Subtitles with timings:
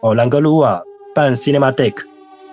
[0.00, 0.82] 哦，兰格鲁瓦
[1.14, 1.94] 办 Cinema Deck，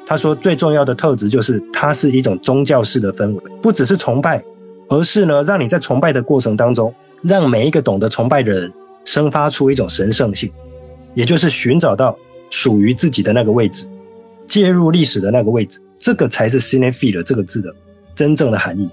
[0.06, 4.44] 他说最重要的特质就是它是一种宗教式的氛围，不只是崇拜，
[4.90, 8.74] 而是呢让你在崇拜的过程当中，让每一个懂得崇拜的人
[9.06, 10.52] 生发出一种神圣性，
[11.14, 12.18] 也就是寻找到
[12.50, 13.86] 属于自己的那个位置，
[14.48, 17.74] 介入历史的那个位置，这个才是 Cinephile 这个字的
[18.14, 18.89] 真正的含义。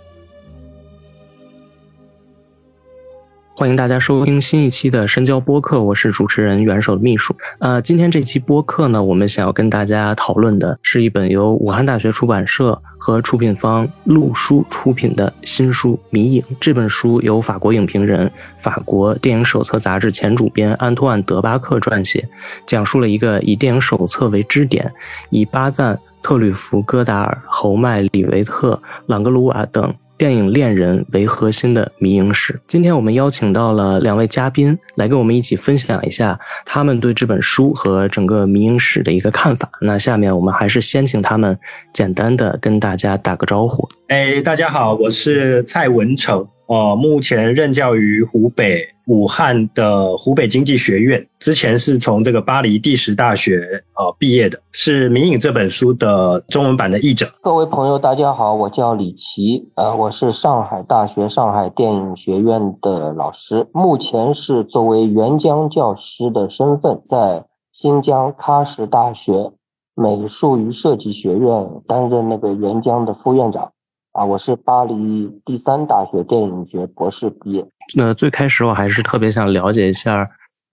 [3.57, 7.32] 欢迎大家收听新一期的深交播客，我是主持人元首的秘书。
[7.61, 16.43] 呃，今天这期播客呢，我们想要跟大家讨论的是一本由武汉大学出版社和出品方路书出品的新书《迷影》。
[16.59, 18.29] 这本书由法国影评人、
[18.59, 22.29] 法国电影手册杂志前主编安托万·德巴克撰写，
[22.67, 24.93] 讲述了一个以电影手册为支点，
[25.31, 29.95] 以巴赞、特吕弗、戈达尔、侯麦、里维特、朗格鲁瓦等。
[30.17, 32.61] 电影恋人为核心的迷影史。
[32.67, 39.69] 今天我们邀请到了两位嘉宾来跟我们一起分享一下他们对这本书和整个迷影史的一个看法。
[39.81, 41.59] 那下面我们还是先请他们
[41.92, 43.89] 简单的跟大家打个招呼。
[44.09, 46.47] 哎，大家好，我是蔡文成。
[46.67, 57.27] 呃，目前任教于湖北武汉的湖北经济学院，之前是从这个巴黎第十大学呃毕业的，是《明影》这本书的中文版的译者。
[57.42, 69.53] 各位朋友，大家好，我叫李琦，呃，我是上海大学上海电影学院的老师，目前是作为援疆教师的身份，在新疆喀什大学
[69.95, 73.70] 美术与设计学院担任那个援疆的副院长。
[74.15, 77.65] 啊，我是巴黎第三大学电影学博士毕业。
[77.97, 80.29] 那最开始我还是特别想了解一下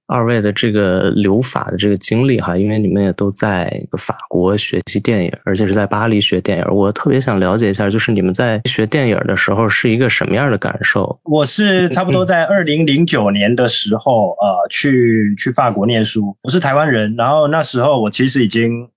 [0.06, 6.66] 二位的这个留法的这个经历哈，因为你们也都在法国学习电影，而且是在巴黎学电影。
[6.69, 11.19] 我特别想了解一下，就是你们在学电影的时候是一个什么样的感受？
[11.23, 16.38] 我是差不多在二零零九年的时候，呃，去去法国念书。
[16.44, 18.88] 我是台湾人，然后那时候我其实已经。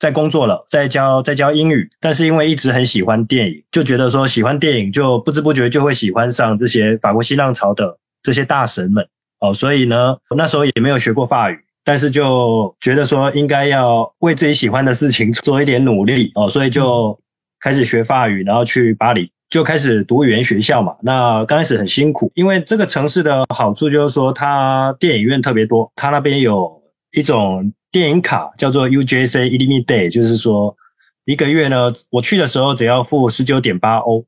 [0.00, 9.06] 在工作了，在教在教英语，但是因为一直很喜欢电影，就觉得说喜欢电影，就不知不觉就会喜欢上这些法国新浪潮的这些大神们
[9.40, 9.52] 哦。
[9.52, 17.20] 所以呢，那时候也没有学过法语，但是就觉得说应该要为自己喜欢的事情做一点努力哦，所以就
[17.60, 20.96] 开始学法语，然后去巴黎就开始读语言学校嘛。
[21.02, 26.79] 那刚开始很辛苦，因为这个城市的好处就是说它电影院特别多，它那边有
[27.12, 27.72] 一种。
[27.92, 30.76] 电影卡叫做 UJC e l i m i t Day，就是说
[31.24, 34.24] 一个月呢，我去的时候只要付十九点八欧，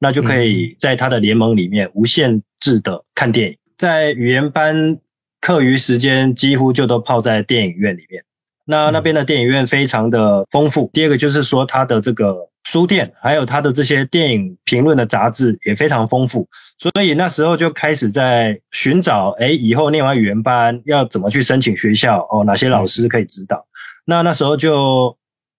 [0.00, 3.56] 那就可以在他的联盟里面无限制的看电影。
[3.78, 4.98] 在语言班
[5.40, 8.24] 课余时间，几乎就都泡在电影院里面。
[8.64, 10.90] 那那边的电影院非常的丰富。
[10.92, 12.48] 第二个就是说它的这个。
[12.66, 16.48] 书店还有它的这些电影评论的杂志也非常丰富，
[16.78, 22.42] 所以那时候就开始在寻找，哎，以后念完语言班要怎么去申请学校哦？
[22.44, 23.66] 哪些老师可以指导？
[24.06, 25.14] 那那时候就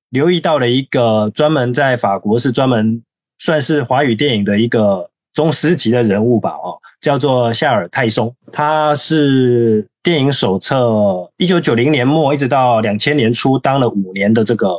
[0.10, 3.04] 留意到了一个专门在法国是专门
[3.38, 14.76] 算是华语电影的一个宗师级的人物吧，哦，叫做夏尔泰松，他是电影手册一九九零年末一直到两千年初当了五年的这个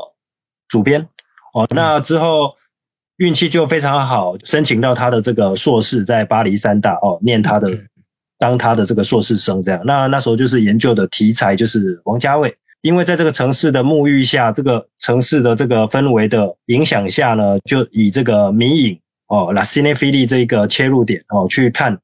[0.67, 1.07] 主编。
[1.53, 2.55] 哦，那之后
[3.19, 7.71] 运气就非常好，申请到他的这个硕士，在巴黎三大哦，念他的
[8.39, 9.81] 当他的这个硕士生这样。
[9.85, 21.99] 那那时候就是研究的题材就是王家卫，因为在这个城市的沐浴下，这个城市的这个氛围的影响下呢，就以这个迷影哦，La Cinephile 这个切入点哦，去看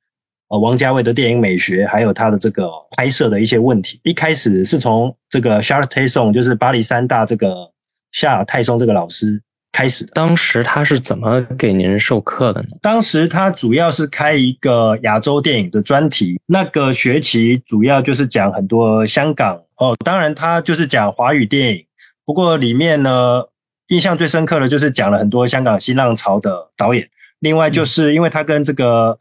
[0.48, 4.00] 呃王家卫的电影美学，还有他的这个拍摄的一些问题。
[4.02, 7.70] 一开始是从这个 Charles Tesson，就是巴黎三大这个。
[8.14, 9.40] 夏泰松这个老师
[9.72, 12.68] 开始，当时他是怎么给您授课的呢？
[12.82, 21.86] 当时他主要是开一个亚洲电影的专题，那个学期主要就是讲很多香港哦，当然他就是讲华语电影，
[22.26, 23.44] 不过里面呢，
[23.88, 27.08] 印象最深刻的就是讲了很多香港新浪潮的导演，
[27.42, 29.18] 另外就是因为他跟这个。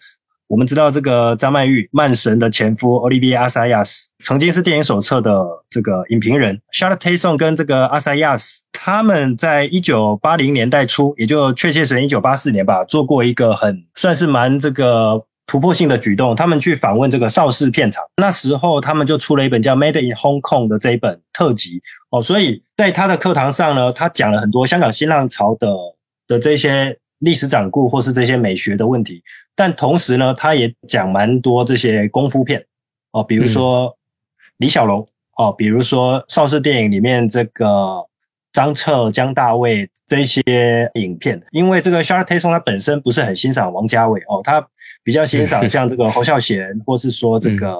[0.47, 6.61] 我们知道这个张曼玉，曼神的前夫 Olivier Assayas 曾经是电影手册的这个影评人。
[6.73, 16.35] Charlotte Tesson 跟这个 Assayas，他们在一九八零年代初，也就确切是一九八四年吧，做过一个很算是蛮这个突破性的举动。
[16.35, 22.21] 他们去访问这个邵氏片场，那时候他们就出了一本叫《Made in Hong Kong》的这一本特辑哦。
[22.21, 25.73] 所以在他的课堂上呢，他讲了很多香港新浪潮的
[26.27, 26.97] 的这些。
[27.21, 29.23] 历史掌故或是这些美学的问题，
[29.55, 32.63] 但同时呢，他也讲蛮多这些功夫片。
[33.13, 33.97] 哦，比如说
[34.57, 35.07] 李小龙。
[35.37, 38.05] 哦，比如说邵氏电影里面这个
[38.51, 41.41] 张彻、江大卫这些影片。
[41.51, 44.19] 因为这个 Charles Tayson 他本身不是很欣赏王家卫。
[44.27, 44.63] 哦，他
[45.03, 47.75] 比较欣赏 像这个侯孝贤，或是说这个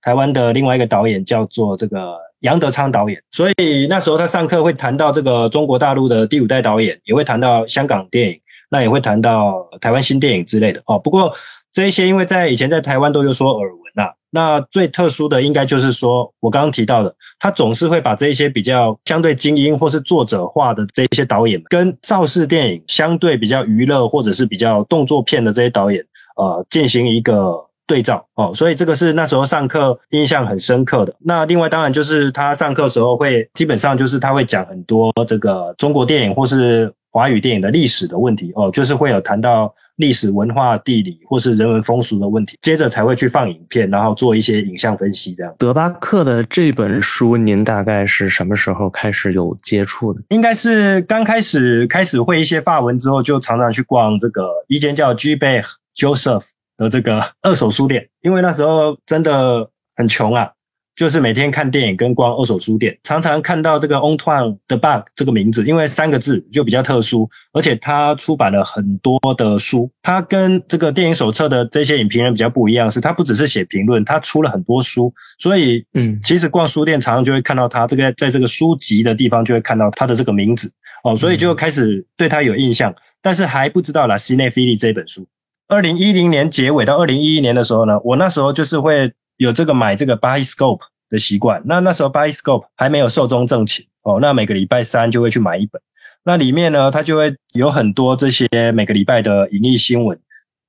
[0.00, 3.20] 台湾的另外一个导演叫做这个杨德昌导演。
[3.32, 8.40] 所以那时候他上课会谈到这个中国大陆的第五代导演，也会谈到香港电影，
[8.74, 10.98] 那也会谈到台湾新电影之类的哦。
[10.98, 11.32] 不过
[11.72, 14.10] 这一些因为在以前在台湾都有所耳闻呐。
[14.30, 26.04] 那最特殊的应该就是说我刚刚提到的，他总是会把这一些比较相对精英或是作者化的这一些导演，跟邵氏电影相对比较娱乐或者是比较动作片的这些导演，
[26.36, 27.64] 呃，进行一个。
[27.86, 31.14] 对照哦，所以这个是那时候上课印象很深刻的。
[31.20, 45.54] 那另外当然就是他上课时候会基本上就是他会讲很多这个中国电影或是华语电影的历史的问题哦，就是会有谈到历史文化地理或是人文风俗的问题，接着才会去放影片，然后做一些影像分析这样。
[45.56, 50.20] 德巴克的这本书，您大概是什么时候开始有接触的？
[50.30, 55.62] 应该是刚开始开始会一些法文之后，就常常去逛这个一间叫 G b a
[55.96, 56.46] Joseph。
[56.76, 60.50] 的这个二手书店，因为那时候真的很穷啊，
[60.96, 69.90] 就是每天看电影跟逛二手书店，常常看到这个 On Tuan 的 Bug 这个名字，因为三个字就比较特殊，而且他出版了很多的书。
[70.02, 80.70] 他跟这个电影手册的这些影评人比较不一样，是他不只是写评论，他出了很多书，所以嗯，其实逛书店常常就会看到他这个在这个书籍的地方就会看到他的这个名字
[81.02, 85.26] 哦，所以就开始对他有印象，但是还不知道了西内菲利这本书。
[85.66, 89.12] 二零一零年结尾到二零一一年的时候呢，我那时候就是会
[89.44, 90.80] 有这个买这个 Bioscope
[91.10, 91.62] 的习惯。
[91.66, 95.80] 那那时候 Bioscope 还没有寿终正寝哦，那每个礼拜三就会去买一本。
[96.24, 100.18] 那里面呢，它就会有很多这些每个礼拜的影艺新闻，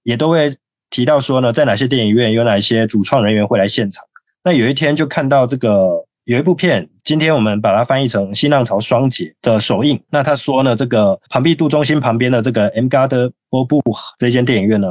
[0.03, 0.57] 也都会
[0.89, 4.03] 提到说呢，在哪些电影院有哪些主创人员会来现场。
[4.43, 6.05] 那有一天就看到这个。
[6.25, 10.01] 有一部片，今天我们把它翻译成《新浪潮双杰》的首映。
[10.09, 13.79] 那他说呢，这个庞毕度中心旁边的这个 M Garde 波布
[14.17, 14.87] 这间电影院呢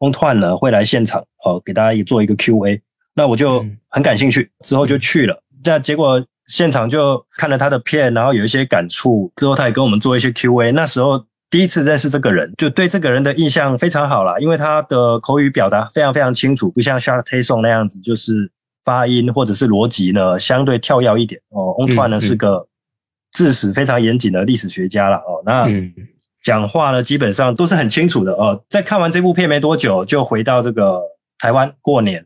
[0.00, 2.82] ，On Tuan 呢会来现场，哦，给大家也做一个 Q&A。
[3.16, 5.42] 那我就很感兴趣，之后就去了。
[5.64, 9.32] 那结果现场就看了他的片，然后有一些感触。
[9.34, 10.70] 之后他也跟我们做一些 Q&A。
[10.70, 18.52] 那时候第一次认识这个人，就对这个人的印象非常好啦，因为他的口语表达非常非常清楚，不像 Charles Tason 那样子，就是。
[18.86, 21.74] 发音或者是逻辑呢，相对跳跃一点哦。
[21.76, 22.68] 翁团呢是个
[23.32, 25.42] 字史非常严谨的历史学家了哦。
[25.44, 25.66] 那
[26.44, 28.62] 讲话呢基本上都是很清楚的哦。
[28.68, 31.02] 在看完这部片没多久，就回到这个
[31.40, 32.24] 台湾过年。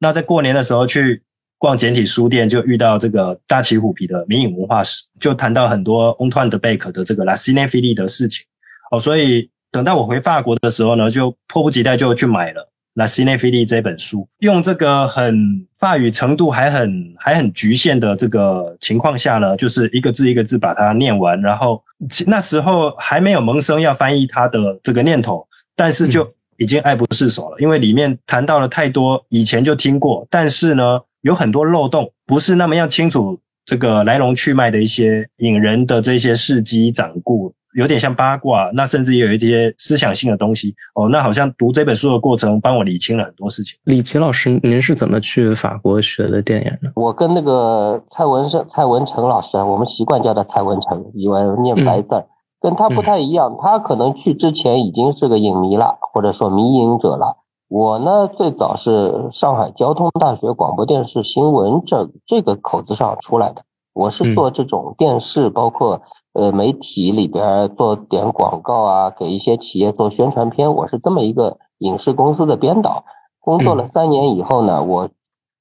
[0.00, 1.22] 那在过年的时候去
[1.58, 8.46] 逛简体书店，就遇到这个大旗虎皮的民影文化史，就谈到很多翁团的贝克的这个拉西内菲利的事情
[8.90, 8.98] 哦。
[8.98, 12.68] 所以等到我回法国的时候呢，就迫不及待就去买了。
[12.92, 21.84] 那西内菲利这本书，用这个很法语程度还很还很局限的这个情况下呢，就是一个字一个字把它念完，然后
[22.26, 25.46] 那时候还没有萌生要翻译它的这个念头，
[25.76, 37.52] 但是就已经爱不释手了，因为里面谈到了太多以前就听过，但是呢有很多漏洞，不是那么样清楚这个来龙去脉的一些引人的这些事迹掌故。
[37.76, 41.08] 有点像八卦，那甚至也有一些思想性的东西哦。
[41.08, 43.78] 那好像读这本书的过程，帮我理清了很多事情。
[43.84, 46.90] 李琦老师，您是怎么去法国学的电影呢？
[46.96, 52.16] 我跟那个蔡文胜、蔡文成老师，我们习惯叫他蔡文成，因为念白字，
[52.60, 53.56] 跟他不太一样。
[53.58, 57.38] 他可能去之前已经是个影迷了，或者说迷影者了。
[57.68, 63.62] 我呢，最早是上海交通大学广播电视新闻这这个口子上出来的。
[63.92, 66.00] 我是做这种电视，包括。
[66.32, 70.72] 呃，媒体里边做点广告啊，给一些企业做宣传片。
[70.72, 73.02] 我是这么一个影视公司的编导，
[73.40, 75.08] 工作了三年以后呢，我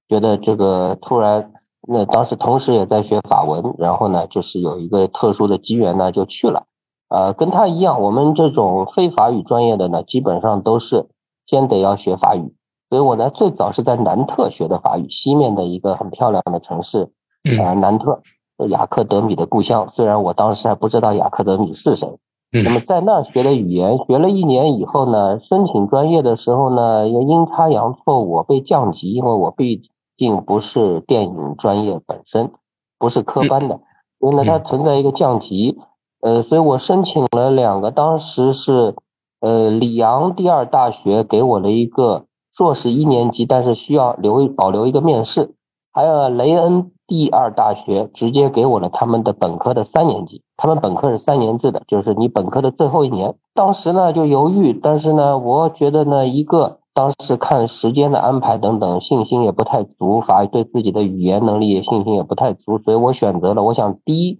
[0.07, 1.51] 觉得这个突然，
[1.87, 6.65] 那当时同时也在学法文，然后呢，就是有一个特殊的机缘呢，就去了。
[7.09, 11.07] 呃，跟他一样，我们这种非法语专业的呢，基本上都是
[11.45, 12.53] 先得要学法语。
[12.89, 17.11] 所以我呢，最早是在南特学的法语，西面的一个很漂亮的城市，
[17.59, 18.21] 呃，南特。
[18.67, 22.05] 雅克德米的故乡，虽然我当时还不知道雅克德米是谁。
[22.51, 32.51] 那么在那儿学的语言，学了一年以后呢，申请专业的时候呢，又阴差阳错我被降级，因为我毕竟不是电影专业本身，
[32.97, 33.79] 不是科班的，
[34.19, 35.79] 所以呢，它存在一个降级。
[36.21, 38.95] 呃，所以我申请了两个，当时是
[39.39, 45.55] 呃里昂第二大学给我了一个硕士一年级，但是需要留保留一个面试，
[45.91, 46.91] 还有雷恩。
[47.07, 53.33] 第二大学直接给我了他们的本科的三年级，他们本科是三年制的，就是你本科的最后一年。
[53.55, 64.37] 当时呢就犹豫，但是呢，我觉得呢，一个当时看时间的安排等等，信心也不太足，法对自己的语言能力信心也不太足，所以我选择了，我想第一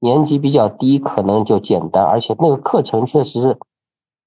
[0.00, 3.58] 年级比较低，可能就简单，而且那个课程确实是，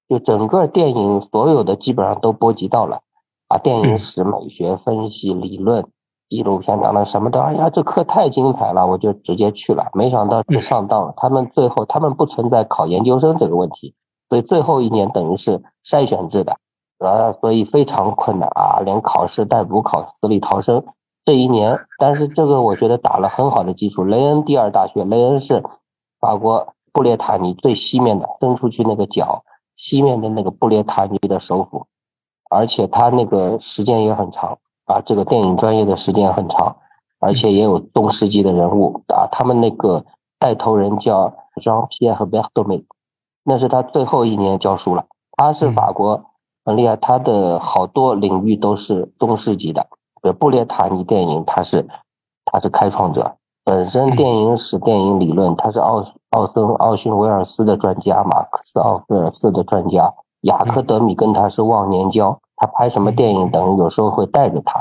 [0.08, 3.02] 就整个电影所有的基本上都波及到了，
[3.48, 5.86] 啊，电影史、美学分析、理论。
[6.30, 9.90] 纪录片等等什么的，哎呀，这课太精彩了，我就直接去了。
[9.92, 11.12] 没想到就上当了。
[11.18, 13.94] 他们最后他们不存在考研究生这个问题，
[14.30, 16.56] 所以最后一年等于是筛选制的，
[16.98, 20.82] 啊，所以非常困难啊，连考试带补考，死里逃生。
[21.24, 24.04] 这一年，但是这个我觉得打了很好的基础。
[24.04, 25.62] 雷恩第二大学，雷恩是
[26.20, 29.42] 法国布列塔尼最西面的，伸出去那个角
[29.74, 31.86] 西面的那个布列塔尼的首府，
[32.50, 34.58] 而且他那个时间也很长。
[34.84, 36.76] 啊，这个电影专业的时间很长，
[37.18, 39.26] 而且也有中世纪的人物啊。
[39.32, 40.04] 他们那个
[40.38, 42.84] 带头人叫 Jean-Pierre Berthomet，
[43.44, 45.06] 那是他最后一年教书了。
[45.38, 46.26] 他是法国
[46.66, 49.86] 很厉害，他的好多领域都是中世纪的。
[50.24, 51.86] 呃，布列塔尼电影，他是
[52.46, 62.38] 他是开创者，本身电影史、电影理论，他是奥奥森、奥逊威尔斯的专家，马克思奥威尔斯的专家，雅克德米跟他是忘年交。
[62.56, 64.78] 他拍什么电影，等于有时候会带着他，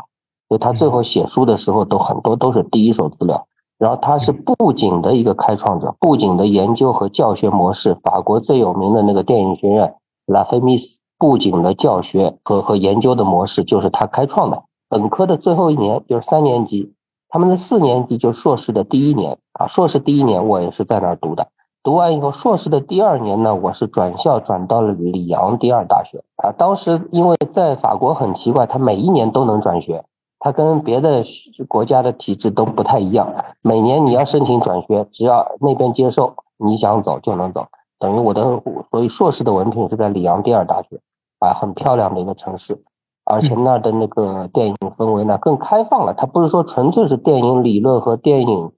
[0.48, 3.46] 所以他最后写书的时候都很多都是第一手资料。
[3.78, 9.94] 然后他是布景的一个开创者，布景的研究和教学模式，法国最有名的那个电影学院
[10.28, 14.64] 拉菲米斯布景的教学和和研究的模式就是他开创的。
[14.94, 16.94] 本科的最后一年就是三年级，
[17.28, 21.48] 他们的四年级就硕士的第一年啊，硕士第一年我也是在那儿读的。
[21.82, 26.54] 读完以后，硕士的第二年呢，我是转校转到了里昂第二大学啊。
[26.56, 30.06] 当时因为在法国很奇怪，他每一年都能转学，
[30.38, 31.26] 他跟别的
[31.68, 33.34] 国家的体制都不太一样。
[33.64, 37.66] 每年你要申请转学，只要那边接受，你想走就能走。
[37.98, 38.44] 等于我的，
[38.92, 41.00] 所以硕士的文凭是在里昂第二大学
[41.40, 42.80] 啊，很漂亮的一个城市，
[43.26, 46.14] 而且那儿的那个电影氛围呢更开放了。
[46.14, 48.72] 它不是说纯粹是电影理论和电影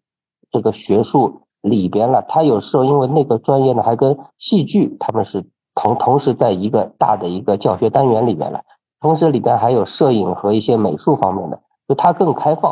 [0.52, 1.42] 这个学术。
[1.66, 8.62] 里边了，它有时候因为那个专业呢，还跟戏剧他们是同同时在一个大的一个教学单元里边了，
[9.02, 12.72] 同时里边还有摄影和一些美术方面的，就它更开放。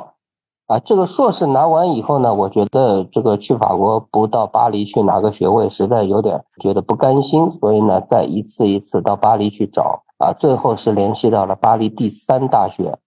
[0.68, 12.98] 啊，这个硕士拿完以后呢，我觉得这个去法国不到巴黎去拿个学位，实在有点觉得不甘心，所以呢，再一次一次到巴黎去找啊，最后是联系到了巴黎第三大学，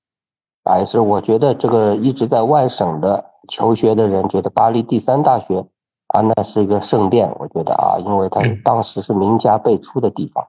[0.65, 5.67] 还是我觉得这个一直在外省的求学的人觉得巴黎第三大学。
[6.15, 10.47] 啊，那是一个圣殿，我觉得啊，因为它当时是名家辈出的地方，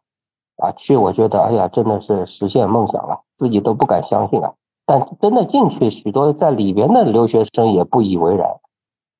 [0.61, 4.53] 啊，去我觉得，哎呀，真的是实现梦想了，自己都不敢相信啊。
[4.85, 8.47] 但真的进去，许多在里边的留学生也不以为然，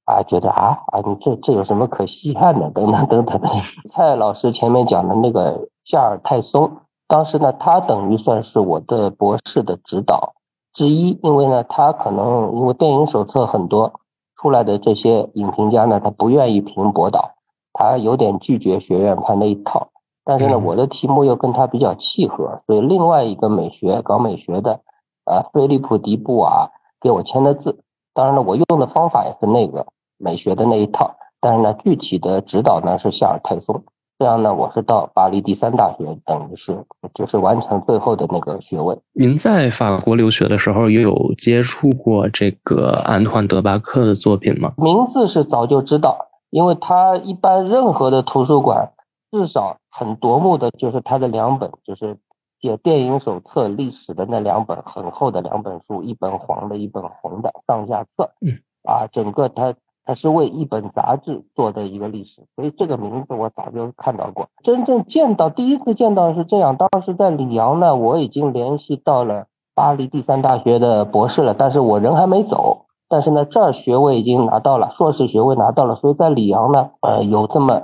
[0.06, 2.70] 啊，觉得啊啊，你这这有什么可稀罕的？
[2.70, 3.42] 等等等等。
[3.90, 6.72] 蔡老师前面讲的那个夏尔泰松，
[7.08, 10.34] 当时呢，他等于算是我的博士的指导
[10.74, 13.94] 之一，因为呢，他可能因为电影手册很多。
[14.40, 17.32] 出来的这些影评家呢，他不愿意评博导，
[17.74, 19.90] 他有点拒绝学院派那一套。
[20.24, 24.80] 但是呢，我的题目又跟他比较契合，所以另外一个美学搞美学的，
[25.26, 26.70] 啊，菲利普迪布瓦，
[27.02, 27.84] 给我签的字。
[28.14, 29.88] 当然了，我用的方法也是那个
[30.18, 33.84] 美学的那一套，但是呢，具体的指导呢是夏尔泰松。
[34.20, 36.76] 这样呢，我是到巴黎第三大学，等于是
[37.14, 38.98] 就是完成最后的那个学位。
[39.14, 44.74] 您在法国留学的时候，也有接触过这个安团·德巴克的作品吗？
[44.78, 46.18] 名字是早就知道，
[46.50, 48.92] 因为他一般任何的图书馆，
[49.32, 52.18] 至少很夺目的就是他的两本，就是
[52.60, 58.32] 写电影手册历史的那两本很厚的两本书，一本黄的，一本红的上下册。
[58.42, 59.76] 嗯，啊，整个他。
[60.08, 64.48] 它是为一本杂志做的一个历史，所以这个名字我早就看到过。
[64.64, 72.86] 真正见到第一次见到是这样，当时在里昂呢，我已经联系到了巴黎第三大学的博士了，但是我人还没走。
[73.10, 77.84] 但是呢，这儿学位已经拿到了，硕士学位拿到了，所以在里昂呢，呃，有这么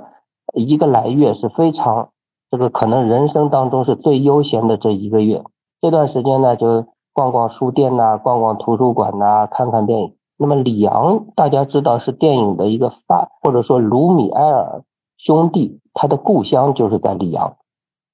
[0.54, 2.08] 一个来月是非常
[2.50, 5.44] 这个可能人生当中是最悠闲的这一个月。
[5.82, 10.14] 这段时间呢，就逛逛书店呐，逛逛图书馆呐，看看电影。
[10.36, 14.82] 那么里昂，大家知道是电影的一个发，或者说卢米埃尔
[15.16, 17.56] 兄弟，他的故乡就是在里昂。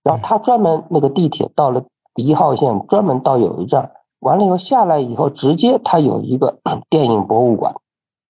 [0.03, 1.85] 然后他专门那个地铁到了
[2.17, 6.59] 一号线，专门到有一站，完了以后下来以后，直接他有一个
[6.91, 7.75] 电影博物馆。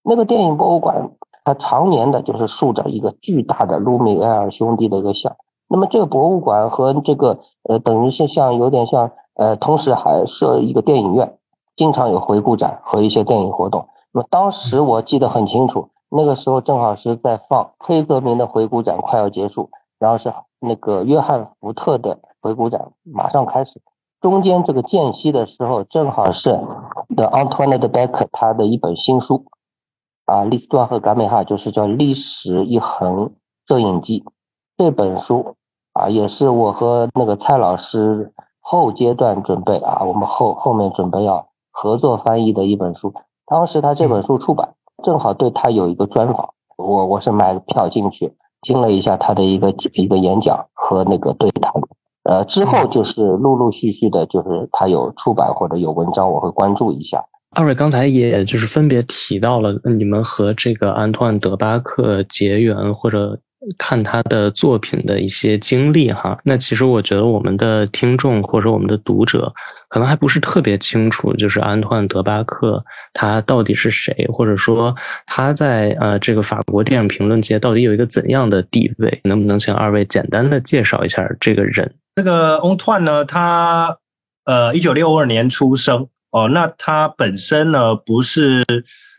[0.03, 1.11] 那个电影博物馆，
[1.45, 5.37] 它常年的就是竖着一个巨大的卢米埃尔兄弟的一个像。
[5.69, 11.39] 那么这个博物馆和这个呃，等于是像有点像呃，同时还设一个电影院。
[11.77, 13.89] 经常有回顾展和一些电影活动。
[14.13, 23.81] 那么当时我记得很清楚，那个时候正好是在放黑泽明的回顾展快要结束，然后是那个约翰福特的回顾展马上开始。
[24.21, 26.51] 中间这个间隙的时候，正好是
[27.17, 29.47] The Antoine de Beck 他的一本新书
[30.27, 33.33] 啊，利斯段和嘎美哈就是叫《历史一横
[33.67, 34.21] 摄影机》
[34.77, 35.55] 这本书
[35.93, 41.50] 啊，也是我和那个蔡老师后阶段准备啊，我们后后面准备要。
[41.71, 43.13] 合作翻译的一本书。
[43.47, 51.73] 当时他这本书出版，正好对他有一个专访，我我是买了票进去听了一下他的一个一个演讲和那个对谈。
[52.25, 57.25] 呃，之后就是陆陆续续的，就是他有出版或者有文章，我会关注一下。
[57.57, 63.39] 二位刚才也就是分别提到了你们和这个安托万·德巴克结缘，或者。
[63.77, 69.53] 看他的作品的一些经历哈，那其实我觉得我们的听众或者我们的读者
[69.89, 74.95] 可能还不是特别清楚，就是安托万·德巴克他到底是谁，或者说
[75.27, 79.21] 他在呃这个法国电影评论界到底有一个怎样的地位？
[79.25, 81.95] 能不能请二位简单的介绍一下这个人？
[82.15, 83.99] 这个翁托万呢，他
[84.47, 88.65] 呃一九六二年出生哦，那他本身呢不是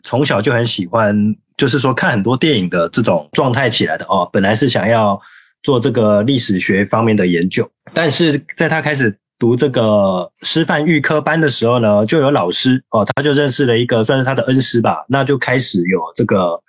[0.02, 1.36] 从小就很喜欢。
[1.62, 4.28] 就是说，看很多电影的这种状态起来的哦。
[4.32, 5.16] 本来是想要
[5.62, 16.60] 做这个历史学方面的研究，但是在他开始读这个师范预科班的时候呢，就有老师哦，他就认识了一个算是他的恩师吧，那就开始有这个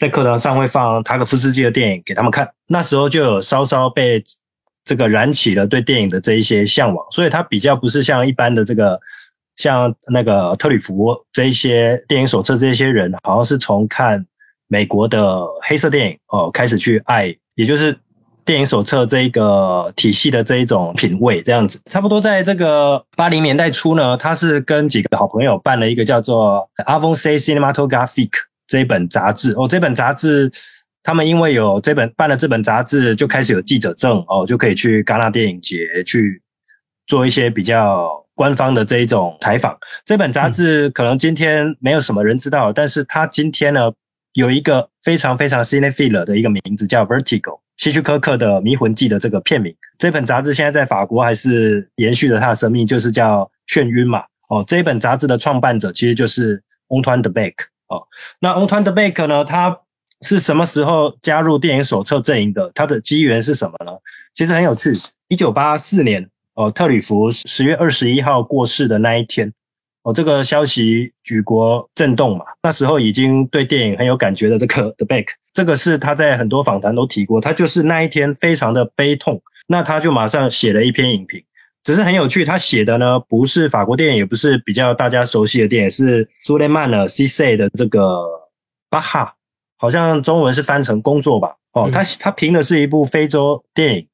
[0.00, 2.50] 在课堂上会放塔可夫斯基的电影给他们看。
[2.66, 4.20] 那时候就有稍稍被
[4.84, 8.98] 这个燃起了对电影的这一些向往，所以他比较不是像一般的这个。
[9.56, 14.24] 像那个特里弗这一些电影手册这些人，好像是从看。
[14.72, 17.98] 美国的黑色电影哦，开始去爱，也就是
[18.44, 21.80] 电影手册这一个体系的这一种品味，这样子。
[21.90, 28.28] 差不多在这个八零年代初呢，他是跟几个好朋友办了一个叫做《Avon C Cinematographic》
[28.68, 29.66] 这一本杂志哦。
[29.66, 30.52] 这本杂志，
[31.02, 36.40] 他们因为有这本办了这本杂志，就开始有记者证哦，就可以去戛纳电影节去
[37.08, 39.76] 做一些比较官方的这一种采访。
[40.04, 43.90] 这本杂志可能今天没有什么人知道，但是他今天呢。
[44.34, 49.74] 有一个非常非常 cinephile 的一个名字叫 Vertigo，希区柯克的《迷魂记》的这个片名。
[49.98, 54.22] 这本杂志现在在法国还是延续着它的生命，就是叫《眩晕》嘛。
[54.48, 57.54] 哦，这一本杂志的创办者其实就是 Antoine de Beck。
[57.88, 58.06] 哦，
[58.40, 59.44] 那 Antoine de Beck 呢？
[59.44, 59.80] 他
[60.22, 62.70] 是什么时候加入电影手册阵营的？
[62.74, 63.92] 他的机缘是什么呢？
[64.34, 64.92] 其实很有趣。
[65.28, 69.52] 一九八四年，哦，特吕弗十月二十一号过世的那一天。
[70.02, 72.44] 哦，这个消息举国震动嘛。
[72.62, 77.40] 那时候已经对电影很有感觉的这个 The Back，这个是他在很多访谈都提过。
[77.40, 81.42] 他就是那一天非常的悲痛，那他就马上写了一篇影评。
[81.82, 88.26] 只是很有趣，他写的呢不是法国电影，也不是比较大家熟悉的电影，是苏雷曼的 C C 的这个
[88.88, 89.34] 巴哈，
[89.78, 91.56] 好像中文是翻成工作吧。
[91.72, 94.08] 哦，他他评的是一部非洲电影。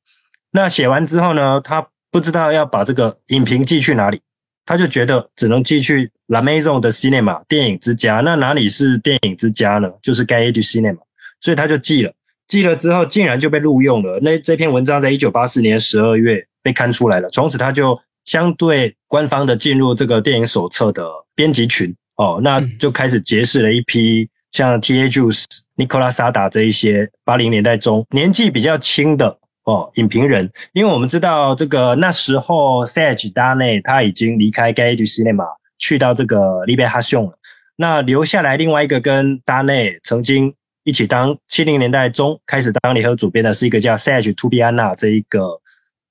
[0.52, 4.20] 那写完之后呢，他不知道要把这个影评寄去哪里。
[4.66, 9.88] 他就觉得只能寄去 La Maison 的 Cinema 电影之家，那哪里是电影之家呢？
[10.02, 10.98] 就是 g a y e du Cinema，
[11.40, 12.12] 所以他就寄了，
[12.48, 14.18] 寄了之后竟然就被录用了。
[14.20, 25.44] 那这篇文章在一九八四年十二月被刊出来了，从此他就相对官方的进入这个电影手册的编辑群哦，那就开始结识了一批像 T A Juice、
[25.76, 29.38] Nicolas Sada 这一些八零年代中年纪比较轻的。
[29.66, 35.44] 哦，影评人，因为我们知道这个那时候 Sage 达内他已经离开 Gay Cinema，
[35.76, 37.36] 去到这个 l i b e r a t i o n 了。
[37.74, 45.60] 那留下来另外一个跟达内曾经一起当七零年代中开始当联合主编的是一个叫 Sage Tubiana 这一个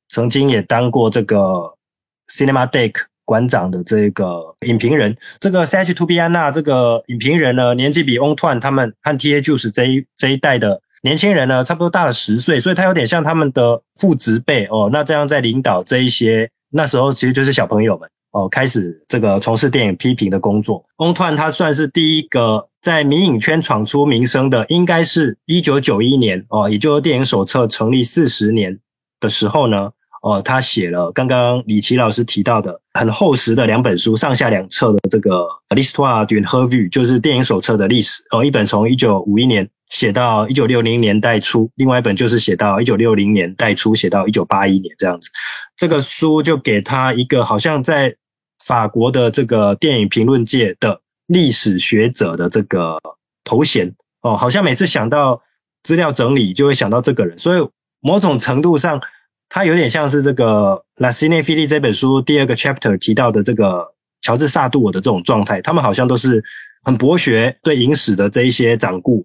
[0.09, 1.37] 曾经也当过这个
[2.29, 5.15] Cinema Deck 馆长的这个影评人。
[5.39, 10.81] 这个 Sage Tubiana 这个影评人呢，年纪比 On Tuan 他们和 Tajus 这一这一代的。
[11.05, 14.89] 年轻人呢，差不多大了十岁，所以他有点像他们的父职辈哦。
[14.91, 20.83] 那这样在领导这一些那时候，其实就是小朋友们哦，开始这个从事电影批评的工作。
[20.97, 28.79] 翁团他算是第一个在迷影圈闯出名声的，应该是一九九一年哦，也就是电影手册成立四十年
[29.19, 29.91] 的时候呢。
[30.23, 38.23] 哦，他写了刚刚李琦老师提到的很厚实的两本书，上下两册的这个《L'Histoire d'une Revue》，就是电影手册的历史。
[38.31, 45.29] 哦，一本从一九五一年写到一九六零年代初，另外一本就是写到一九六零年代初，写到一九八一年这样子。
[45.77, 48.15] 这个书就给他一个好像在
[48.63, 52.99] 法国的这个电影评论界的历史学者的这个
[53.43, 53.93] 头衔。
[54.21, 55.41] 哦，好像每次想到
[55.83, 57.37] 资料整理，就会想到这个人。
[57.37, 57.69] 所以
[58.01, 59.01] 某种程度上。
[59.47, 66.43] 他有点像是这个《La Cine f i l i 这本书第二个 chapter 提到的这个乔治萨杜尔的这种状态，他们好像都是
[66.83, 69.23] 很博学，对影史的这一些掌故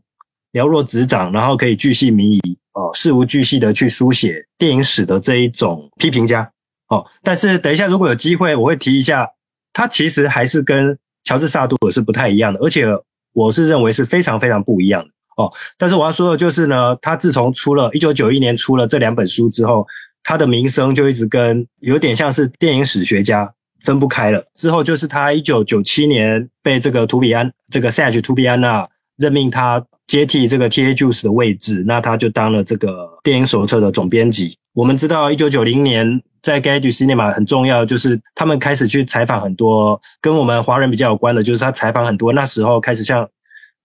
[0.53, 6.51] 了若指掌，然后可以巨细靡遗哦，事无巨细的去书写电影史的这一种批评家
[6.89, 7.07] 哦。
[7.23, 9.29] 但是等一下如果有机会，我会提一下，
[9.73, 12.87] 他其实还是跟乔治萨杜尔是不太一样的，而且
[13.33, 15.53] 我是认为是非常非常不一样的哦。
[15.79, 19.87] 但是我要说的就是呢，他自从出了一九九一年出了这两本书之后。
[20.23, 23.51] 他的名声就一直跟有点像是电影史学家
[23.85, 24.45] 分不开了。
[24.53, 28.87] 之后就是他一九九七年被这个图比安这个 Sage 图比安娜
[29.17, 30.92] 任命他接替这个 T.A.
[30.92, 34.59] Juice 的位置，那他就当了这个电影手册的总编辑。
[34.73, 43.29] 我们知道一九九零年在 g a d g e Cinema 很重要，就是他们开始去采访很多跟我们华人比较有关的，就是他采访很多那时候开始像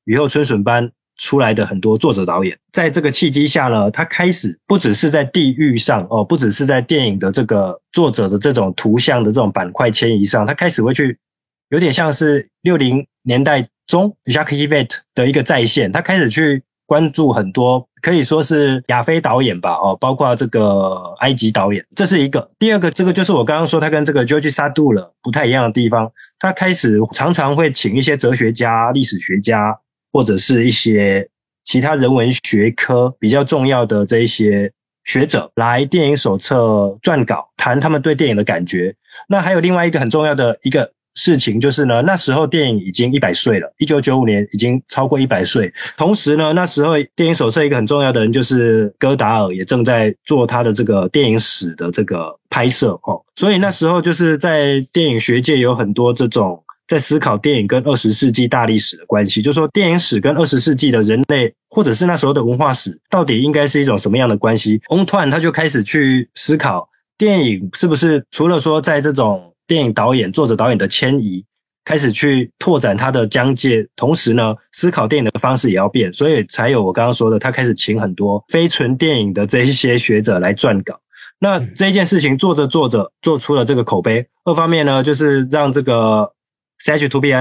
[0.05, 0.91] 雨后春笋般。
[1.17, 11.17] 出来的很多作者导演，在这个契机下呢，他开始不只是在地域上哦，不只是在电影的这个作者的这种图像的这种板块迁移上，他开始会去
[11.69, 22.51] 有点像是六零年代中 Jacques Yvet 的一个再现，他开始去关注很多可以说是亚非导演吧哦，包括这个埃及导演，这是一个。
[22.59, 29.79] 第二个，这个就是我刚刚说他跟这个 George Sadu 了不太一样的地方，他开始常常会请一些哲学家、历史学家。
[30.13, 31.27] 或者是一些
[31.65, 34.71] 其他人文学科比较重要的这一些
[35.03, 38.95] 学者来电影手册撰稿，谈他们对电影的感觉。
[39.27, 45.73] 那还有另外一个很重要的一个事情，就是呢，那时候电影已经一百岁了，一九九五年已经超过一百岁。
[45.97, 53.21] 同时呢，那时候电影手册一个很重要的人就是戈达尔，也正在做他的这个电影史的这个拍摄哦。
[53.35, 56.61] 所以那时候就是在电影学界有很多这种。
[56.87, 64.79] 在思考电影跟二十世纪大历史的关系，就是说电影史跟二十世纪的人类，或者是那时候的文化史，到底应该是一种什么样的关系？
[64.89, 71.43] 翁突然他就开始去思考，电影是不是除了说在这种电影导演、作者导演的迁移，
[71.83, 80.99] 开始去拓展他的疆界，同时呢，思考电影的方式也要变，所以才有我刚刚说的，他开始请很多非纯电影的这一些学者来撰稿。
[81.39, 84.27] 那这件事情做着做着，做出了这个口碑。
[84.43, 86.31] 二方面呢，就是让这个。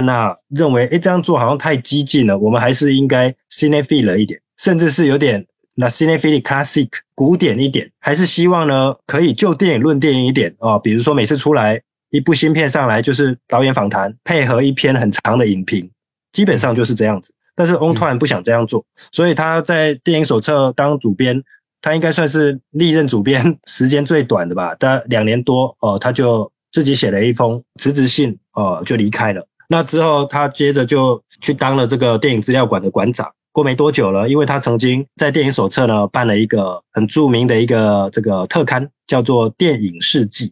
[0.06, 10.78] 娜认为，哎，这样做好像太激进了，我们还是应该 cinephile 一点，甚至是有点那 cinephile classic 古典一点，还是希望呢可以就电影论电影一点哦。
[10.78, 11.82] 比如说每次出来
[12.16, 15.90] 一部新片上来，就是导演访谈配合一篇很长的影评，
[16.32, 17.34] 基本上就是这样子。
[17.56, 21.42] 但是 On 突然不想这样做，所以他在电影手册当主编，
[21.82, 26.50] 他应该算是历任主编 时间最短的吧，大概两年多哦，他就。
[26.74, 29.46] 自己写了一封辞职信，呃，就离开了。
[29.68, 33.30] 那之后，他接着就去当了这个电影资料馆的馆长。
[33.52, 40.48] 过没多久了，因为他曾经在电影手册呢办了一个很著名的一个这个特刊，叫做《电影世纪》，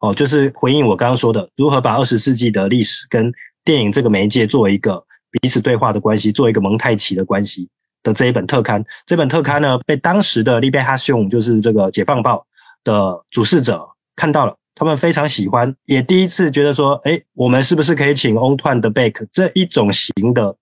[0.00, 3.32] 哦，就是回应我刚刚说的，如何把二十世纪的历史跟
[3.64, 7.68] 电影这个媒介做一个彼此对话的关系，做一个蒙太奇的关系
[8.02, 8.84] 的这一本特刊。
[9.06, 12.36] 这本特刊呢，被当时的利贝哈雄，就是这个《解放报》
[12.84, 14.56] 的主事者看到了。
[14.78, 20.54] 他们非常喜欢，也第一次觉得说，哎，我们是不是可以请 Ontwan 的 Beck 这一种型的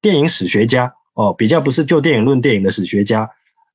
[0.00, 3.28] 电影史学家哦，比较不是就电影论电影的史学家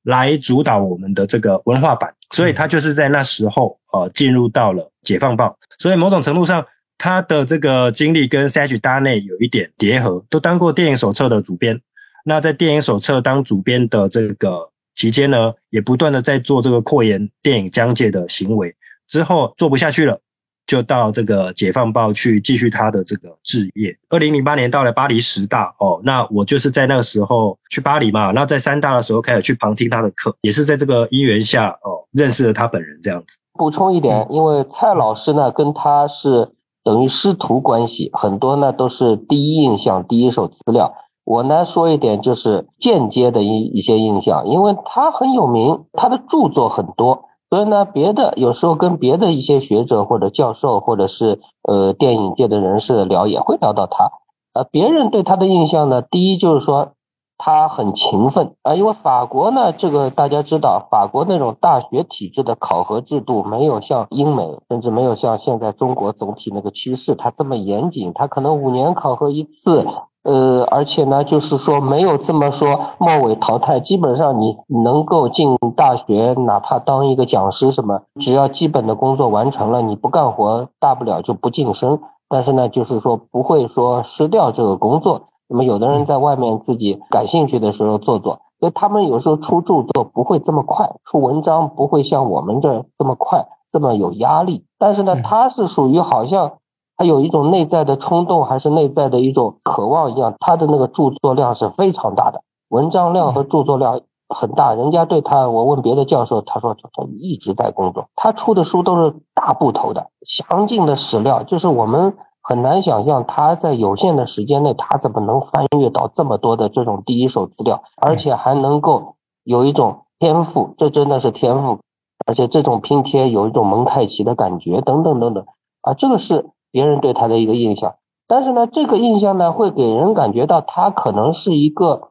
[0.04, 6.64] 来主导我们的这个文化版，所以他就是在那时候呃进入到了解放报，所以某种程度上
[6.98, 11.80] 他的这个经历跟 Sage 搭内有一点叠合，都当过电影手册的主编，
[12.24, 18.76] 那在电影手册当主编的这个期间呢，也不断的在做这个扩延电影疆界的行为。
[19.06, 20.20] 之后做不下去了，
[20.66, 23.94] 就到这个解放报去继续他的这个置业。
[24.08, 33.36] 二零零八年到了巴黎十大哦，那我就是在那个时候去巴黎嘛，那在三大的时候开始去旁听他的课，也是在这个因缘下哦认识了他本人这样子。
[33.52, 40.94] 补充一点，因为蔡老师呢跟他是等于师徒关系，很多呢都是第一印象、第一手资料。
[41.24, 47.26] 我呢说一点就是间接的一一些印象，因为他很有名，他的著作很多。
[47.50, 54.10] 所以呢，别的有时候跟别的一些学者或者教授，或者是呃电影界的人士聊，也会聊到他。
[54.54, 56.92] 呃，别人对他的印象呢，第一就是说
[57.36, 69.84] 他很勤奋啊，因为法国呢，这个大家知道，法国那种大学体制的考核制度没有像英美，甚至没有像现在中国总体那个趋势，它这么严谨，它可能五年考核一次。
[70.24, 82.00] 呃，而且呢，就是说没有这么说末尾淘汰，基本上你能够进大学，哪怕当一个讲师什么，只要基本的工作完成了，你不干活，大不了就不晋升。
[82.26, 85.28] 但是呢，就是说不会说失掉这个工作。
[85.46, 94.64] 那么有的人在外面自己感兴趣的时候做做，所以他们有时候出著作不会这么快，出文章不会像我们这这么快，这么有压力。
[94.78, 96.52] 但是呢，他是属于好像。
[96.96, 104.74] 他有一种内在的冲动，还是内在的一种渴望一样，他的那个著作量是非常大的，文章量和著作量很大。
[104.74, 121.78] 人家对他，我问别的教授，他说他一直在工作，他出的书都是大部头的，详尽的史料，就是我们很难想象他在有限的时间内，他怎么能翻阅到这么多的这种第一手资料，而且还能够有一种天赋，这真的是天赋，
[122.26, 125.44] 而且这种拼贴有一种蒙太奇的感觉，等等等等。
[125.82, 127.94] 啊，这个是别人对他的一个印象。
[128.26, 132.08] 但是呢，这个印象呢，会给人感觉到他可能是一个，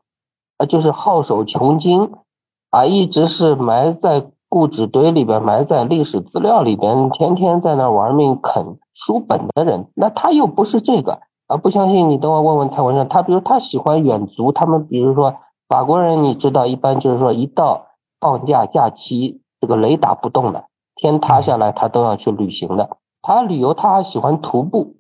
[0.57, 2.13] 啊，就是好手穷经，
[2.69, 9.89] 啊，一直是埋在故纸堆里边，埋在历史资料里边，天天在那玩命啃书本的人。
[9.95, 15.35] 那他又不是这个啊，不相信你等我问问蔡文胜，他比如他喜欢远足，他们比如说
[15.67, 17.87] 法国人，你知道，一般就是说一到
[18.21, 22.97] 放假假期，这个雷打不动的，天塌下来他都要去旅行的。
[23.23, 24.97] 他旅游，他还喜欢徒步。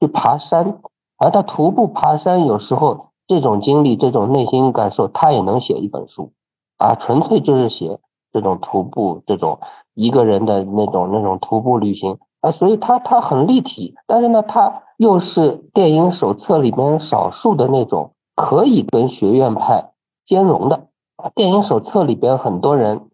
[0.00, 0.78] 去爬山，
[1.16, 6.30] 而他徒步爬山，有时候这种经历、这种内心感受，他也能写一本书，
[6.76, 7.98] 啊，纯粹就是写
[8.32, 9.58] 这种徒步、这种
[9.94, 19.90] 一个人的那种那种徒步旅行啊，所以他他很立体，但是呢，他又是电影手册里面少数的那种可以跟学院派
[20.24, 21.28] 兼容的啊。
[21.34, 23.08] 电影手册里边很多人，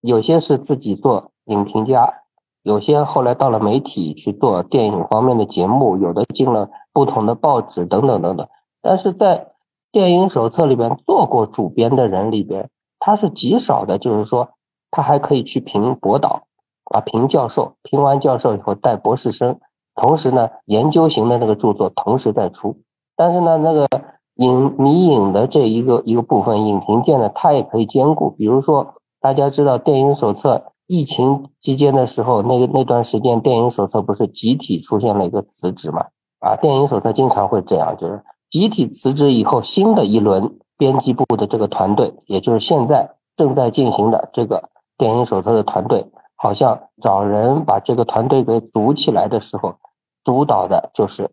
[0.00, 2.21] 有些是自己做影评家。
[2.62, 8.46] 有些后来到了媒体去做电影方面的节目，有的进了不同的报纸等等等等。
[8.80, 9.48] 但是在
[9.90, 12.70] 电影手册里边做过主编的人里边，
[13.00, 14.50] 他是极少的，就是说
[14.92, 16.44] 他还可以去评博导
[16.84, 19.58] 啊，评教授，评完教授以后带博士生，
[19.96, 22.78] 同时呢研究型的那个著作同时在出。
[23.16, 23.88] 但是呢那个
[24.36, 28.30] 影迷影的这一个一个部分影评界呢，他也可以兼顾。
[28.30, 30.71] 比如说大家知道电影手册。
[30.92, 36.04] 疫情期间的时候，那个那段时间，电影手册不是集体出现了一个辞职嘛？
[36.40, 49.76] 啊，电影手册经常会这样，就是集体辞职以后，新的一轮编辑部的这个团队，也就是现在正在进行的这个电影手册的团队，好像找人把这个团队给组起来的时候，
[50.22, 51.30] 主导的就是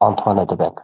[0.00, 0.74] Antoine de Beck，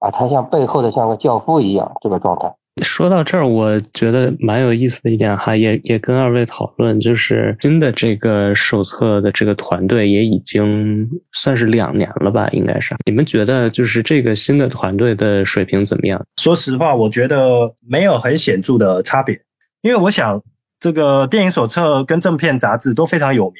[0.00, 2.54] 啊，他像背后的像个教父一样，这个状态。
[2.82, 12.94] 说到这儿，我觉得蛮有意思的一点哈，也也跟二位讨论，就是新的这个手册的这个团队也已经算是两年了吧，应该是。
[13.06, 16.22] 你们觉得就是这个新的团队的水平怎么样？
[16.36, 19.40] 说实话，我觉得没有很显著的差别，
[19.80, 20.42] 因为我想
[20.78, 23.54] 这个电影手册跟正片杂志都非常有名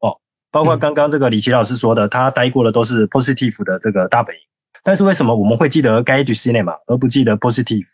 [0.00, 0.16] 哦，
[0.50, 4.40] 包括刚刚这个李奇老师说的，他待过的都是 Positive 的这个大本营，
[4.82, 7.84] 但是为什么我们会记得 Guide to Cinema 而不记得 Positive？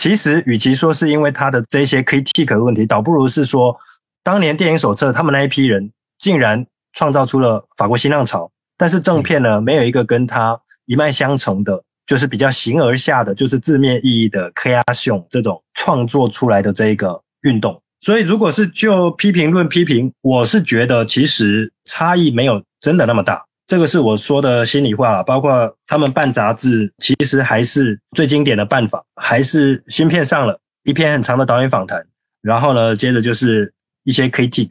[0.00, 3.76] 其实，与其说是因为他的这些 critique 的问题，倒不如是说，
[4.22, 17.78] 当年电影手册他们那一批人竟然创造出了法国新浪潮，但是正片呢，没有一个跟他一脉相承的，就是比较形而下的，就是字面意义的 creation 这种创作出来的这一个运动。
[18.00, 23.44] 所以，如果是就批评论批评，我是觉得其实差异没有真的那么大。
[23.70, 32.04] 这个是我说的心里话，包括他们办杂志，其实还是最经典的办法，还是芯片上了一篇很长的导演访谈，
[32.42, 34.70] 然后呢，接着就是一些 critic，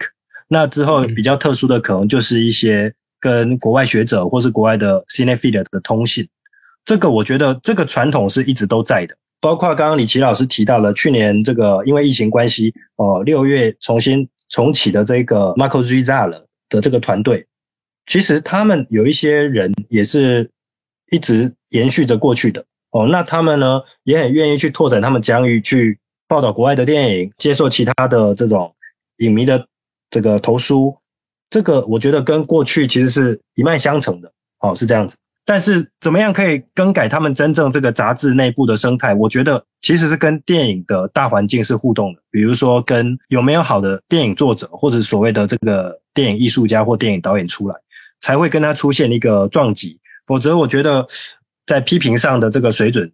[0.50, 6.28] 那之后比较特殊的可能就是一些跟国外学者或是国外的 cinephile 的通信，
[6.84, 16.32] 这个我觉得这个传统是一直都在的，包括刚刚李琦老师提到了去年这个因为疫情关系，哦，六月重新重启的这个 Marco Rizal
[16.68, 17.46] 的这个团队。
[18.10, 20.50] 其实他们有一些人也是
[21.12, 28.74] 一直延续着过去的哦，那他们呢也很愿意去拓展他们疆域，去报道国外的电影，接受其他的这种
[29.18, 29.64] 影迷的
[30.10, 30.98] 这个投书，
[31.52, 35.16] 这个我觉得跟过去其实是一脉相承的哦，是这样子。
[35.46, 39.14] 但是怎么样可以更改他们真正这个杂志内部的生态？
[39.14, 47.76] 我觉得其实是跟电影的大环境是互动的，比如说跟有没有好的电影作者或者所谓的这个电影艺术家或电影导演出来。
[48.22, 51.08] 才会跟他出现一个撞击，否则我觉得
[51.66, 53.12] 在批评上的这个水准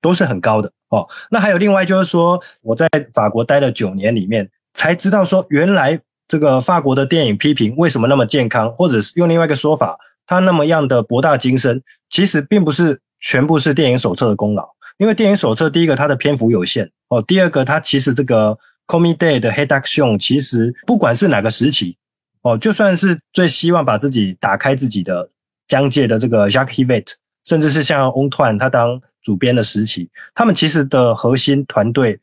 [0.00, 1.08] 都是很高的哦。
[1.30, 14.68] 那还有另外就是说，我在法国待了九年里面，才知道说原来这个法国的电影批评为什么那么健康，或者是用另外一个说法，它那么样的博大精深，其实并不是全部是电影手册的功劳。
[14.98, 21.96] 因为电影手册第一个它的篇幅有限哦，第二个它其实这个 Comité 的 Headaction 其实不管是哪个时期。
[22.42, 25.28] 哦，就算是最希望把自己打开自己的
[25.68, 27.06] 疆界的这个 Jacques Hivet，
[27.44, 32.18] 甚至是像 On Tuan 他当主编的时期，他们其实的核心团队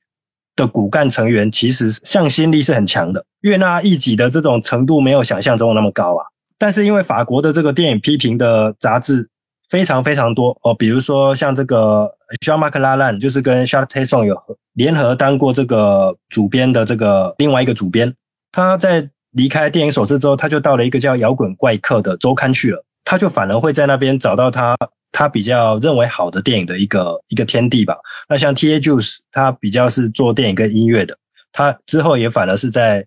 [0.55, 6.25] 的骨干成员其实向心力是很强的，悦纳一己的这种程度没有想象中那么高啊。
[6.57, 9.29] 但是因为法国的这个电影批评的杂志
[9.69, 12.11] 非常非常多哦，比如说像这个
[12.43, 14.35] Jean-Marc Laland，就是跟 Charles Tesson 有
[14.73, 18.15] 联合当过这个主编的这个另外一个主编，
[18.51, 19.11] 他在。
[19.31, 22.83] 离开电影手册之后，他就到了一个叫《摇滚怪客》的周刊去了。
[23.03, 24.75] 他就反而会在那边找到他
[25.11, 27.95] 他比较认为好的电影的一个一个天地吧。
[28.27, 31.17] 那像 T A Juice，他比较是做电影跟音乐的。
[31.53, 33.05] 他之后也反而是在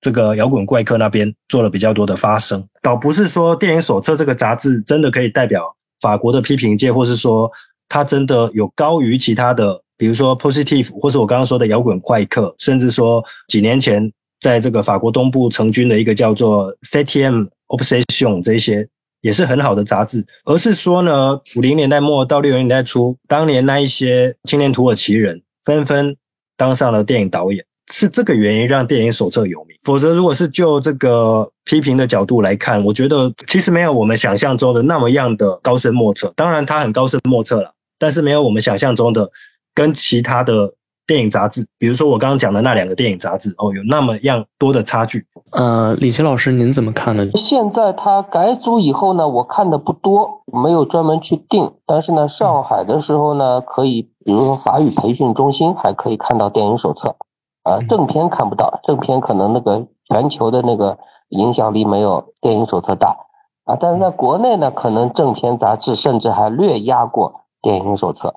[0.00, 7.50] 这个摇滚怪客那边做了比较多的发声，倒不是说电影手册这个杂志真的可以代表法国的批评界，或是说
[7.88, 14.12] 它真的有高于其他的，比如说 Positive，或是我刚刚说的摇滚怪客，甚至说几年前
[14.46, 18.88] 在这个法国东部成军的一个叫做 CTM Obsession 这些。
[19.22, 26.16] 也是很好的杂志，而是说呢，五零年代末到六零年代初，当年那一些青年土耳其人纷纷
[26.56, 29.76] 当上了电影导演，是这个原因让电影手册有名。
[29.82, 36.32] 否则，如果是就这个批评的角度来看，我觉得其实没有我们想象中的那么样的高深莫测。
[36.36, 39.28] 当然，它很高深莫测了，但是没有我们想象中的
[39.74, 40.72] 跟其他的。
[41.06, 45.24] 电影杂志，比如说我刚刚讲的那两个电影杂志，哦，有那么样多的差距。
[45.52, 47.24] 呃，李琦老师，您怎么看呢？
[47.34, 51.72] 现在它改组以后呢，我看的不多，没有专门去定。
[51.86, 57.14] 但是呢，上海的时候呢，可以，比如说法语培训中心还可以看到电影手册，
[57.62, 63.16] 啊，正片看不到，正片可能那个全球的那个影响力没有电影手册大，
[63.64, 68.34] 啊，但是在国内呢，可能正片杂志甚至还略压过电影手册。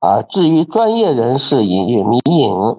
[0.00, 2.78] 啊，至于专业人士、影迷影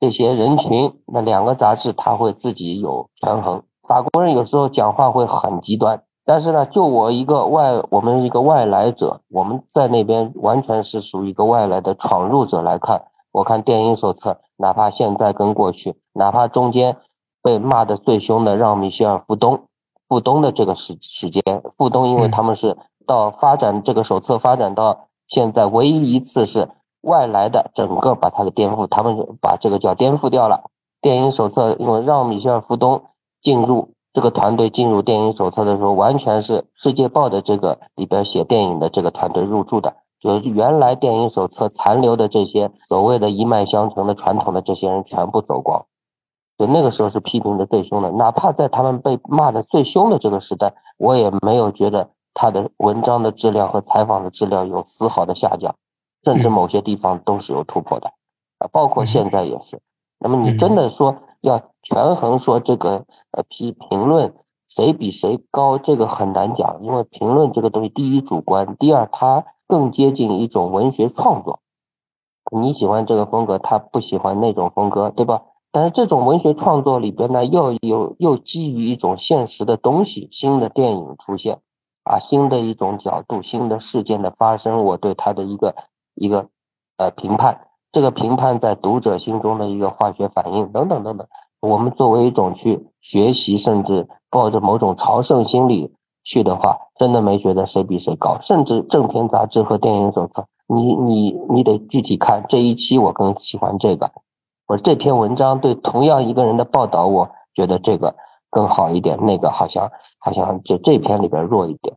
[0.00, 3.62] 这些人群，那两个杂志它会自己有权衡。
[3.86, 13.04] 法国人有时候讲话会很极端，但是呢，就我一个外，我们一个外来者，我们在那边完全是属于一个外来的闯入者来看。
[13.32, 16.96] 我看电影手册，哪怕现在跟过去，哪怕中间
[17.42, 19.60] 被骂的最凶的让米歇尔·富东，
[20.08, 21.42] 富东的这个时时间，
[21.76, 25.08] 富东因为他们是到发展这个手册发展到。
[25.32, 26.68] 现在唯一一次是
[27.00, 30.64] 外来的，整个把它给颠覆，他们把这个叫颠覆掉了。
[31.00, 33.02] 电影手册因为让米歇尔·福东
[33.40, 45.86] 进入这个团队，进入电影手册的时候，完全是《世界报》的这个里边写电影的这个团队入驻的，就是原来电影手册残留的这些所谓的一脉相承的传统的这些人全部走光。
[46.58, 52.10] 就那个时候是批评的最凶的，哪怕在他们被骂的最凶的这个时代，我也没有觉得。
[52.42, 55.76] 他的文章的质量和采访的质量有丝毫的下降，
[56.24, 58.08] 甚至某些地方都是有突破的，
[58.58, 59.80] 啊，包括现在也是。
[60.18, 64.34] 那么你真的说要权衡说这个呃批评论
[64.66, 71.60] 谁比谁高，这个很难讲，因为评论这个东西，第一主观，第二它更接近一种文学创作。
[72.50, 75.42] 你喜欢这个风格，他不喜欢那种风格，对吧？
[75.70, 81.60] 但是这种文学创作里边呢，又有又基于一种现实的东西，新的电影出现。
[82.04, 85.74] 啊，新的一种角度，新的事件的发生，我对他的一个
[86.14, 86.48] 一个
[86.96, 91.26] 呃评判，这个评判在读者心中的一个化学反应等等等等。
[91.60, 98.36] 我们作为一种去学习，甚至抱着某种朝圣心理去的话，真的没觉得谁比谁高。
[98.40, 104.10] 甚至正片杂志和电影手册，你你你得具体看这一期，我更喜欢这个，
[104.66, 108.16] 我这篇文章对同样一个人的报道，我觉得这个。
[108.52, 111.96] 更好一点，那个好像好像就这篇里边弱一点，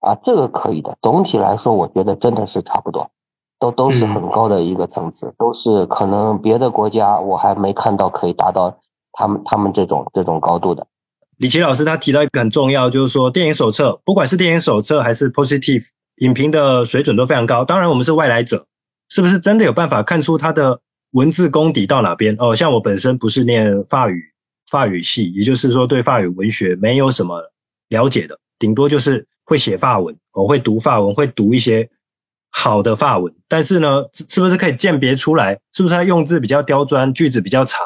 [0.00, 0.94] 啊，这个可以的。
[1.00, 3.10] 总体来说，我觉得真的是差不多，
[3.58, 8.78] 都都是很高的一个层次，都是可能别的国家我还没看到可以达到
[9.12, 10.86] 他们他们这种这种高度的。
[11.38, 17.64] 李琦老师他提到一个很重要，就是说电影手册，不管是电影手册还是 Positive 影评的水准都非常高。
[17.64, 18.66] 当然，我们是外来者，
[19.08, 20.80] 是不是真的有办法看出他的
[21.12, 22.36] 文字功底到哪边？
[22.38, 24.35] 哦，像我本身不是念法语。
[24.70, 27.40] 法语系，也就是说对法语文学没有什么
[27.88, 31.88] 了解的，顶多就是会写法文，我会读法文，会读一些
[32.50, 33.32] 好的法文。
[33.48, 37.80] 但是呢，是不是可以鉴别出来，是不是他用字比较刁钻，句子比较长？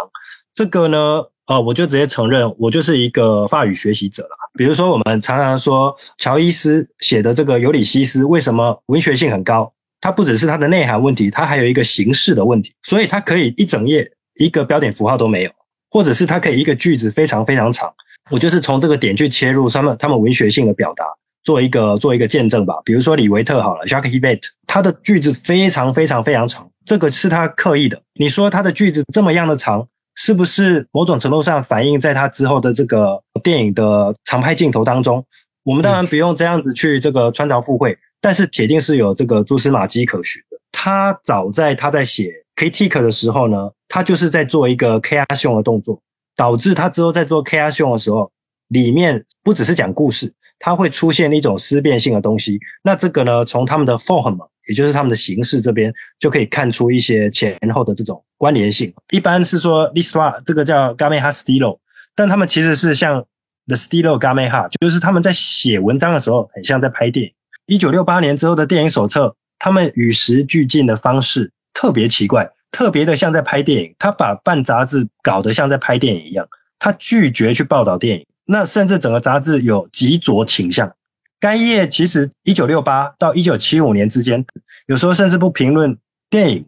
[0.55, 4.31] 这个呢，呃，我就直接承认，我就是一个法语学习者了。
[4.55, 9.73] 比如说，我们常常说乔伊斯写的这个《尤里西斯》，为什么文学性很高？
[10.01, 15.51] 它不只是它的内涵问题，它还有一个形式的问题，所以它可以一整页一个标点符号都没有。
[15.91, 17.93] 或者是它可以一个句子非常非常长，
[18.31, 21.05] 我就是从这个点去切入他们他们文学性的表达，
[21.43, 22.75] 做一个做一个见证吧。
[22.85, 28.01] 比如说李维特好了，Jacques h b e t 他的句子非常非常非常长，这个是他刻意的。
[28.15, 35.27] 你说他的句子这么样的长，是不是某种程度上反映在他之后的这个电影的长拍镜头当中？
[35.65, 40.57] 我们当然不用这样子去这个穿凿附会，但是铁定是有这个蛛丝马迹可循的。
[40.71, 42.40] 他早在他在写。
[42.61, 46.03] Critique 的时候呢，他就是在做一个 K R 秀的动作，
[46.37, 48.31] 导致他之后在做 K R 秀的时候，
[48.69, 52.59] 里面不只是讲故事，它会出现一种思辨性的东西。
[52.83, 54.37] 那这个呢，从他们的 form，
[54.69, 58.93] 也就是他们的形式这边，就可以看出一些前后的这种关联性。
[59.11, 61.79] 一般是说 Listra 这个叫 Gameha Stilo，
[62.15, 63.25] 但他们其实是像
[63.69, 67.33] The Stilo Gameha，就是他们在写文章的时候，很像在拍电影。
[67.65, 71.51] 一九六八年之后的电影手册，他们与时俱进的方式。
[71.73, 73.95] 特别奇怪，特别的像在拍电影。
[73.99, 76.49] 他把办杂志搞得像在拍电影一样，
[76.79, 80.93] 他拒绝去报道电影，那甚至整个杂志有极左倾向。
[81.39, 84.45] 该业其实一九六八到一九七五年之间，
[84.87, 85.97] 有时候甚至不评论
[86.29, 86.67] 电影，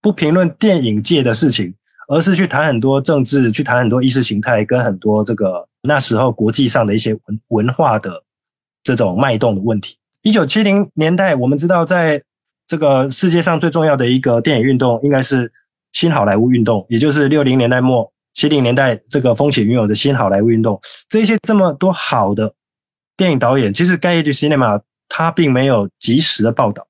[0.00, 1.74] 不评论电影界的事情，
[2.08, 8.22] 而是去谈很多政治，去谈很多意识形态，跟很多这个那时候国际上的一些文文化的
[8.82, 9.98] 这种脉动的问题。
[10.22, 12.22] 一九七零年代，我们知道，在
[12.66, 15.52] 这个世界上最重要的一个电影运动，应该是
[15.92, 20.80] 新好莱坞运动，也就是六零年代末、七零年代这个风起云涌的新好莱坞运动。
[21.08, 22.54] 这些这么多好的。
[23.16, 26.86] 电影导演其实《盖伊 cinema》他并没有及时的报道，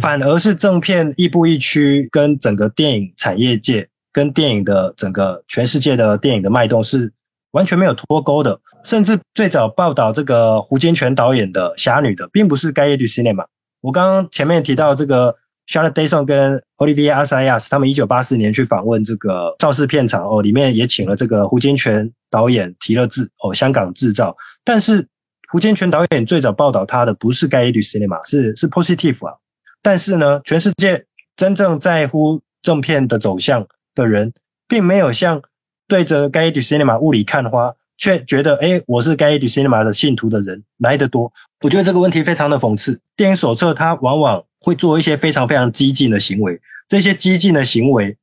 [0.00, 7.12] 反而是正片亦步亦趋，跟整个电影产业界、跟电影的整个全世界的电影的脉动是
[7.52, 8.58] 完全没有脱钩的。
[8.82, 13.44] 甚至最早报道这个胡金铨导演的《侠女》的，并不是《盖伊 cinema》。
[13.80, 25.08] 我刚刚前面提到这个 Charlotte Dayson 跟 Olivia a s a y a s 他们一九八四年去访问这个邵氏片场哦，里面也请了这个胡金铨导演提了制哦，香港制造，但是。
[25.50, 29.32] 胡金铨导演最早报道他的不是《盖伊 cinema》，是是 Positive 啊。
[29.80, 31.06] 但是呢，全世界
[31.38, 34.34] 真正在乎正片的走向的人，
[34.68, 35.40] 并没有像
[35.86, 41.30] 对着《盖伊 cinema》雾里看花，却觉得哎，我是《盖伊 cinema》的信徒的人来得多。
[41.60, 42.98] 我觉得这个问题非常的讽刺。
[43.14, 48.16] 电影手册它往往会做一些非常非常激进的行为，这些激进的行为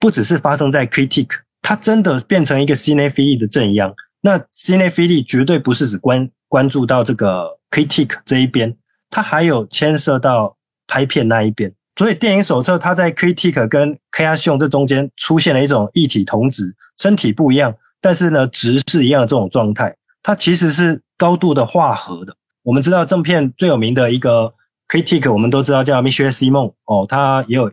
[0.00, 1.28] 不只是发生在 Critic，
[1.60, 3.94] 它真的变成一个 Cinephilia 的正央。
[4.22, 6.30] 那 Cinephilia 绝对不是只关。
[6.48, 8.76] 关注到这个 critic 这一边，
[9.10, 10.56] 它还有牵涉到
[10.86, 17.74] 拍片那一边，所以电影手册它在 critic 跟 creation 这中间出现了一种异体同质，身体不一样，
[18.06, 22.36] 但是呢值是一样的这种状态，它其实是高度的化合的。
[22.62, 24.54] 我们知道正片最有名的一个
[24.86, 27.72] critic，我们都知道叫 Michel Simon 哦，他也有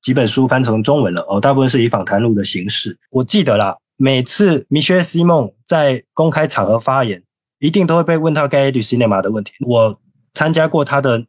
[0.00, 2.96] 几本书翻成中文了哦，大部分是以访谈录的形式。
[3.10, 7.24] 我记得啦，每次 Michel Simon 在公开场合发言。
[7.58, 9.52] 一定都会被问到该 e cinema 的问题。
[9.64, 10.00] 我
[10.34, 11.26] 参加过他的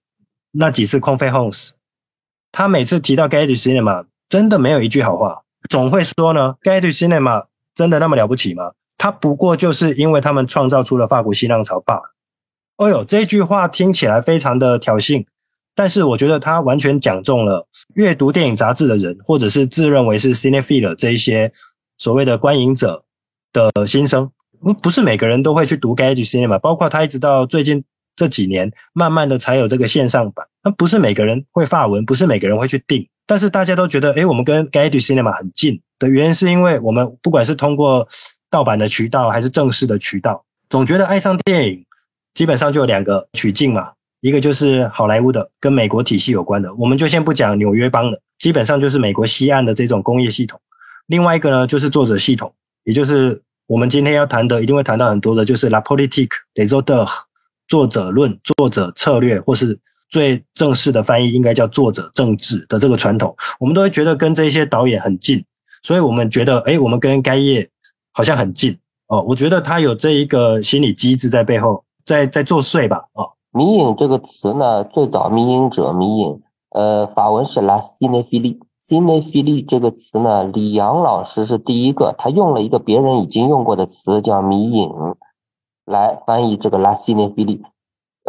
[0.51, 1.69] 那几次 conference，
[2.51, 7.45] 他每次提到该 e cinema，真的没有一句好话，总会说呢，该 e cinema
[7.75, 8.71] 真的那么了不起吗？
[8.97, 12.13] 他不过就是因为他们创造出了法国新浪潮罢了。
[12.77, 15.25] 哦呦，这句话听起来非常的挑衅，
[15.75, 21.51] 但是我觉得他完全讲中了阅读电影杂志的人，或者是自认为是 cinephile 这一些
[21.97, 23.03] 所谓的观影者
[23.51, 24.31] 的心声。
[24.59, 27.83] 不不是每个人都会去读 g a g e Cinema，包括他一直到最近
[28.15, 30.47] 这几年，慢慢的才有这个线上版。
[30.63, 33.09] 那不是每个人会发文，不是每个人会去订。
[33.27, 38.07] 但是大家都觉得，哎，我们跟 g a g e Cinema 很近的原因，是因为我们不管是通过
[38.49, 41.85] 盗版的渠道，还是正式的渠道，总觉得爱上电影，
[42.33, 43.91] 基本上就有两个取径嘛。
[44.19, 50.59] 一个就是好莱坞的，跟美国体系有关的，我们就先不讲纽约帮的，基本上就是美国西岸的这种工业系统。
[51.07, 53.41] 另外一个呢，就是作者系统，也就是。
[53.65, 57.07] 我们今天要谈的，一定会谈到很多的，就是 La politique des a u t e r
[57.65, 59.79] 作者论、作者策略，或是
[60.09, 65.43] 最正式的翻译，应该叫作者政治的这个传统，我们都会觉得跟这些导演很近，
[65.83, 67.69] 所以我们觉得，哎，我们跟该业
[68.13, 68.77] 好像很近
[69.07, 69.21] 哦。
[69.27, 73.05] 我觉得他有这一个心理机制在背后，在在作祟吧。
[73.13, 79.27] 哦，迷影这个词呢，最早迷影者迷影，呃，法文是 La c i n e p h i l i c i n e p
[79.27, 84.89] h i l i 这个词呢，李阳老师是第一个，他用了一个别人已经用过的词叫迷影
[85.85, 87.61] 来翻译这个 la cinephile。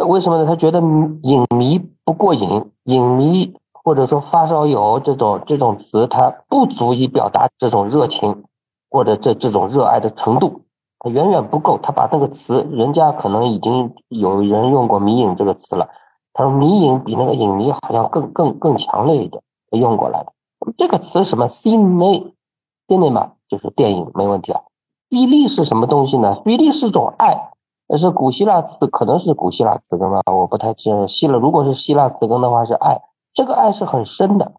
[0.05, 0.45] 为什么呢？
[0.45, 3.53] 他觉得影迷不过瘾，影迷
[3.85, 8.43] 或者说发烧友这种这种词，它不足以表达这种热情
[8.89, 10.61] 或者这这种热爱的程度，
[10.97, 11.77] 它远远不够。
[11.77, 15.87] 他把那个词，人家可能已经有人用过迷影这个词了，
[16.33, 20.33] 他说迷影比那个影迷好像更更更强烈一点，他用过来的。
[20.75, 24.61] 这个词什么？cine，cinema 就是电影，没问题啊。
[25.09, 26.41] 比利是什么东西呢？
[26.43, 27.51] 比利是种爱，
[27.95, 31.07] 是古希腊词，可能是古希腊词根吧，我不太记得。
[31.07, 32.99] 希了，如果是希腊词根的话，是爱。
[33.35, 34.53] 这个爱是很深的，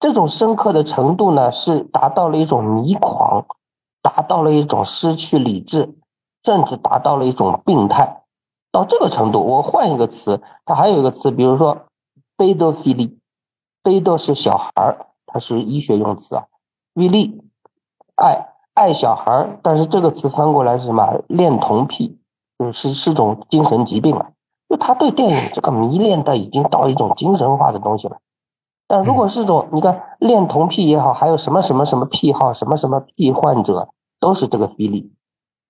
[0.00, 3.46] 这种深刻的程度呢，是达到了一种迷狂，
[4.02, 5.94] 达到了一种失去理智，
[6.44, 8.24] 甚至达到了一种病态。
[8.72, 11.86] 到这个程度，我换一个词，它还有一个词，比如说
[12.36, 13.18] 贝多菲利，
[13.82, 15.06] 贝多是小孩儿。
[15.32, 16.46] 它是医学用词啊，
[16.94, 17.40] 威力
[18.16, 21.22] 爱爱小孩儿，但是这个词翻过来是什么？
[21.28, 22.18] 恋童癖，
[22.58, 24.32] 就是是种精神疾病啊。
[24.70, 28.16] 就他对电影这个迷恋的已经到一种精神化的东西了。
[28.88, 33.90] 但如果是种你看恋童癖也好，还有什么什么什么癖好，什么什么癖患者，
[34.20, 35.12] 都是这个比例。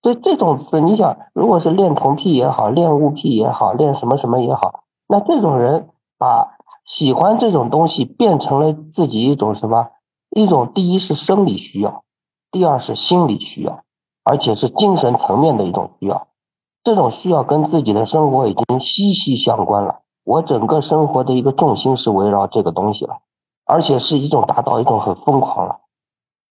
[0.03, 6.57] 所以这种词，你想，如果是恋童癖也好，恋物癖也好，恋什么什么也好，那这种人把。
[6.83, 9.91] 喜欢这种东西变成了自己一种什么？
[10.31, 12.03] 一种第一是生理需要，
[12.51, 13.85] 第二是心理需要。
[14.23, 16.29] 而且是精神层面的一种需要。
[16.83, 20.01] 这种需要跟自己的生活已经息息相关了。
[20.25, 23.19] 我整个生活的一个重心是围绕这个东西了，
[23.67, 25.81] 而且是一种达到一种很疯狂了，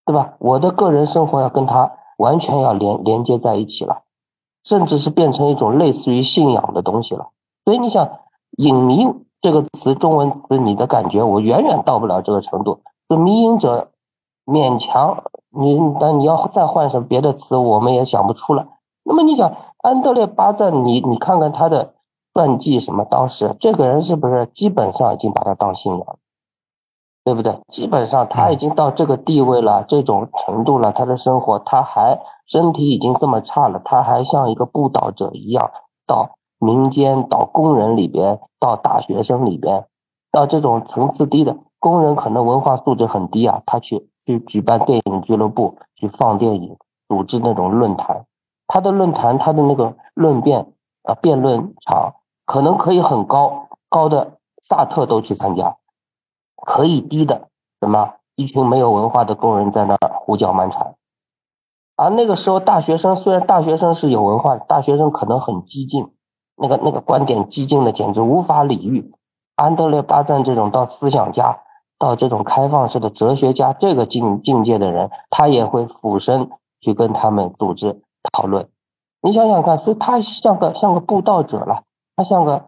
[0.05, 0.34] 对吧？
[0.39, 4.01] 我的个人生活要跟他完全要连连接在一起了，
[4.63, 7.30] 甚至是变成一种类似于信仰的东西了。
[7.63, 8.09] 所以你想，
[8.57, 9.07] 影迷
[9.41, 12.82] 这个词，中文词，你的感觉我远远到不了这个程度。
[13.07, 13.91] 就迷影者，
[14.45, 18.67] 勉强你，但你要再换成别的词，我们也想不出来。
[19.03, 21.93] 那么你想，安德烈巴赞，你你看看他的。
[22.32, 23.03] 传记什么？
[23.03, 26.17] 当时这个人是不是基本上已经把他当信仰，
[27.25, 27.59] 对不对？
[27.67, 35.69] 基本上他已经到这个地位了，这种程度了，他的生活他还身体已经这么差了，他还像一个布道者一样，
[36.07, 39.86] 到民间、到工人里边、到大学生里边、
[40.32, 46.77] 到这种层次低的工人，可能文化素质很低啊，他去去举办电影俱乐部，去放电影，
[47.09, 48.25] 组织那种论坛，
[48.70, 50.72] 他的论坛，他的那个论辩
[51.03, 52.15] 啊，辩论场。
[52.45, 55.78] 可能可以很高高的萨特都去参加，
[56.65, 57.49] 可以低的
[57.80, 60.95] 什么一群没有文化的工人在那胡搅蛮缠，
[61.95, 66.11] 而那个时候大学生虽然大学生是有文化，大学生可能很激进，
[66.55, 69.13] 那个那个观点激进的简直无法理喻。
[69.55, 71.61] 安德烈巴赞这种到思想家
[71.99, 76.49] 到这种开放式的哲学家这个境境界的人，他也会俯身
[76.80, 78.01] 去跟他们组织
[78.32, 78.67] 讨论。
[79.22, 81.84] 你想想看，所以他像个像个布道者了。
[82.15, 82.65] 他像个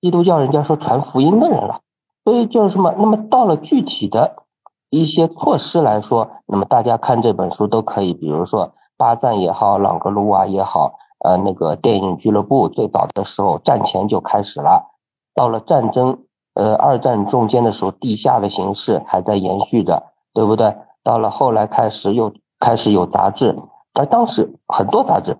[0.00, 1.82] 基督教人家说传福音的人了，
[2.24, 2.92] 所以就是什么？
[2.98, 4.42] 那么到了具体的
[4.90, 10.94] 一些措施来说，那么大家看这本书都可以，比如说巴赞也好，朗格鲁瓦也好，
[11.24, 14.90] 呃，那个电影俱乐部最早的时候战前就开始了，
[15.32, 16.24] 到了战争，
[16.54, 20.76] 呃，二战中间的时候，地下的形式还在延续着，对不对？
[21.04, 23.56] 到了后来开始又开始有杂志，
[23.98, 25.36] 而当时很多杂志，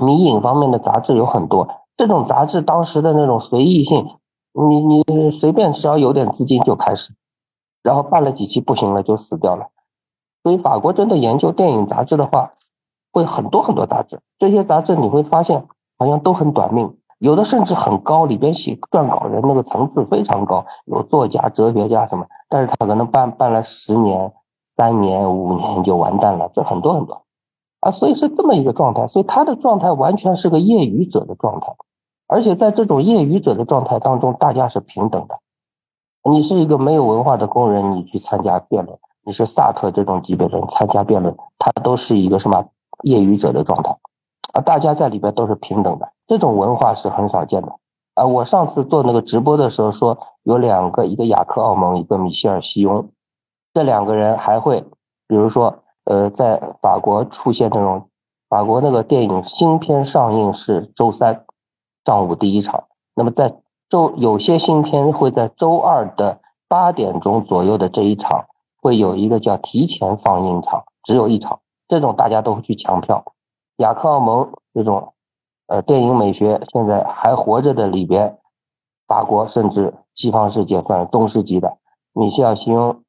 [0.00, 1.68] 迷影方面的杂志有很多。
[1.96, 4.16] 这种杂志当时的那种随意性，
[4.52, 7.14] 你你随便只要有点资金就开始，
[7.84, 9.68] 然后办了几期不行了就死掉了。
[10.42, 12.54] 所以法国真的研究电影杂志的话，
[13.12, 14.20] 会很多很多杂志。
[14.40, 15.64] 这些杂志你会发现
[15.98, 24.32] 好像都很短命，有的甚至很高，里边写撰稿人那个层次非常高，有作家、哲学家什么，但是他可能办办了十年、
[24.76, 27.22] 三年、五年就完蛋了，这很多很多。
[27.82, 31.74] 啊，所以是这么一个状态，所以他的状态完全是个业余者的状态，
[32.28, 35.36] 而且在这种业余者的状态当中，大家是平等的。
[36.30, 42.64] 你是一个没有文化的工人，你去参加辩论；你是萨特这种级别的人参加辩论，他都是一个什么
[43.02, 43.90] 业余者的状态，
[44.52, 47.74] 啊，大家在里边都是平等的，这种文化是很少见的。
[48.14, 53.08] 啊，我上次做那个直播的时候说，有两个，一个雅克奥蒙，一个米歇尔西翁，
[53.74, 54.84] 这两个人还会，
[55.26, 55.74] 比如说。
[56.12, 58.10] 呃，在法国出现这种，
[58.46, 61.46] 法国那个电影新片上映是周三
[62.04, 62.84] 上午第一场，
[63.14, 63.56] 那么在
[63.88, 66.38] 周有些新片会在周二的
[66.68, 68.44] 八点钟左右的这一场
[68.82, 73.24] 会有一个叫提前放映场，只有一场，这种大家都会去抢票。
[73.76, 75.14] 雅克奥蒙这种，
[75.68, 78.36] 呃，电影美学现在还活着的里边，
[79.08, 81.78] 法国甚至西方世界算中世纪的，
[82.12, 83.02] 米歇尔西翁。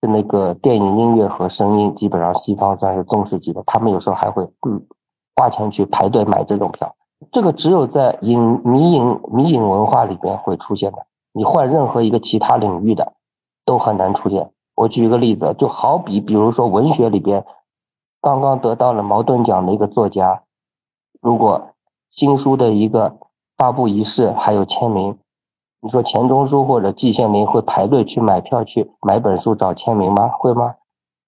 [0.00, 4.86] 是那个电影音乐和声音，基本上西方算是中世纪的，他们有时候还会嗯
[5.34, 6.94] 花钱去排队买这种票。
[7.32, 10.98] 这个只有在影迷影迷影文化里边会出现的，
[11.32, 13.14] 你换任何一个其他领域的
[13.64, 14.50] 都很难出现。
[14.74, 17.44] 我举一个例子，就好比比如说文学里边，
[18.20, 20.42] 刚刚得到了茅盾奖的一个作家，
[21.22, 21.70] 如果
[22.10, 23.16] 新书的一个
[23.56, 25.18] 发布仪式还有签名。
[25.86, 30.32] 你说钱钟书或者季羡林会排队去买票去买本书找签名吗？
[30.36, 30.74] 会吗？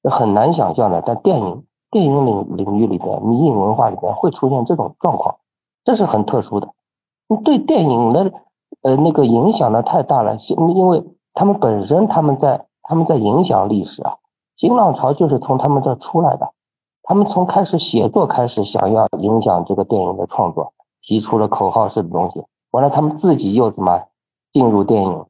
[0.03, 1.01] 这很难想象的。
[1.01, 5.37] 但电影电影领领域里边，迷影文化里边会出现这种状况，
[5.85, 6.69] 这是很特殊的。
[7.45, 8.33] 对电影的
[8.83, 11.05] 呃那个影响呢太大了，因为
[11.35, 14.17] 他们本身他们在他们在影响历史啊。
[14.57, 16.51] 新浪潮就是从他们这出来的，
[17.05, 22.43] 他们从开始写作开始想要影响这个电影的创作，提出了口号式的东西，
[22.73, 24.03] 完了他们自己又怎么？
[24.53, 25.27] 进入电影，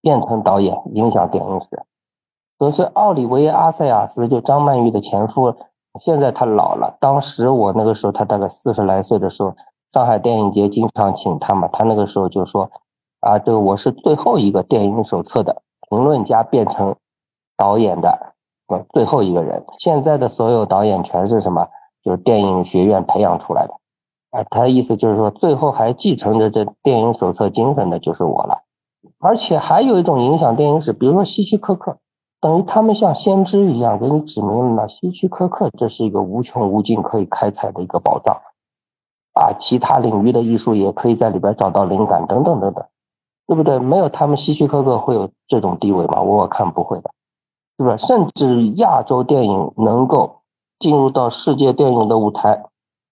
[0.00, 1.82] 变成导演，影响电影史。
[2.58, 5.54] 所以说，奥利维阿塞亚斯就张曼玉的前夫，
[6.00, 6.96] 现在他老了。
[7.00, 9.54] 当时我那个时候，他大概四十来岁的时候，
[9.92, 11.68] 上海电影节经常请他嘛。
[11.68, 12.70] 他那个时候就说
[13.20, 16.96] ：“啊，这个我是最后一个电影手册的评论家变成
[17.56, 18.34] 导演的，
[18.92, 19.64] 最后一个人。
[19.78, 21.68] 现在的所有导演全是什么？
[22.02, 23.74] 就是电影学院培养出来的。”
[24.36, 28.64] 啊，他的意思就是说，最后还继承着这电影手册精神的就是我了。
[29.18, 31.96] 而且还有一种影响电影史，比如说希区柯克。
[32.38, 38.36] 等于他们像先知一样给你指明了希区柯克这是一个无穷无尽可以开采的一个宝藏，
[39.32, 42.84] 啊，其他领域的艺术也可以在里边找到灵感，等等等等，
[43.46, 43.78] 对不对？
[43.78, 46.20] 没有他们希区柯克会有这种地位吗？
[46.20, 47.10] 我看不会的，
[47.78, 47.96] 对吧？
[47.96, 50.42] 甚至亚洲电影能够
[50.78, 52.64] 进入到世界电影的舞台，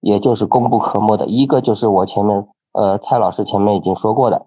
[0.05, 1.25] 也就是功不可没的。
[1.27, 4.47] 一个就是我前面，呃，蔡老师前面已经说过的，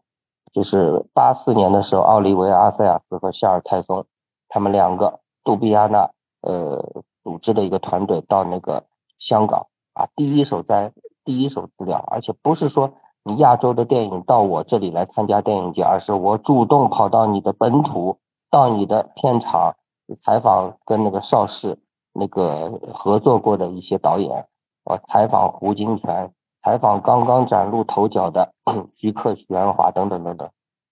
[0.53, 4.05] 就是八四年的时候，奥利维亚·阿塞亚斯和夏尔·泰松。
[4.49, 6.09] 他们两个杜比亚纳
[6.41, 8.83] 呃组织的一个团队到那个
[9.17, 10.91] 香港啊，第一手在
[11.25, 12.93] 第一手资料，而且不是说
[13.23, 18.17] 你亚洲的电影到我这里来参加电影节，而是我主动跑到你的本土，
[18.49, 19.75] 到你的片场
[20.23, 21.77] 采访跟那个邵氏
[22.13, 24.47] 那个合作过的一些导演，
[24.87, 26.29] 我采访胡金铨，
[26.63, 28.53] 采访刚刚崭露头角的
[28.93, 30.49] 徐克、徐元华等等等等，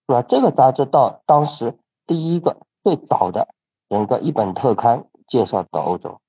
[0.07, 0.21] 是吧？
[0.21, 2.57] 这个杂志到当时第一个。
[2.85, 3.47] 最早的
[3.89, 6.19] 整个一本特刊介绍到欧洲，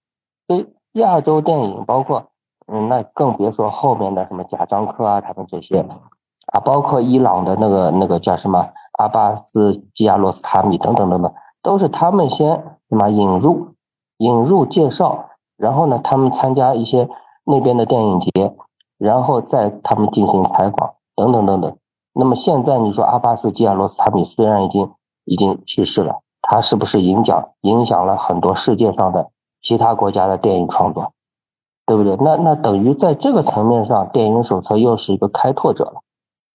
[0.47, 2.31] 所以亚洲电影包括，
[2.67, 5.81] 嗯，那更别说后面的什么贾樟柯啊，他们这些
[6.47, 12.49] 啊，包括伊朗的那个那个叫什么阿巴斯基亚罗斯塔米等等等等，都是他们先
[12.89, 13.75] 什么引入
[14.17, 17.07] 引入介绍，然后呢，他们参加一些
[17.47, 18.55] 那边的电影节，
[18.99, 21.77] 然后再他们进行采访等等等等。
[22.13, 24.91] 那么现在你说阿巴斯基亚罗斯塔米虽然已经
[25.25, 26.21] 已经去世了。
[26.49, 29.31] 他是不是影响影响了很多世界上的
[29.61, 31.13] 其他国家的电影创作，
[31.85, 32.17] 对不对？
[32.21, 36.03] 那那等于在这个层面上，电影手册又是一个开拓者了。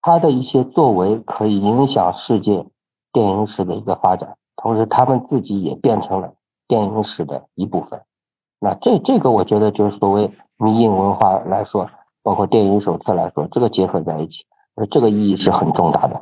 [0.01, 2.65] 他的一些作为可以影响世界
[3.11, 6.35] 电影史的一个发展，同时他们自己也变成了
[6.69, 8.01] 电影史的一部分。
[8.61, 10.31] 那这这个我觉得就是所谓
[10.63, 11.89] 迷影文化来说，
[12.21, 14.43] 包括电影手册来说，这个结合在一起，
[14.75, 16.21] 那这个意义是很重大的。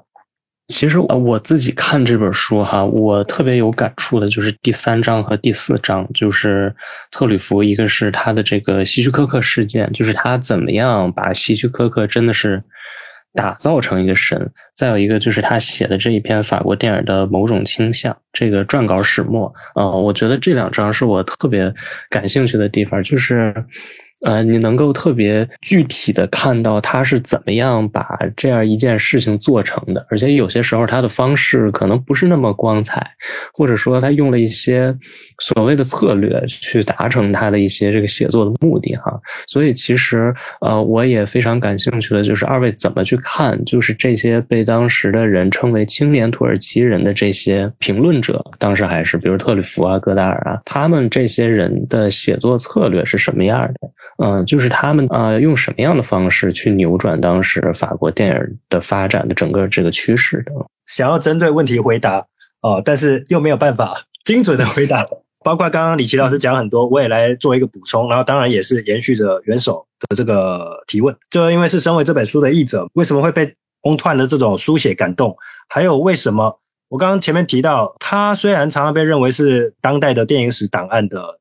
[0.69, 6.73] 其实我自己看这本书哈，我特别有感触的就是第三章和第四章，就是
[7.11, 12.63] 特吕弗，一个是他的这个希区柯克事件，就是他怎么样把希区柯克真的是
[13.33, 14.39] 打造成一个神；
[14.75, 19.51] 再有一个就是他写的这一篇法国电影的某种倾向，这个撰稿始末。
[19.73, 21.73] 呃，我觉得这两章是我特别
[22.11, 23.53] 感兴趣的地方，就是。
[24.25, 33.05] 呃，你能够特别具体的看到他是怎么样把这样一件事情做成的，而且有些时候他的方式可能不是那么光彩，
[33.53, 34.95] 或者说他用了一些
[35.39, 39.17] 所谓的策略去达成他的一些这个写作的目的哈。
[39.47, 53.89] 所以其实呃，我也非常感兴趣的就是二位怎么去看，就是这些被当时的人称为青年土耳其人的这些评论者，当时还是比如特里弗啊、戈达尔啊，他们这些人的写作策略是什么样的？
[54.21, 60.51] 嗯，就是他们啊，用什么样的方式去扭转当时法国电影的发展的整个这个趋势的？
[60.87, 62.25] 想要针对问题回答
[62.61, 63.95] 哦，但是又没有办法
[64.25, 65.05] 精准的回答。
[65.41, 68.09] 包括刚刚李琦老师讲很多，我也来做一个补充。
[68.09, 75.33] 然后当然也是延续着元首的这个提问，就因为是身为这本书的译者，为什么会被翁团的这种书写感动？
[75.69, 76.59] 还有为什么
[76.89, 81.39] 我刚刚前面提到，他虽然常常被认为是当代的电影史档案的，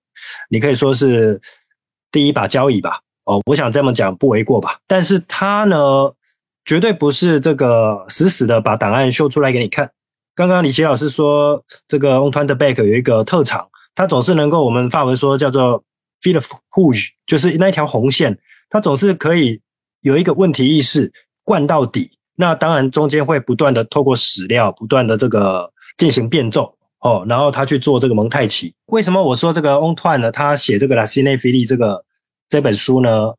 [0.49, 1.41] 你可以说是。
[2.11, 4.79] 第一把交椅吧，哦，我想这么讲不为过吧。
[4.87, 5.77] 但是他呢，
[6.65, 9.91] 绝对不是这个死死的把档案秀出来给你看。
[10.35, 15.83] 刚刚李琦老师说，这个 On t w e n t Back 有一个特长，他总是能够我们发文说叫做
[16.23, 16.41] Feel
[16.71, 18.39] Rouge，就是那一条红线，
[18.71, 19.61] 他总是可以
[20.01, 22.13] 有一个问题意识灌到底。
[22.37, 26.78] 那当然中间会不断的透过史料，不断的这个进行变奏。
[27.01, 28.75] 哦，然后他去做这个蒙太奇。
[28.87, 30.33] 为什么我说这个翁团呢？
[30.33, 32.05] 他写这个拉西内菲利这个
[32.49, 33.35] 这本书呢？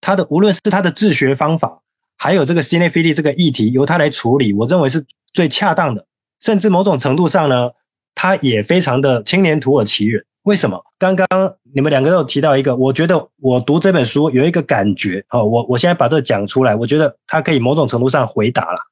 [0.00, 1.80] 他的无论是他的治学方法，
[2.16, 6.06] 还有这个西内菲利这个议题，由他来处理，我认为是最恰当的。
[6.40, 7.70] 甚至某种程度上呢，
[8.14, 10.24] 他也非常的青年土耳其人。
[10.42, 10.82] 为什么？
[10.98, 11.26] 刚刚
[11.74, 15.22] 你们两个都有提到一个，我觉得我读这本书有一个感觉。
[15.30, 18.89] 哦，我我现在把这讲出来，我觉得他可以某种程度上回答了。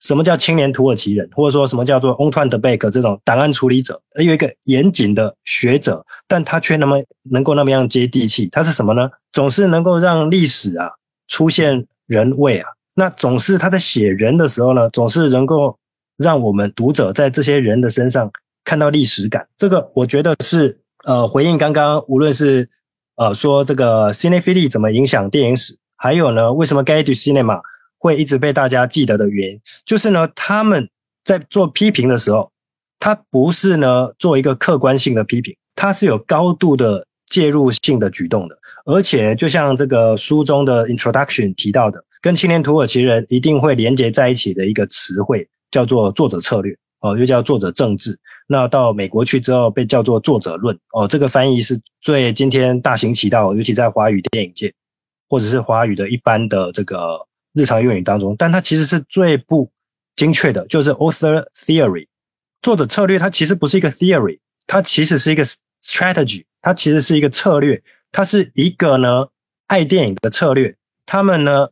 [0.00, 4.00] 什么叫青年土耳其人，或者说什么叫做 On t w e n t Back 这种档案处理者？
[4.22, 8.46] 有一个严谨的学者，但他却那么能够那么样接地气。
[8.46, 9.10] 他是什么呢？
[9.32, 10.90] 总是能够让历史啊
[11.26, 12.68] 出现人味啊。
[12.94, 15.76] 那总是他在写人的时候呢，总是能够
[16.16, 18.30] 让我们读者在这些人的身上
[18.64, 19.48] 看到历史感。
[19.56, 22.68] 这个我觉得是呃回应刚刚无论是
[23.16, 27.60] 呃说这个 cinephili 怎么影响电影史，还有呢为什么 Guide to Cinema。
[27.98, 30.88] 会一直被大家记得的原因，就是呢，他们
[31.24, 32.50] 在做批评的时候，
[32.98, 46.76] 他不是呢做一个客观性的批评，他是有高度的介入性的举动的，而且就像这个书中的 introduction 提到的，跟青年土耳其人一定会连接在一起的一个词汇叫做作者策略。
[47.00, 48.18] 哦，又叫作者政治。
[48.48, 50.76] 那到美国去之后，被叫做作者论。
[50.92, 54.74] 哦，这个翻译是最今天大行其道，尤其在华语电影界，
[55.28, 57.24] 或者是华语的一般的这个
[57.60, 58.36] 日常用语当中。
[58.38, 59.70] 但它其实是最不
[60.16, 62.06] 精确的，就是 author theory，
[62.62, 63.18] 作者策略。
[63.18, 65.44] 它其实不是一个 theory，它其实是一个
[65.84, 67.82] strategy，它其实是一个策略，
[68.12, 69.28] 它是一个呢
[69.66, 70.76] 爱电影的策略。
[71.04, 71.68] 他们呢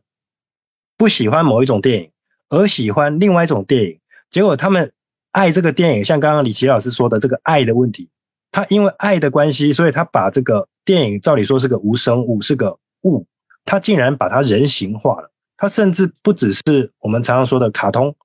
[0.97, 2.11] 不喜欢某一种电影，
[2.49, 4.91] 而喜欢另外一种电影，结果他们。
[5.31, 8.09] 爱这个电影，像刚刚李琦老师说的这个爱的问题，
[8.49, 13.23] 他因为爱的关系，所以他把这个电影照理说是个无生物，是个物，
[13.63, 15.29] 他竟然把它人形化了。
[15.57, 18.15] 他甚至不只是我们常常说的卡通，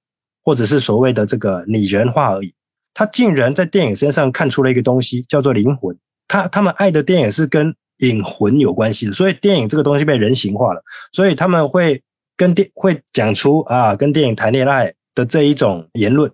[0.44, 2.54] 或者是所谓的这个拟人化而已。
[2.94, 5.96] 他竟然在电影身上看出了一个东西，叫做灵魂。
[6.28, 12.02] 他他们爱的电影是跟影魂有关系的，所以电影这个东西被人形化了，所以他们会
[12.36, 16.30] 跟电会讲出啊，跟电影谈恋爱的这一种言论。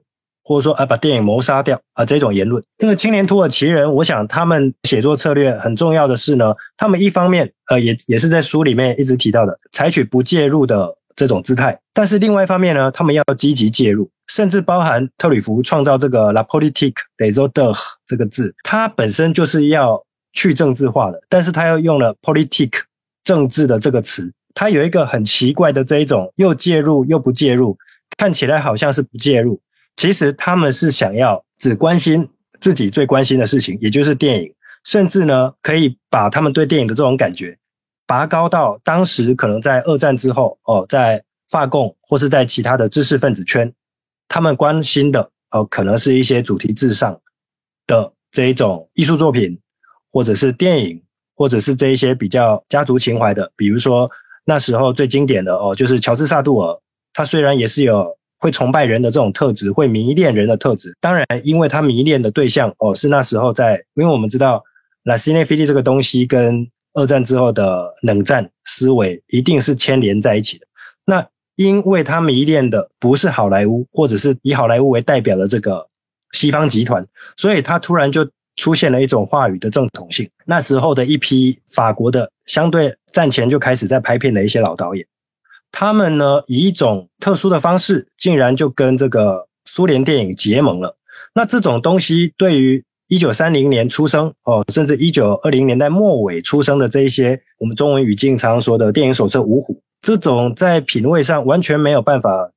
[0.49, 2.65] 或者说啊，把电影谋杀掉啊，这种言论。
[2.79, 22.81] 这个青年土耳其人，我想他们写作策略很重要的是呢，他们一方面呃也也是在书里面一直提到的，采取不介入的这种姿态，但是另外一方面呢，他们要积极介入，甚至包含特吕弗创造这个 la politique des autres 这个字，它本身就是要去政治化的，但是他又用了 politique
[23.23, 27.77] 政治的这个词，它有一个很奇怪的这一种又介入又不介入，
[28.17, 29.61] 看起来好像是不介入。
[29.99, 32.29] 其实他们是想要只关心
[32.61, 37.59] 自己最关心的事情，也就是电影，甚至呢可以把他们对电影的这种感觉
[38.07, 43.73] 拔高到当时可能在二战之后哦，在法共或是在其他的知识分子圈，
[44.29, 47.21] 他们关心的哦可能是一些主题至上
[47.89, 49.59] 的这一种艺术作品，
[50.13, 51.03] 或者是电影，
[51.35, 54.09] 或者是这一些比较家族情怀的，比如说
[54.45, 56.79] 那时候最经典的哦就是乔治萨杜尔，
[57.13, 58.17] 他虽然也是有。
[58.39, 60.97] 会崇拜人的这种特质，会迷恋人的特质。
[61.01, 64.63] 当然，因为他迷恋的对象哦，是那时候在，因为我们知道
[65.03, 70.67] 拉西内菲利这个东西跟二战之后的冷战思维一定是牵连在一起的。
[71.05, 71.27] 那
[71.57, 75.89] 因为他迷恋的不是好莱坞，或者是以好莱坞为代表的这个
[76.33, 80.29] 西方集团，所以他突然就出现了一种话语的正统性。
[80.47, 85.07] 那时候的一批法国的相对战前就开始在拍片的一些老导演。
[85.71, 90.97] 他们呢，以一种特殊的方式，竟然就跟这个苏联电影结盟了。
[91.35, 102.51] 那这种东西，对于一九三零年出生哦，甚至一九二零年代末尾出生的这一些，我们中文语境常说的电影手册五虎，这种在品味上完全没有办法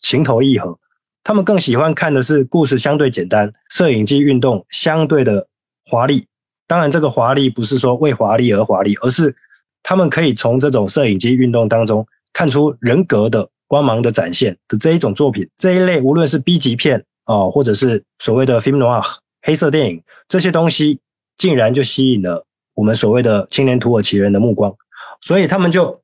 [0.00, 0.78] 情投意合。
[1.24, 5.48] 他们更喜欢看的是故事相对简单，摄影机运动相对的
[5.86, 6.26] 华丽。
[6.66, 9.34] 当然，这个华丽不是说为华丽而华丽，而是
[9.82, 12.06] 他们可以从这种摄影机运动当中。
[12.34, 19.02] 看出人格的光芒的展现的这一种作品，这一类无论是 B 级片啊，或者是所谓的 film noir
[19.40, 21.00] 黑色电影，这些东西
[21.38, 24.74] 竟然就吸引了我们所谓的青年土耳其人的目光，
[25.22, 26.02] 所以他们就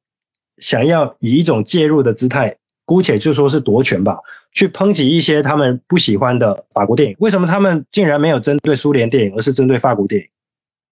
[0.57, 2.57] 想要以一种介入的姿态，
[2.87, 4.19] 姑且就说是夺权吧，
[4.53, 7.17] 去抨击一些他们不喜欢的法国电影。
[7.19, 10.29] 为什么他们竟然没有针对苏联电影，而是针对法国电影？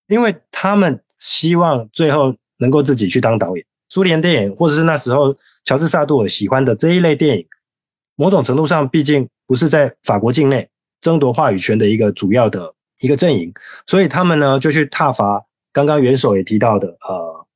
[0.08, 3.64] 因为他们希望最后能够自己去当导演。
[3.88, 7.46] 苏联电影，或者是那时候乔治萨杜尔喜欢的这一类电影，
[8.16, 10.68] 某种程度上毕竟不是在法国境内
[11.00, 13.52] 争夺话语权的一个主要的一个阵营，
[13.86, 17.46] 所以他们呢就去挞伐刚刚元首也提到的，呃，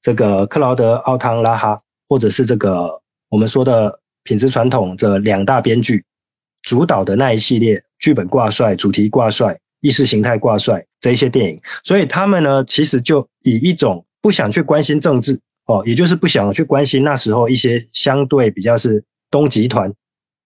[0.00, 1.78] 这个克劳德奥汤拉哈，
[2.08, 6.04] 或者是这个我们说的品质传统这两大编剧
[6.62, 15.38] 主导的那一系列剧本挂帅、主题挂帅、意识形态挂帅这一些电影，所以他们呢其实就以一种不想去关心政治。
[15.66, 19.92] 哦，也就是不想去关心那时候一些相对比较是东集团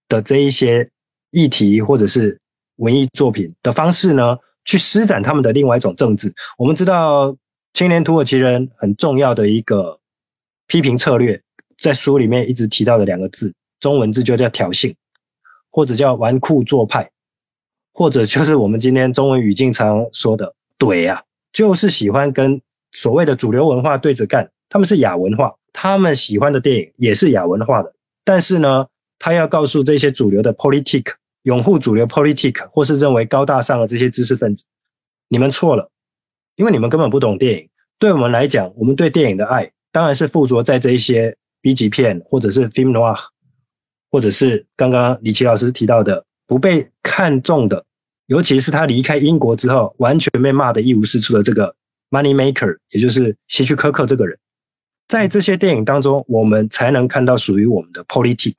[0.08, 0.88] 的这一些
[1.32, 2.40] 议题或者是
[2.76, 6.32] 文艺作品的方式呢，去施展他们的另外一种政治。
[6.56, 7.36] 我们知道
[7.74, 9.98] 青年土耳其人很重要的一个
[10.68, 11.42] 批评策略，
[11.78, 14.94] 在书里面一直提到的两个字，中文字就叫挑衅，
[15.70, 17.10] 或者叫纨绔做派，
[17.92, 22.62] 或者就是我们今天中文语境常说的怼啊，就是喜欢跟
[22.92, 24.48] 所谓的主流文化对着干。
[24.68, 27.94] 他们是亚文化，他们喜欢的电影也是亚文化的。
[28.24, 28.86] 但是呢，
[29.18, 34.64] 他要告诉这些主流的 politic 拥护主流 politic 或是认为高大上的这些知识分子，
[35.28, 35.90] 你们错了，
[36.56, 37.68] 因为你们根本不懂电影。
[37.98, 43.18] 对我们来讲，我们对电影的爱当然是附着在这一些 B 级片或者是 film noir，
[44.10, 47.84] 或者是刚刚李琦老师提到的不被看中的，
[48.26, 51.74] 尤其是他离开英国之后，完全被骂得一无是处的这个
[52.10, 54.38] money maker，也就是希区柯克这个人。
[55.08, 58.54] 在这些电影当中，我们才能看到属于我们的 politic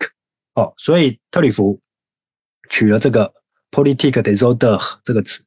[0.55, 0.73] 哦。
[0.77, 1.79] 所以特里弗
[2.69, 3.31] 取了这个
[3.71, 5.43] “politique des odeurs” 这个词。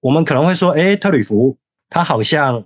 [0.00, 1.58] 我们可能会说，哎，特里弗
[1.90, 2.64] 他好像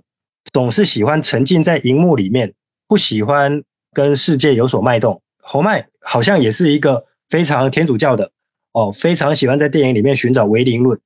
[0.53, 2.53] 总是喜欢沉浸在荧幕里面，
[2.87, 5.21] 不喜欢跟世界有所脉动。
[5.43, 8.31] 侯麦好像也是一个非常天主教的
[8.71, 10.99] 哦，非常喜欢在电影里面寻找唯灵论，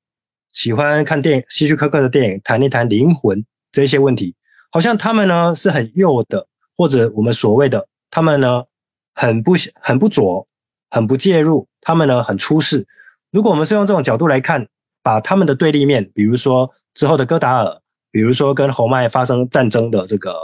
[0.52, 4.36] 喜欢看电影希区柯克的电影，谈一谈灵魂这些问题。
[4.72, 8.64] 好像他们呢是很幼的，或者我们所谓的他们呢
[9.14, 10.46] 很不很不左，
[10.90, 12.88] 很不介入，他们呢很出世。
[13.32, 14.68] 如果我们是用这种角度来看，
[15.04, 20.36] 把他们的对立面，比如说之后的戈达尔，比如说跟侯麦发生战争的这个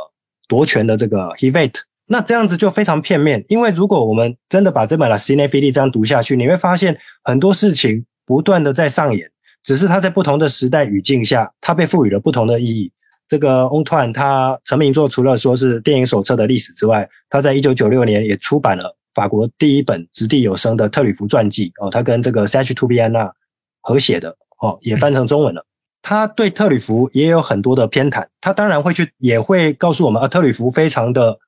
[0.47, 1.75] 夺权的这个 Hevet，
[2.07, 3.45] 那这样子就非常片面。
[3.47, 9.31] 因为如果我们真的把这本《La c i n e p h i l i 这样读下去，你会发现很多事情不断的在上演，
[9.63, 12.91] 只是它在不同的时代语境下，它被赋予了不同的意义。
[13.31, 23.31] 这个翁特兰他成名作除了说是电影手册的历史之外，他在一九九六年也出版了法国第一本掷地有声的特吕弗传记哦，他跟这个 Sach t o b i a n a
[23.79, 25.65] 合写的哦，也翻成中文了。
[26.01, 31.39] 他对特吕弗也有很多的偏袒，他当然会去也会告诉我们啊，特吕弗非常的，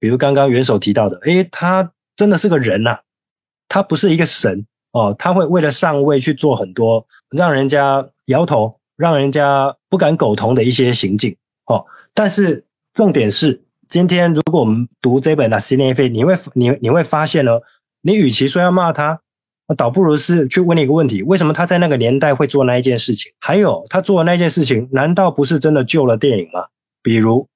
[0.00, 3.00] 比如刚刚元首提到的，诶，他真的是个人呐，
[3.68, 8.77] 他不是一个神哦，他会为了上位去做很多让人家摇头。
[8.98, 11.36] 让人家不敢苟同的一些行径，
[11.66, 17.60] 哦，但是重点是，今天如果我们读这本《的《十年费》，你会你你会发现呢，
[18.02, 19.20] 你与其说要骂他，
[19.76, 23.30] 倒不如是去问你一个问题：为什么他在那个年代会做那一件事情？
[23.38, 26.66] 还有他做的那件事情，难道不是真的救了电影吗？
[27.00, 27.46] 比如，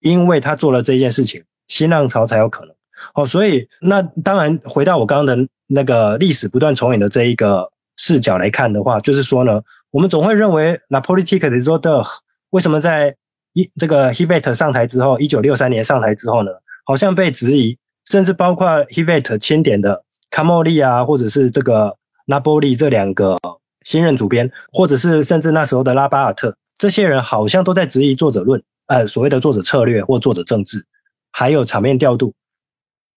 [0.00, 2.74] 因为他做了这件事情，新浪潮才有可能。
[3.14, 7.70] 哦，所以那当然回到我刚刚的那个历史不断重演的这一个。
[7.96, 9.62] 视角来看的话，就是说呢，
[9.94, 12.04] 我们总会认为那 politique de Zorde
[12.50, 13.14] 为什么在
[13.52, 16.50] 一这个 Hevet 上台之后，一九六三年上台之后呢，
[16.84, 23.38] 好像被质疑，甚至包括 Hevet 钦点的卡莫利啊，或者是这个拉波利这两个
[23.84, 30.84] 新任主编，或者是甚至那时候的拉巴尔特，这些人好像都在质疑作者论，呃，所谓的作者策略或作者政治，
[31.30, 32.34] 还有场面调度。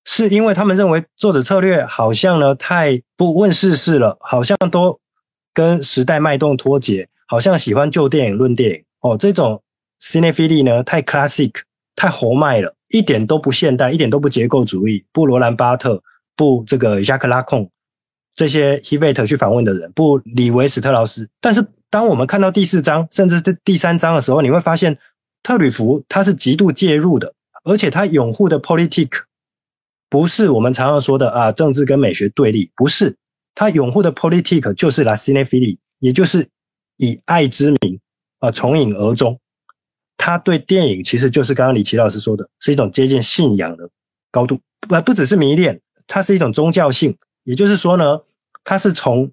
[0.06, 5.00] 是因为他们认为作者策略好像呢太不问世事了，好像都
[5.58, 9.18] 跟时代脉动脱节，好像喜欢旧电影论电影哦。
[9.18, 9.64] 这种
[10.00, 11.52] Cine 呢太 classic，
[11.96, 16.04] 太活脉了，一点都不现代，一点都不结构主义，不罗兰巴特，
[16.36, 17.72] 不这个亚克拉控
[18.36, 21.28] 这些 Hevet 去访问的人，不李维史特劳斯。
[21.42, 25.00] 但是当我们看到第四章，甚至是第三章的时候，你会发现
[25.42, 27.34] 特吕弗他是极度介入的，
[27.64, 29.10] 而且他拥护的 politic。
[30.08, 33.18] 不是我们常常说的啊，政治跟美学对立，不是
[33.60, 36.48] 他拥护的 politic 就是 la cinephile，也就是
[36.98, 38.00] 以爱之名
[38.38, 39.40] 啊从影而终。
[40.16, 43.90] 他对电影其实就是刚刚李琦老师说的，是一种接近信仰的
[44.30, 47.18] 高度，不不只是迷恋，它是一种宗教性。
[47.46, 48.22] 也就是说呢，
[48.64, 49.32] 它是从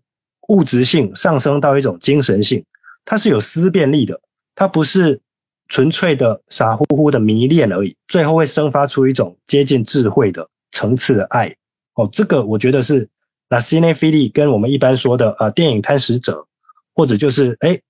[0.48, 2.64] 物质性上升到一种精神性，
[3.04, 4.18] 它是有思辨力的，
[4.54, 5.20] 它不是
[5.68, 10.48] 纯粹的傻乎乎的迷恋而已，最后会生发出一种接近智慧的。
[10.70, 11.54] 层次的爱
[11.94, 13.06] 哦，这个我觉得是
[13.54, 16.44] 那 cinephile 跟我们一般说的啊电影贪食者，
[16.92, 17.80] 或者就是哎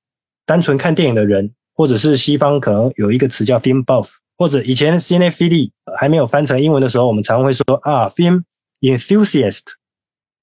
[0.45, 8.43] 单纯看电影的人，或者是西方可能有一个词叫 film buff，或者以前 cinephile 还没有翻成英文的时候，我们常会说啊 film
[8.83, 9.63] enthusiast，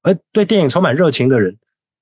[0.01, 1.55] 而对电影充满热情的人。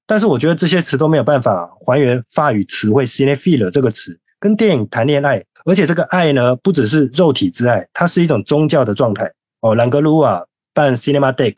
[0.08, 9.30] 但是我觉得这些词都没有办法还原法语词汇 cinephile 这个词跟电影谈恋爱，而且这个爱呢不只是肉体之爱，它是一种宗教的状态。
[9.60, 11.58] 哦，兰格鲁瓦办 Cinema Deck，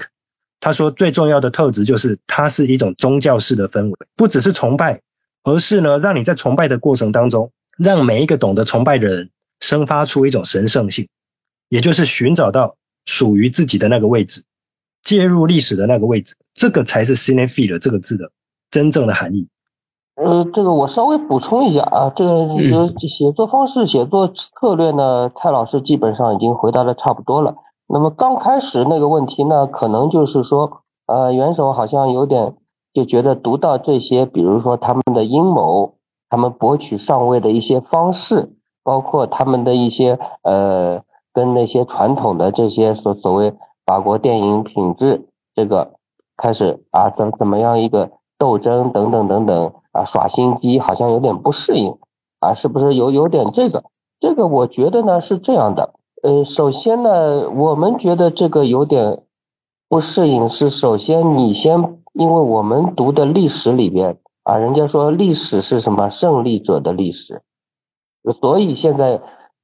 [0.61, 5.01] 他说最重要的特质就是它是一种宗教式的氛围，不只是崇拜，
[5.43, 11.09] 而是呢让你在崇拜的过程当中，让每一个懂得崇拜的人生发出一种神圣性，
[11.67, 14.43] 也就是寻找到属于自己的那个位置，
[15.03, 18.31] 介入历史的那个位置，这个才是 Cinephile 这个字的
[18.69, 19.47] 真正的含义。
[20.15, 27.55] 呃，这个我稍微补充一下啊，这个写作方式、写作策略呢，蔡老师基本上已经回答的差不多了。
[27.93, 32.55] 那么刚开始那个问题呢，可能就是说，呃，元首好像有点
[32.93, 35.95] 就觉得读到这些，比如说他们的阴谋，
[36.29, 41.01] 他们博取上位的一些方式，包括他们的一些呃，
[41.33, 43.53] 跟那些传统的这些所所谓
[43.85, 45.95] 法国电影品质这个
[46.37, 51.97] 开始啊，怎怎么样一个斗争等等等等啊，耍心机，好像有点不适应
[52.39, 53.83] 啊，是不是有有点这个？
[54.17, 55.93] 这个我觉得呢是这样的。
[56.23, 59.23] 呃，首先呢，我们觉得这个有点
[59.89, 60.47] 不适应。
[60.47, 67.41] 是首先你先，因为我们读的历史里边啊，人家说历史是什么胜利者的历史，
[68.39, 69.19] 所以现在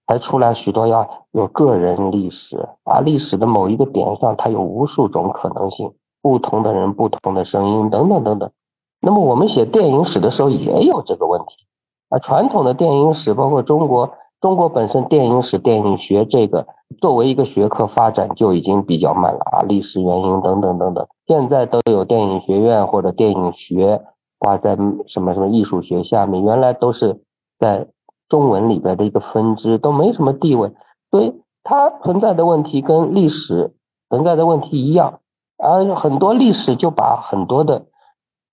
[0.07, 3.01] 才出来许多要有个人历史啊。
[3.01, 5.93] 历史的某一个点上，它有无数种可能性。
[6.23, 8.51] 不同的人、不同的声音等等等等。
[8.99, 11.67] 那么我们写电影史的时候也有这个问题
[12.09, 12.17] 啊。
[12.17, 16.67] 传统的电影史，包括中国，中国本身电影史、电影学这个
[16.99, 21.07] 作为一个学科发展就已经比较慢了啊，历史原因等等等等。
[21.25, 24.01] 现在都有电影学院或者电影学
[24.37, 24.75] 挂在
[25.05, 27.21] 什么什么艺术学下面，原来都是
[27.59, 27.87] 在
[28.29, 30.71] 中文里边的一个分支，都没什么地位，
[31.11, 31.33] 所以
[31.63, 33.73] 它存在的问题跟历史
[34.09, 35.19] 存在的问题一样，
[35.57, 37.85] 而很多历史就把很多的。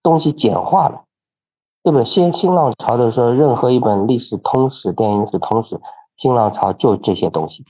[0.05, 1.05] 东西简化了，
[1.85, 2.05] 对不对？
[2.05, 5.79] 新新浪潮的时候，任何一本历史通史、电影史通史，
[6.17, 7.63] 新浪潮就这些东西，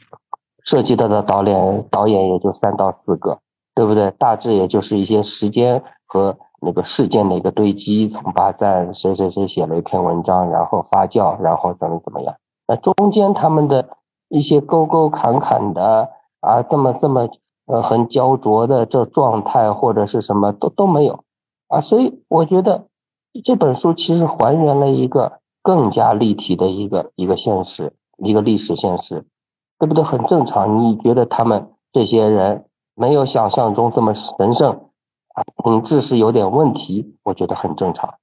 [0.62, 3.40] 涉及到的导演导演也就三到四个，
[3.74, 4.12] 对不对？
[4.12, 12.32] 大致也就是一些时间和那个事件的一个堆积，从八赞谁谁谁写了一篇文章，然后发酵，然后怎么怎么样？
[12.68, 13.84] 那中间他们的
[14.28, 16.08] 一些沟沟坎坎的
[16.38, 17.28] 啊，这么这么
[17.66, 21.24] 呃很焦灼的这状态或者是什么都都没有。
[21.66, 22.86] 啊，所以我觉得
[23.42, 29.26] 这本书其实还原了一个更加立体的一个一个现实，一个历史现实，
[29.78, 30.04] 对不对？
[30.04, 30.78] 很正常。
[30.78, 34.72] 你觉得他们这些人没有想象中这么神圣
[35.34, 38.14] 啊，品质是有点问题，我觉得很正常，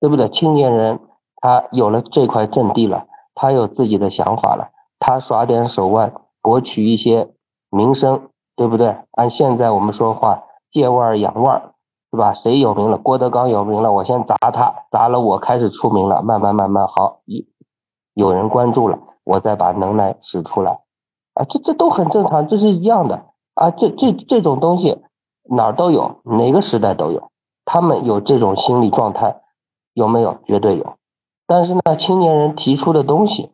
[0.00, 0.28] 对不对？
[0.28, 1.00] 青年人
[1.42, 7.34] 他有了这块阵地了，他有自己的想法了，他耍点手腕博取一些
[7.68, 8.96] 名声，对不对？
[9.12, 11.74] 按现在我们说话，借腕养腕。
[12.10, 12.32] 是吧？
[12.32, 12.96] 谁有名了？
[12.96, 17.42] 郭德纲有名了，我先砸他，砸了我开始出名了，慢慢慢慢好，有
[18.14, 20.80] 有人关注了，我再把能耐使出来，
[21.34, 25.02] 啊，这这都很正常，这是一样的啊，这这这种东西
[25.50, 27.30] 哪儿都有，哪个时代都有，
[27.64, 29.42] 他们有这种心理状态，
[29.92, 30.38] 有没有？
[30.44, 30.96] 绝对有。
[31.46, 33.52] 但是呢，青年人提出的东西，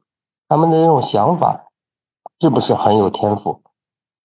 [0.48, 1.64] 他们的这种想法，
[2.38, 3.61] 是不是很有天赋？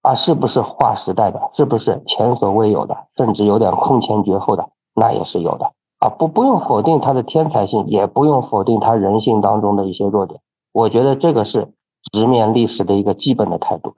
[0.03, 1.41] 啊，是不是划时代的？
[1.51, 2.95] 是不是前所未有的？
[3.17, 5.65] 甚至有点空前绝后的，那也是有的
[5.99, 6.07] 啊！
[6.07, 10.39] 不，不用否定他的天才性，也不用否定他人性当中的一些弱点。
[10.71, 11.73] 我觉得这个是
[12.13, 13.95] 直面历史的一个基本的态度。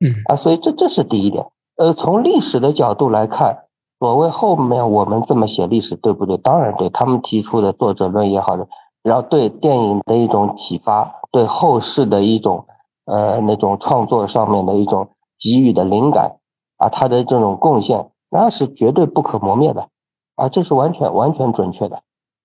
[0.00, 1.46] 嗯啊，所以这这是第一点。
[1.76, 3.66] 呃，从历史的角度来看，
[4.00, 6.36] 所谓后面我们这么写历史，对不对？
[6.38, 6.88] 当然对。
[6.88, 8.66] 他们提出的作者论也好的，
[9.04, 12.64] 然后对电影的一种启发，对后世的一种
[13.04, 15.08] 呃那种创作上面的一种。
[15.42, 16.36] 给予的灵感
[16.76, 19.88] 啊，他的这种贡献那是绝对不可磨灭的
[20.36, 22.02] 啊，这是完全完全准确的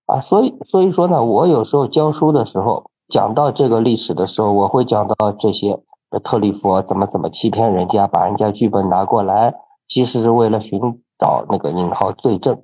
[0.07, 5.79] 啊，所以所以说呢，我有时候教书的时候讲到这个历史的时候，我会讲到这些
[6.23, 9.53] 特里弗怎么怎么欺骗人家，把人家剧本拿过来，
[9.87, 10.79] 其实是为了寻
[11.19, 12.61] 找那个引号罪证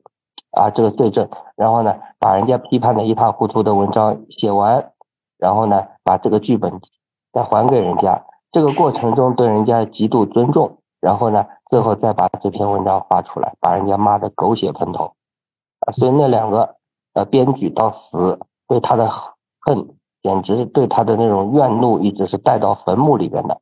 [0.52, 4.92] 啊，这个罪证，然后呢，把人家批判的一塌糊涂的文章写完，
[5.38, 6.82] 然后呢，把这个剧本
[7.32, 8.26] 再还给人家。
[8.54, 15.06] 这个过程中对人家极度尊重，然后呢，最后再把这篇文章发出来，把人家骂得狗血喷头，
[15.80, 16.76] 啊，所以那两个
[17.16, 19.10] 呃编剧到死对他的
[19.60, 23.56] 恨，简直对他的那种怨怒，一直是带到坟墓里边的，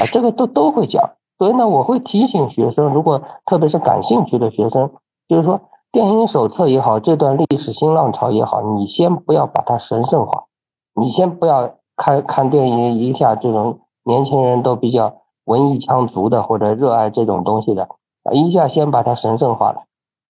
[0.00, 1.12] 啊，这个都都会讲。
[1.38, 4.90] 所以呢，我会提醒学生，如果特别是感兴趣的学生，
[5.28, 5.60] 就是说
[5.92, 10.46] 电影手册也好，这段历史新浪潮也好，你先不要把它神圣化，
[10.94, 13.78] 你先不要看看电影一下这种。
[14.08, 17.82] 年轻人都比较文艺腔足的，或者热爱这种东西的，
[18.22, 19.82] 啊，一下先把它神圣化了，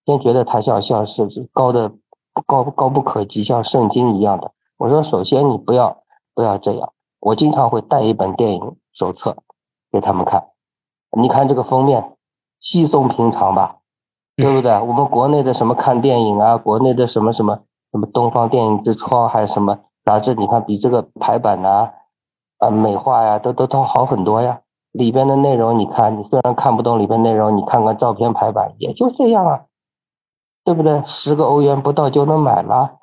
[0.05, 1.93] 先觉得它像像是高的
[2.45, 4.51] 高高不可及，像圣经一样的。
[4.79, 5.97] 我说，首先你不要
[6.35, 6.93] 不要这样。
[7.21, 9.37] 我经常会带一本电影手册
[9.93, 10.49] 给他们看，
[11.17, 12.17] 你看这个封面
[12.59, 13.77] 稀松平常吧，
[14.35, 14.73] 对不对？
[14.81, 17.61] 我们国内的什么看电影啊，国内的什么什么
[17.93, 21.93] 什么东方电影之窗还是什么杂志，你看比这个排版呐。
[22.59, 24.61] 啊，美化呀，都都都好很多呀。
[24.93, 29.65] 里边的内容，你看，你虽然看不懂里边内容，你看看照片排版，也就这样啊，
[30.65, 31.03] 对不对？
[31.05, 32.97] 十个欧元不到就能买了。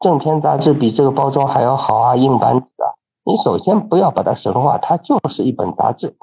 [0.00, 2.94] 正片杂志比这个包装还要好啊，硬板纸啊。
[3.24, 6.16] 你首先不要把它神化，它就是一本杂志。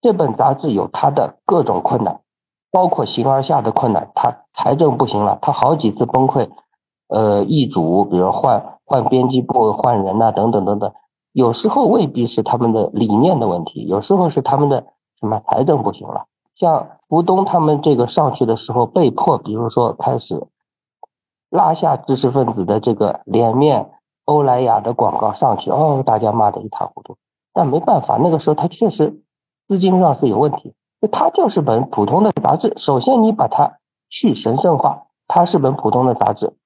[0.00, 2.20] 这本杂志有它的各种困难，
[2.70, 6.48] 包括形而下的困难，它财政不行了，它好几次崩溃，
[7.08, 10.92] 呃，易主，比如换换编辑部、换人呐，等等等等。
[11.32, 14.86] 有时候未必是他们的理念的问题，有时候是他们的
[15.18, 16.26] 什么财政不行了。
[16.54, 20.46] 像吴东他们这个上去的时候，被迫，比如说开始
[21.50, 23.90] 拉下知识分子的这个脸面，
[24.26, 27.16] 欧莱雅的广告上去，哦，大家骂得一塌糊涂。
[27.54, 29.22] 但没办法，那个时候他确实
[29.66, 30.74] 资金上是有问题。
[31.10, 33.78] 它就是本普通的杂志，首先你把它
[34.08, 36.56] 去神圣化，它是本普通的杂志，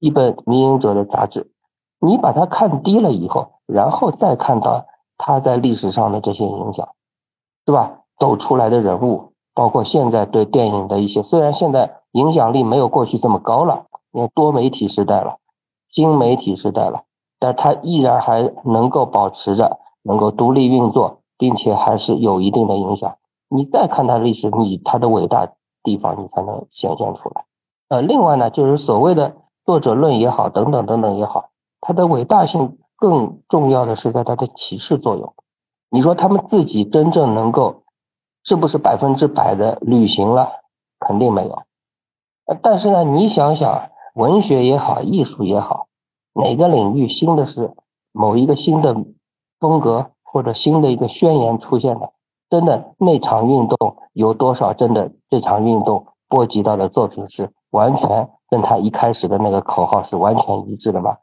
[0.00, 1.50] 一本民营者的杂志。
[1.98, 4.86] 你把它看低了以后，然后再看到
[5.18, 6.88] 他在历史上的这些影响，
[7.66, 8.00] 是吧？
[8.18, 15.36] 走出来的人物，包括现在对电影的一些，虽然现在影响力没有过去这么高了，因为多媒体时代了，
[15.88, 17.02] 新媒体时代了，
[17.38, 23.16] 但它依然还能够保持着能够独立运作，并且还是有一定的影响。
[23.48, 25.46] 你再看他的历史，你他的伟大
[25.82, 27.44] 地方，你才能显现出来。
[27.88, 31.50] 呃，另外呢，就是所谓的作者论也好，等等等等也好，
[31.80, 35.34] 它的伟大性更重要的是在它的启示作用。
[35.90, 37.84] 你说他们自己真正能够，
[38.42, 40.50] 是不是百分之百的履行了？
[40.98, 41.62] 肯定没有。
[42.62, 45.88] 但是呢，你想想，文学也好，艺术也好，
[46.32, 47.74] 哪个领域新的是
[48.12, 48.94] 某一个新的
[49.60, 52.12] 风格或者新的一个宣言出现的？
[52.48, 54.72] 真的那场运动有多少？
[54.72, 61.16] 真的这场运动波及到的作品是完全跟他一开始的那个口号是完全一致的吗？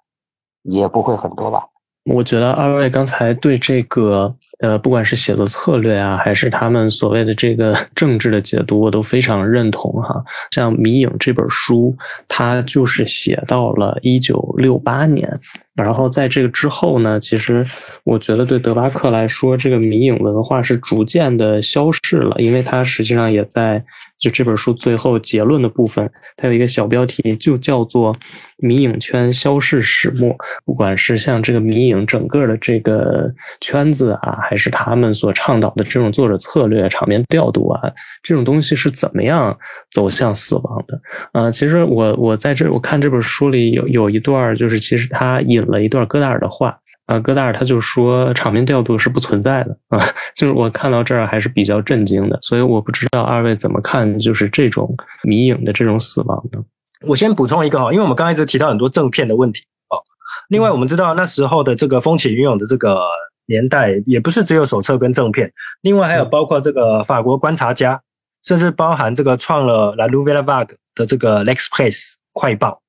[0.64, 1.64] 也不会很多吧。
[2.06, 10.22] 我觉得二位刚才对这个呃，不管是写作策略啊，还是他们所谓的这个 政治的解读，我都非常认同哈。
[10.52, 11.96] 像《迷影》这本书，
[12.28, 15.40] 它就是写到了一九六八年。
[15.76, 17.66] 然后在这个之后呢，其实
[18.04, 23.84] 我觉得对德巴克来说，这个迷影文化是逐渐的消逝了，因为它实际上也在
[24.20, 26.08] 就这本书最后结论的部分，
[26.38, 28.16] 它有一个小标题，就叫做
[28.62, 30.36] “迷影圈消逝始末”。
[30.64, 37.82] 不管是像这个迷影整个的这个圈子啊，还是他们所倡导的这种作者策略、场面调度啊，
[38.22, 39.58] 这种东西是怎么样
[39.90, 41.02] 走向死亡的？
[41.34, 45.63] 呃，其实我我在这我看这本书里有有一段，就是其实他引。
[45.66, 50.00] 了一段戈达尔的话啊，戈达尔他就说场面调度是不存在的啊，
[50.36, 56.64] 就是我看到这儿还是比较震惊的，所以我不知道二位怎么看，就是这种迷影的这种死亡呢？
[57.06, 60.00] 我先补充一个哈，因为我们刚才一直提到很多正片的问题哦。
[60.48, 63.02] 另外，我们知道那时候的这个风起云涌的这个
[63.48, 65.52] 年代，也不是只有手册跟正片，
[65.82, 68.00] 另外还有包括这个法国观察家，
[68.46, 71.92] 甚至包含这个创了《La Nouvelle Vague》的这个《L'Express》
[72.32, 72.83] 快报。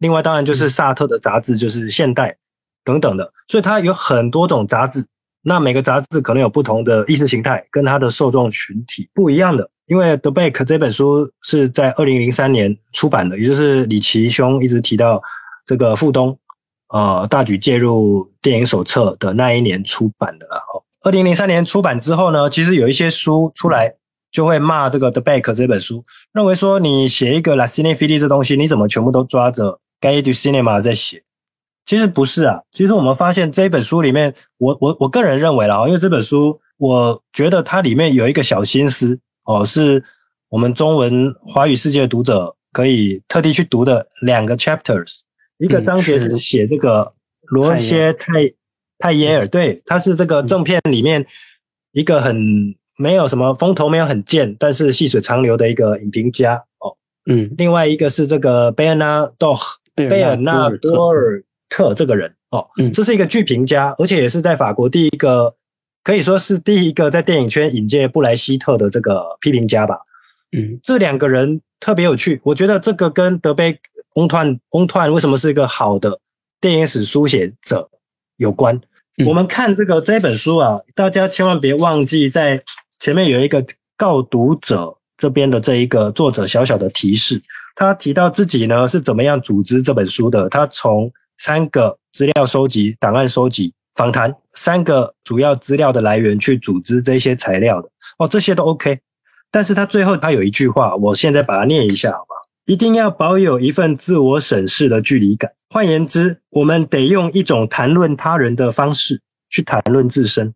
[0.00, 2.30] 另外，当然就是萨特的杂志，就是《现代》
[2.84, 5.06] 等等的，所以它有很多种杂志。
[5.42, 9.70] 那每个杂志可能有不同的意识形态，跟它的受众群体不一样的。
[9.86, 15.22] 因为《The Back》这本书是在二零零三年出版的，也就是李奇兄一直提到
[15.66, 16.38] 这个傅东，
[16.88, 20.46] 呃，大举介入电影手册的那一年出版的。
[20.50, 23.92] 然后，二零零三年出版之后呢，其实有一些书出来。
[24.32, 31.22] 就会骂这个《The Back》这本书，认为说你写一个《La Cine f i l i 这东西，你怎么全部都抓着《Guide to Cinema》在写？
[31.84, 40.02] 其实不是啊，其实我们发现这本书里面，我我我个人认为啦，因为这本书，我觉得它里面有一个小心思哦，是
[40.48, 45.20] 我们中文华语世界的读者可以特地去读的两个 chapters，
[45.58, 48.52] 一个章节是写这个罗歇泰
[48.98, 51.26] 泰耶尔，对，他是这个正片里面
[51.92, 52.74] 一个很。
[52.96, 56.98] 没有什么风头，没有很贱，但是细水长流的一个影评家哦。
[57.24, 59.58] 嗯，另外一个是这个贝尔纳多
[60.08, 65.54] 贝尔纳多尔特这个人哦，嗯，这是一个剧评家，而且也是在法国第一个，
[66.02, 69.98] 可以说是第一个在电影圈引荐布莱希特的这个批评家吧。
[70.52, 73.78] 嗯，这两个人特别有趣，我觉得这个跟德贝
[74.14, 76.20] 翁团翁团为什么是一个好的
[76.60, 77.88] 电影史书写者
[78.36, 78.80] 有关。
[79.26, 82.62] 我们看这个这本书啊，大家千万别忘记在。
[83.02, 83.64] 前面有一个
[83.96, 87.40] 告读者这边的这一个作者小小的提示，
[87.74, 90.48] 他提到自己呢是怎么样组织这本书的。
[90.48, 97.88] 他从三个资料收集、档案收集、访谈三个主要资料的来源去组织这些材料的。
[98.18, 99.00] 哦，这些都 OK。
[99.50, 102.40] 但是他最后他有一句话，我现在把它念一下，好不好？
[102.66, 105.50] 一定要保有一份自我审视的距离感。
[105.70, 110.54] 换言之，我们得用一种谈论他人的方式去谈论自身。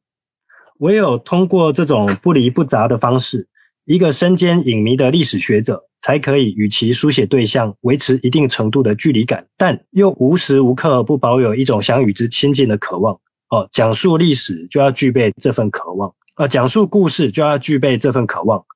[0.78, 3.48] 唯有通过这种不离不杂的方式，
[3.84, 13.18] 一个身兼影迷的历史学者才可以与其书写对象维持一定程度的距离感，但又无时无刻不保有一种想与之亲近的渴望。
[13.48, 18.66] 哦，讲述历史就要具备这份渴望，呃，讲述故事就要具备这份渴望。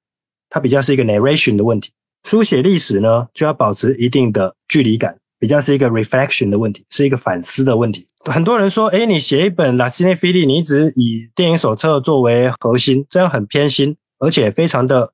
[0.49, 1.91] 它比较是一个 narration 的问题，
[2.25, 5.19] 书写历史呢就要保持一定的距离感。
[5.39, 8.07] 比较是一个 reflection 的问题，是一个反思的问题。
[8.25, 15.13] 很多人说，哎，你写一本《拉斯内菲利》，你一直以电影手册作为核心，这样很偏心，而且非常的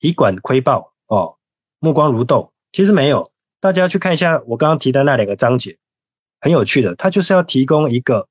[0.00, 1.36] 以管窥豹哦，
[1.82, 2.52] 目光如豆。
[2.70, 5.76] 其实没有，大家去看一下我刚刚提的那两个章节，
[6.40, 6.94] 很有趣的。
[6.94, 8.28] 它就是要提供一个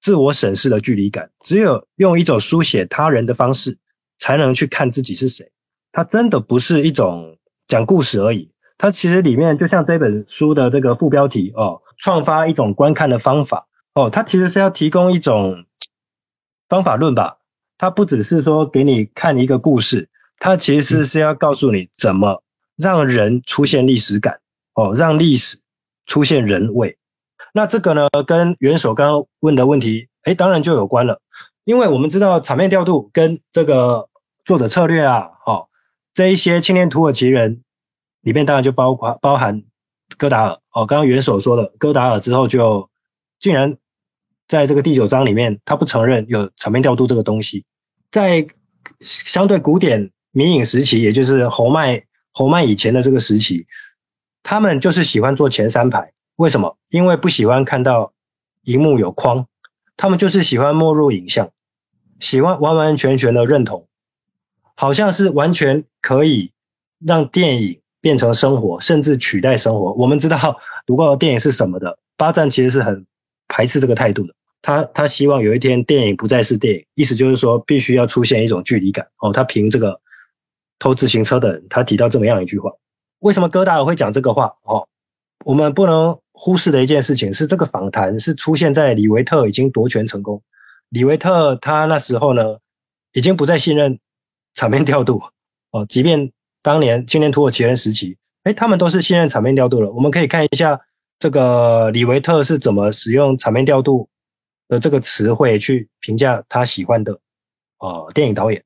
[0.00, 1.28] 自我审视的距离感。
[1.40, 3.76] 只有用一种书写他人的方式，
[4.18, 5.50] 才能去看自己是谁。
[5.90, 7.36] 它真的不是一种
[7.66, 8.52] 讲故事而已。
[8.78, 15.64] 它其实里面就像这本书的这个副标题哦，创发一种观看的方法哦，它其实是要提供一种
[16.68, 17.38] 方法论吧。
[17.78, 20.08] 它不只是说给你看一个故事，
[20.38, 22.42] 它其实是要告诉你怎么
[22.76, 24.40] 让人出现历史感
[24.74, 25.58] 哦，让历史
[26.06, 26.96] 出现人味。
[27.52, 31.20] 那这个呢，跟元首刚刚问的问题，哎，当然就有关了，
[31.64, 34.08] 因为我们知道场面调度跟这个
[34.44, 35.68] 作者策略啊，哦，
[36.12, 37.62] 这一些青年土耳其人
[38.20, 39.62] 里面当然就包括包含
[40.18, 40.58] 戈达尔。
[40.72, 42.90] 哦，刚刚元首说的戈达尔之后就
[43.40, 43.78] 竟然
[44.46, 47.64] 在这个第九章里面，他不承认有场面调度这个东西，
[48.10, 48.46] 在
[49.00, 52.04] 相对古典民影时期，也就是侯麦
[52.38, 53.64] 侯曼以前的这个时期，
[54.42, 56.76] 他们就是喜欢做前三排，为什么？
[56.90, 58.12] 因为不喜欢看到
[58.64, 59.46] 荧幕有框，
[59.96, 61.48] 他们就是喜欢没入影像，
[62.20, 63.88] 喜欢完完全全的认同。
[64.74, 66.52] 好像是完全可以
[66.98, 69.94] 让电影变成生活，甚至取代生活。
[69.94, 73.06] 我们知道 读过的电影是什么的，巴赞其实是很
[73.48, 74.34] 排斥这个态度的。
[74.60, 79.06] 他他希望有一天电影不再是电影，意思就是说必须要出现一种距离感。
[79.20, 79.98] 哦，他凭这个
[80.78, 82.70] 偷自行车的人，他提到这么样一句话。
[83.20, 84.54] 为什么戈达尔会讲这个话？
[84.62, 84.86] 哦，
[85.44, 90.42] 我们不能忽视的一件事情是，这个访谈是出现在李维特已经夺权成功，
[90.88, 92.58] 李维特他那时候呢
[93.12, 93.98] 已经不再信任。
[94.58, 95.22] 场面调度
[95.70, 96.32] 哦，即便
[96.62, 99.90] 当年青年土耳其人时期，哎，他们都是信任场面调度了。
[99.90, 100.80] 我们可以看一下
[101.18, 104.08] 这个李维特是怎么使用场面调度
[104.66, 107.20] 的这个词汇去评价他喜欢的
[107.80, 108.64] 呃电影导演，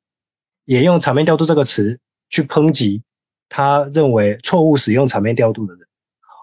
[0.70, 1.98] 也用场面调度这个词
[2.28, 3.02] 去抨击
[3.48, 5.84] 他认为错误使用场面调度的人。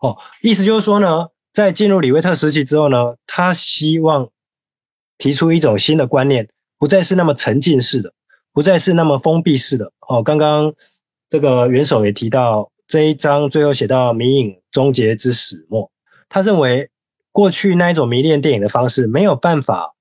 [0.02, 4.30] 哦，意思就是说呢，在进入李维特时期之后呢，他希望
[5.18, 8.14] 提出一种新的观念，不再是那么沉浸式的。
[8.52, 10.24] 不再是那么封闭式的哦。
[10.24, 10.74] 刚刚
[11.30, 15.90] 这个元首也提到这一章最后写到迷影终结之始末，
[16.28, 16.90] 他认为
[17.32, 19.96] 过去那一种迷恋电影的方式没有办法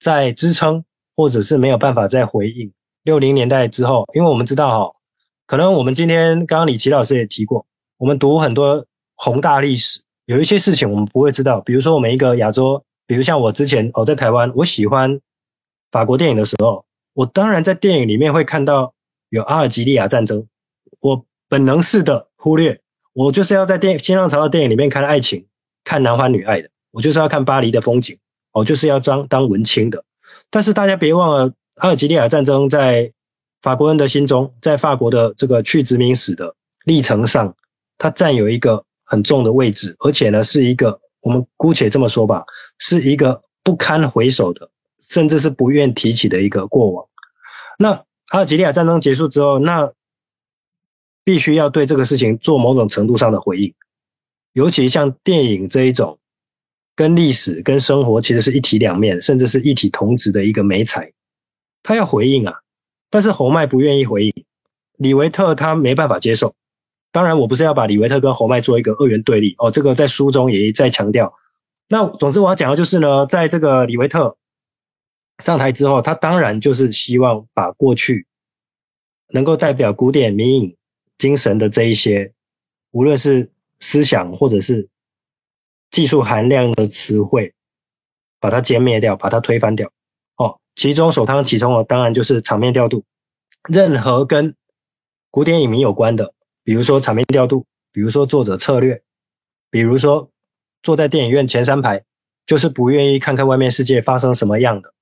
[0.00, 0.84] 再支撑，
[1.16, 4.92] 或者是没有办法再回应六零年代之后，因为我们知道哈，
[5.46, 7.66] 可能我们今天刚刚李琦老师也提过，
[7.98, 8.86] 我们读很多
[9.16, 15.20] 宏大历史，有一些事情我们不会知道，比如说我们一个亚洲，比如像我之前哦在台湾，我喜欢
[15.90, 16.84] 法国电影的时候。
[17.12, 18.94] 我当然在电影里面会看到
[19.30, 20.46] 有阿尔及利亚战争，
[21.00, 22.80] 我本能式的忽略，
[23.12, 25.44] 我就是要在电新浪潮的电影里面看爱情，
[25.82, 28.16] 看男欢女爱的，我就是要看巴黎的风景，
[28.52, 30.04] 我就是要装当文青的。
[30.50, 33.12] 但是大家别忘了，阿尔及利亚战争在
[33.60, 36.54] 法国人的心中，在法国的这个去殖民史的
[36.84, 37.54] 历程上，
[37.98, 42.44] 它占有一个很重的位置，而且呢，是一个我们姑且这么说吧，
[42.78, 44.70] 是一个不堪回首的。
[45.02, 47.08] 甚至是不愿提起的一个过往。
[47.78, 49.90] 那阿尔及利亚战争结束之后，那
[51.24, 53.72] 必须要对这个事情做某种程度上的回应。
[54.52, 56.18] 尤其像电影这一种，
[56.94, 61.10] 跟历史、跟生活其实是一体两面，甚至是一体同质的一个美彩，
[61.82, 62.54] 他要回应啊。
[63.10, 64.44] 但是侯麦不愿意回应，
[64.96, 66.54] 李维特他没办法接受。
[67.12, 71.34] 当然，我不是要把李维特跟侯麦做一个二元对立哦，这个在书中也一再强调。
[71.88, 74.36] 那总之我要讲的就是呢，在这个李维特。
[75.42, 78.26] 上台之后，他当然就是希望把过去
[79.30, 80.76] 能够代表古典民影
[81.16, 82.34] 精神的这一些，
[82.90, 83.50] 无论是
[83.80, 84.88] 思想或者是
[85.90, 87.54] 技术含量的词汇，
[88.38, 89.90] 把它歼灭掉，把它推翻掉。
[90.74, 93.04] 其中首当其冲的当然就是场面调度。
[93.68, 94.54] 任何跟
[95.30, 96.34] 古典影迷有关的，
[96.64, 99.02] 比如说场面调度，比如说作者策略，
[99.70, 100.30] 比如说
[100.82, 102.04] 坐在电影院前三排，
[102.46, 104.92] 就是不愿意看看外面世界发生什么样的。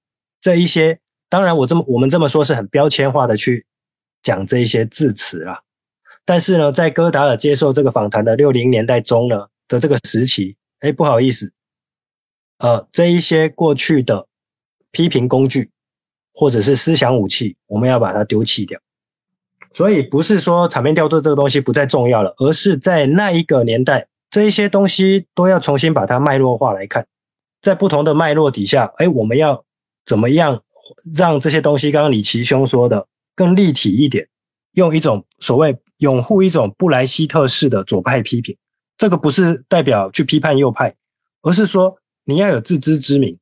[0.41, 3.67] 这一些，当然我这么我们这么说是很标签化的去
[4.23, 5.63] 讲这一些字词啦。
[6.25, 11.53] 但是呢，在戈达尔接受这个访谈的六零年代中呢的这个时期，哎，不好意思，
[12.59, 14.28] 呃，这一些过去的
[14.93, 15.71] 批评工具
[16.33, 18.81] 或者是思想武器，我们要把它丢弃掉。
[19.75, 27.07] 所以不是说场面调度这个东西不再重要了，而是在那一个年代，这一些东西都要重新把它脉络化来看，
[27.61, 29.65] 在不同的脉络底下，哎，我们要。
[30.07, 30.63] 怎么样
[31.15, 33.07] 让这些东西，刚刚李奇兄说的
[33.37, 34.27] 更立体一点？
[34.73, 38.57] 用一种所谓拥护一种布莱希特式的左派批评，
[38.97, 40.97] 这个不是代表去批判右派，
[41.43, 43.39] 而是说你要有自知之明，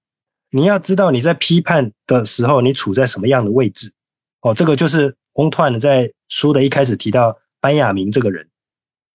[0.57, 3.93] 你要知道你在批判的时候你处在什么样的位置。
[4.41, 8.49] 哦，这个就是翁团在书的一开始提到班亚明这个人，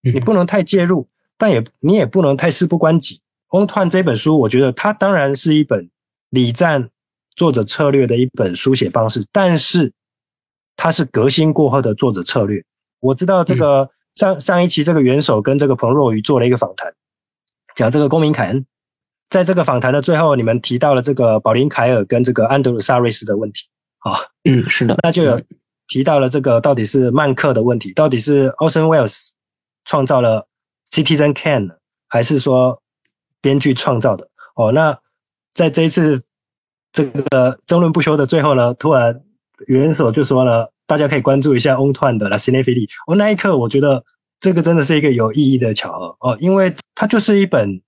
[0.01, 1.07] 你不能太介入，
[1.38, 3.22] 但也你也不能太事不关己。
[3.49, 5.89] 翁团这本书，我觉得它当然是一本
[6.30, 6.89] 礼赞。
[7.34, 9.93] 作者策略的一本书写方式，但是
[10.76, 12.61] 它是革新过后的作者策略。
[12.99, 16.93] 我知道这个上上一期这个元首跟这个彭若愚做了一个访谈，
[17.73, 18.65] 讲这个公民凯恩，
[19.31, 23.63] 在这个访谈的最后，你们提到了这个保林凯尔跟这个安德鲁萨瑞斯的问题。
[23.99, 24.13] 啊，
[24.43, 25.41] 嗯，是的，那就有
[25.87, 29.29] 提到了这个到底是曼克的问题，到底是 Orson Welles
[29.85, 30.47] 创造了
[30.91, 31.77] Citizen Kane，
[32.09, 32.81] 还是说
[33.41, 34.27] 编剧创造的？
[34.55, 34.99] 哦，那
[35.53, 36.23] 在这一次
[36.91, 39.21] 这个争论不休的最后呢，突然
[39.67, 44.03] 元首就说了，大家可以关注一下翁团的《La c i n e p h i l i 哦，那一刻我觉得
[44.41, 46.17] 这个真的是一个有意义的巧合。
[46.19, 47.81] 哦，因为它就是一本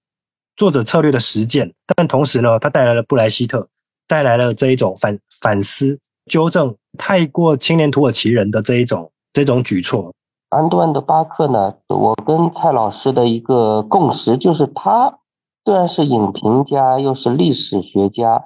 [0.56, 3.68] 作者策略的实践，但同时呢，他带来了布莱希特，
[4.08, 6.00] 带来了这一种反反思、
[6.30, 10.14] 纠正太过青年土耳其人的这一种这种举措。
[10.50, 15.20] 安多安德巴克呢，我跟蔡老师的一个共识就是他。
[15.66, 18.44] 虽然是影评家，又是历史学家，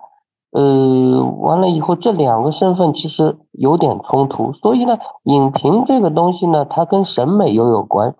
[0.51, 4.53] 呃，完了以后这两个身份其实有点冲突。
[4.53, 8.15] 所以呢，影评这个东西呢，它跟审美又有关。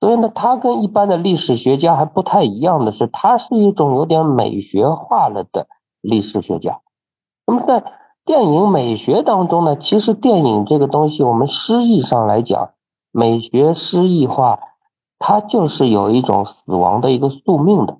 [0.00, 5.68] 所以呢，它跟一般的历史学家还不太一样的是，他是一种有点美学化了的
[6.00, 6.80] 历史学家。
[7.46, 7.84] 那么在
[8.24, 12.70] 电影美学当中呢，其实电影这个东西，我们诗意上来讲，
[13.12, 14.58] 美学诗意化，
[15.18, 17.98] 它就是有一种死亡的一个宿命的。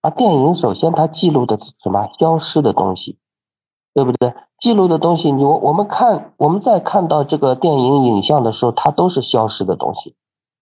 [0.00, 2.08] 啊，电影首先它记录的是什么？
[2.18, 3.18] 消失的东西，
[3.94, 4.34] 对不对？
[4.58, 10.16] 记录的东西，你我我们看，我们在看到这个电影影像的时候，它都是消失的东西。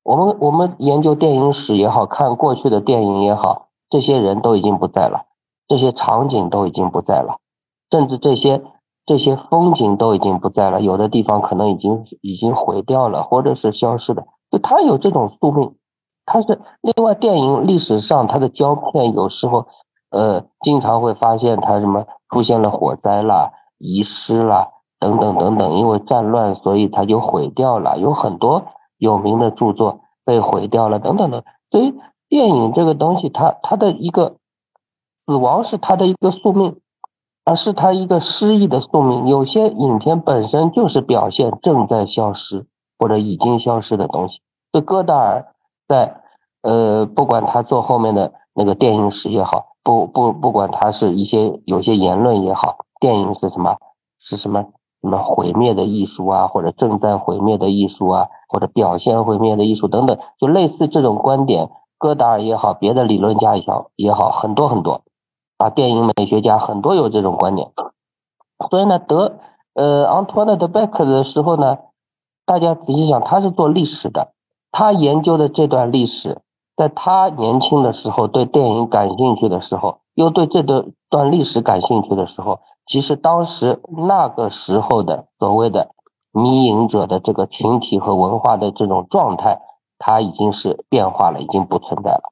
[0.07, 5.25] 我们我们研究电影史也好看过去的电影也好，这些人都已经不在了，
[5.67, 7.39] 这些场景都已经不在了，
[7.91, 8.63] 甚至这些
[9.05, 15.75] 这些风景都已经不在了，有的地方可能已经已经毁掉了，或者是消失的，就它有这种宿命。
[16.25, 19.67] 它是另外电影历史上它的胶片有时候，
[20.11, 24.69] 呃，经常会发现它什么出现了火灾啦、遗失啦
[25.01, 28.63] 等等等等，因为战乱所以它就毁掉了，有很多
[28.99, 31.45] 有名的著作被毁掉了等等的。
[31.71, 31.95] 所以
[32.29, 34.37] 电影这个东西，它它的一个
[35.17, 36.81] 死亡是它的一个宿命，
[37.45, 39.27] 而是它一个失忆的宿命。
[39.27, 42.67] 有些影片本身就是表现正在消失
[42.99, 44.41] 或者已经消失的东西。
[44.73, 45.53] 这戈达尔。
[45.89, 46.21] 在，
[46.63, 53.77] 呃，不管他做后面的那个电影史也好，不不不管他是一些有些言论也好，电影是什么？
[54.19, 54.65] 是什么
[55.07, 65.03] 什么毁灭的艺术啊，或者正在毁灭的艺术啊，或者表现毁灭的艺术等等，就类似这种观点，戈达尔也好，别的理论家也好也好，很多很多，
[65.59, 67.71] 啊，电影美学家很多有这种观点。
[68.69, 69.39] 所以呢，德
[69.75, 71.79] 呃昂托纳德贝克的时候呢，
[72.45, 74.33] 大家仔细想，他是做历史的。
[74.73, 76.43] 他研究的这段历史，
[76.77, 85.91] 在他年轻的时候对电影感兴趣的时候，又对这段段历史感兴趣的时候，其实当时那个时候的所谓的
[86.33, 89.61] 迷影者的这个群体和文化的这种状态，
[89.99, 92.23] 它已经是变化了，已经不存在了。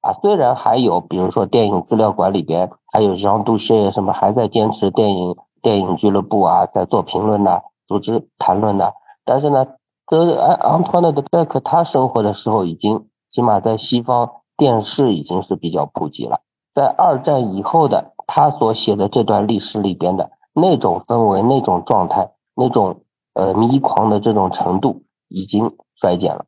[0.00, 8.92] 啊，虽然还有，比如说电影资料馆里边还有让杜谢什么还在坚持电影电影俱乐部啊，在做评论呐，组织谈论呐，
[9.24, 9.66] 但是呢。
[10.10, 16.40] 这安安托纳德贝克他生活的时候，已经起码在西方电视已经是比较普及了。
[16.78, 23.00] 在二战以后的他所写的这段历史里边的那种氛围、那种状态、那种
[23.34, 26.44] 呃迷狂的这种程度，已经衰减了，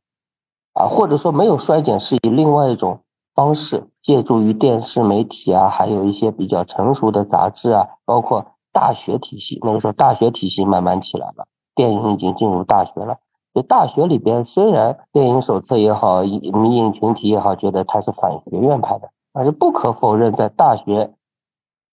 [0.74, 3.01] 啊，或者说没有衰减，是以另外一种
[3.35, 9.59] 方式，借助于电视媒体啊，还有一些比较成熟的杂志啊，包括大学体系。
[9.62, 13.16] 那个时候大学体系慢慢起来了，电影已经进入大学了。
[13.52, 21.12] 就大学里边，虽然电影手册也好，迷影群体也好，觉得它是反学院派的，但是不可否认，在大学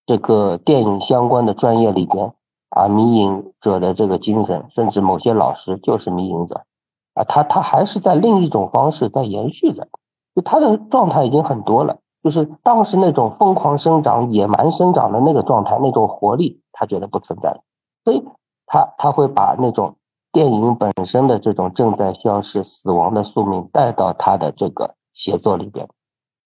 [0.06, 2.34] 这个电影相关的专业里边，
[2.70, 6.64] 啊，迷影者的这个精神，甚至某些老师就是迷影者，
[7.14, 9.88] 啊，他他还是在另一种方式在延续着，
[10.36, 17.62] 就他的状态已经很多了，就是当时那种疯狂生长、野蛮生长的那个状态，那种活力，他觉得不存在了，
[18.04, 18.24] 所以
[18.66, 19.96] 他他会把那种。
[20.34, 25.88] 电影本身的这种正在消失、死亡的宿命带到他的这个写作里边。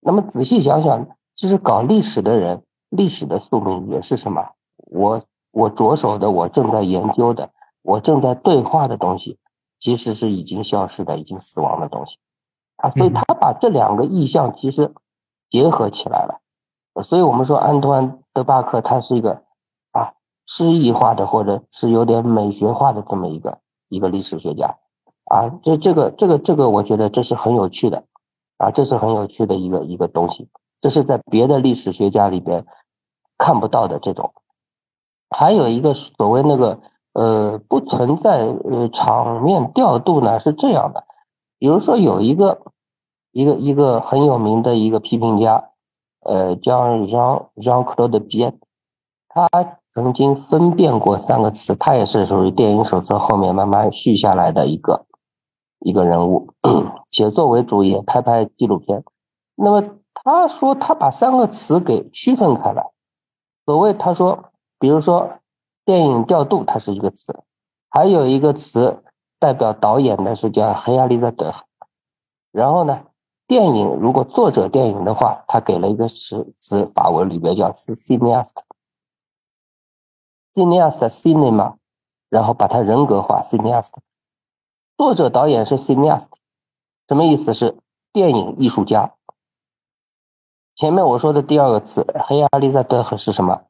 [0.01, 4.49] 那么仔细想想，其实搞历史的人，历史的宿命也是什么？
[4.77, 5.21] 我
[5.51, 7.49] 我着手的，我正在研究的，
[7.81, 9.37] 我正在对话的东西，
[9.79, 12.17] 其实是已经消失的、已经死亡的东西
[12.77, 12.89] 啊。
[12.89, 14.93] 所以他把这两个意象其实
[15.49, 16.41] 结合起来了。
[17.03, 19.43] 所以我们说，安托万·德巴克他是一个
[19.91, 20.13] 啊
[20.45, 23.59] 诗意化的，或者是有点美学化的这么一个。
[23.93, 24.77] 一个历史学家，
[25.25, 28.05] 啊，这这个这个这个，我觉得这是很有趣的，
[28.61, 30.47] 啊，这是很有趣的一个一个东西，
[30.79, 32.63] 这是在别的历史学家里边
[33.39, 34.31] 看不到的这种。
[35.31, 36.79] 还有一个所谓那个
[37.13, 41.03] 呃不存在呃场面调度呢，是这样的，
[41.57, 42.61] 比如说有一个
[43.31, 45.69] 一个一个很有名的一个批评家，
[46.19, 48.57] 呃，叫 Jean Jean Claude b i e t
[49.29, 49.49] 他
[49.95, 55.05] 曾经分辨过三个词，他也是属于电影手册后面慢慢续下来的一个
[55.81, 56.47] 一个人物，
[57.09, 59.03] 写作为主，也拍拍纪录片。
[59.55, 62.91] 那么他说他把三个词给区分开来，
[63.65, 65.29] 所谓他说，比如说
[65.83, 67.43] 电影调度，它是一个词，
[67.89, 69.03] 还有一个词
[69.39, 71.53] 代表导演的是叫黑亚利扎德，
[72.51, 73.05] 然后呢，
[73.47, 78.53] 电影如果作者电影的话，他给了一个词词，法文里边叫 cineast。
[80.53, 81.75] Cineast cinema，
[82.29, 83.41] 然后把它人格化。
[83.41, 83.93] Cineast，
[85.01, 86.27] 作者导演是 Cineast，
[87.07, 87.55] 什么意思？
[87.55, 87.75] 是
[88.13, 89.15] 电影艺术家。
[90.75, 93.63] 前面我说的第二个词黑亚利在德赫是什么？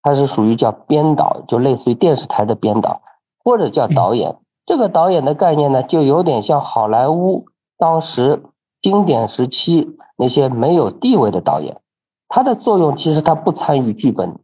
[0.00, 3.02] 它是属于叫编导，就类似于电视台的编导，
[3.44, 4.38] 或者叫导演。
[4.64, 7.44] 这个导演的概念呢，就有点像好莱坞
[7.76, 8.42] 当时
[8.80, 11.78] 经典时期那些没有地位的导演，
[12.26, 14.38] 他的作用其实他不参与剧本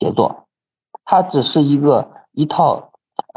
[0.00, 0.48] 写作。
[1.04, 2.87] 他只是一个一套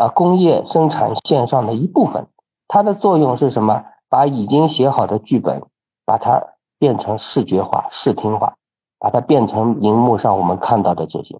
[0.02, 2.28] 啊工业生产线上的一部分，
[2.68, 3.84] 它的作用是什么？
[4.10, 5.62] 把已经写好的剧本，
[6.06, 6.42] 把它
[6.78, 8.56] 变成视觉化、视听化，
[9.00, 11.40] 把它变成荧幕上我们看到的这些。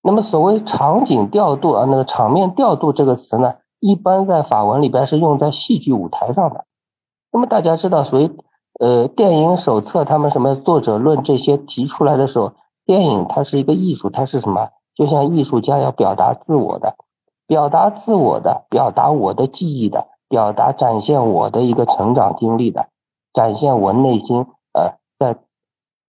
[0.00, 6.64] 那么所谓场景调度啊，那个场面调度这个词呢，一般在法文里边是用在戏剧舞台上的。
[7.32, 8.30] 那么大家知道，所谓
[8.80, 12.52] 呃电影手册，他们什么作者论这些提出来的时候，
[12.86, 14.70] 电影它是一个艺术，它是什么？
[14.94, 16.94] 就像艺术家要表达自我的，
[17.46, 22.88] 表达自我的，表达我的记忆的，表达展现我的一个成长经历的，
[23.32, 25.36] 展现我内心呃在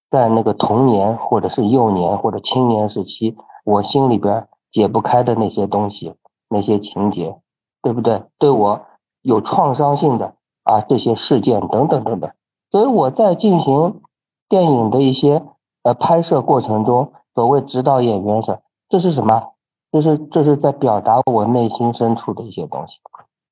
[0.10, 6.16] 在那个童年或者是幼年或者青年时期，我心里边解不开的那些东西，
[6.50, 7.38] 那些情节，
[7.82, 8.24] 对不对？
[8.38, 8.82] 对我
[9.22, 12.32] 有创伤性的啊这些事件等等等等。
[12.72, 14.02] 所以我在进行
[14.48, 15.44] 电影的一些
[15.84, 18.60] 呃拍摄过程中，所谓指导演员是。
[18.88, 19.55] 这是什么？
[19.96, 23.00] 这是这是在表达我内心深处的一些东西，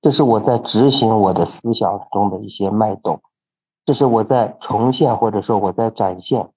[0.01, 3.21] 这是我在执行我的思想中的一些脉动，
[3.85, 6.49] 这是我在重现或者说我在展现，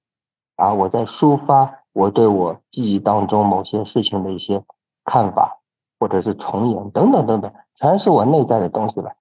[0.56, 4.60] 啊，我在抒发我对我记忆当中某些事情的一些
[5.04, 5.60] 看法，
[6.00, 9.12] 或者是重演等等等等，全是我内在的东西了。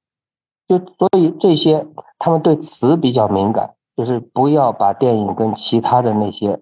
[0.68, 1.86] 就所以这些
[2.18, 6.60] 他们对词比较敏感，就是不要把电影跟其他的那些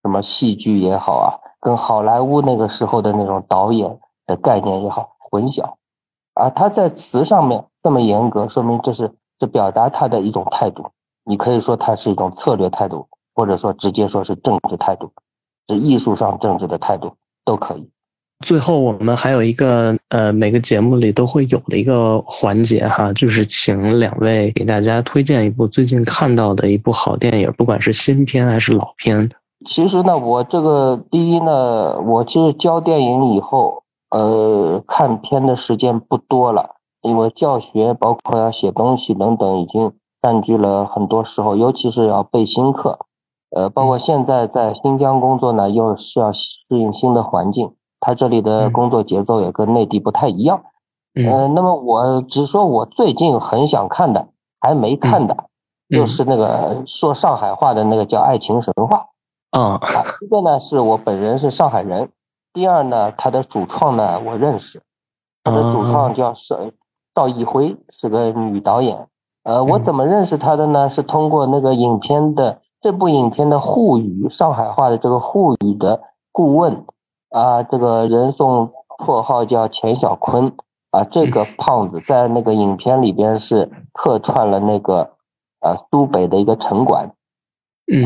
[0.00, 1.36] 什么戏剧也好啊。
[1.66, 5.64] 跟好莱坞那个时候的那种导演的概念也好混淆，
[6.34, 10.86] 啊，他在词上面这么严格，说明这是这表达他的一种态度。
[11.24, 15.10] 你可以说他是一种策略态度，或者说直接说是政治态度，
[15.66, 17.12] 是艺术上政治的态度
[17.44, 17.90] 都可以。
[18.44, 29.28] 最后，我们还有一个呃，每个节目里都会有的一个环节哈，就是请两位给大家推荐一部最近看到的一部好电影，不管是新片还是老片。
[29.66, 43.00] 其实呢，我这个第一呢，我其实教电影以后，呃，看片的时间不多了，因为教学包括要写东西等等，已经占据了很多时候，尤其是要备新课，
[43.56, 50.62] 呃，包括现在在新疆工作呢，又是要适应新的环境，他这里的工作节奏也跟内地不太一样，
[51.14, 54.28] 嗯，那么我只说我最近很想看的，
[54.60, 55.36] 还没看的，
[55.90, 58.96] 就是那个说上海话的那个叫《爱情神话》。
[59.50, 59.80] 啊，
[60.20, 62.10] 一个呢是我本人是上海人，
[62.52, 64.82] 第二呢，他的主创呢我认识，
[65.44, 66.58] 他的主创叫邵
[67.14, 69.06] 邵艺辉，是个女导演。
[69.44, 70.90] 呃，我怎么认识她的呢？
[70.90, 76.02] 是通过那个影片的这部影片的沪语上海话的这个沪语的
[76.32, 76.84] 顾问
[77.30, 80.52] 啊，这个人送绰号叫钱小坤
[80.90, 85.12] 啊，这个 胖子在那个影片里边是客串了那个
[85.60, 87.12] 呃苏北的一个城管。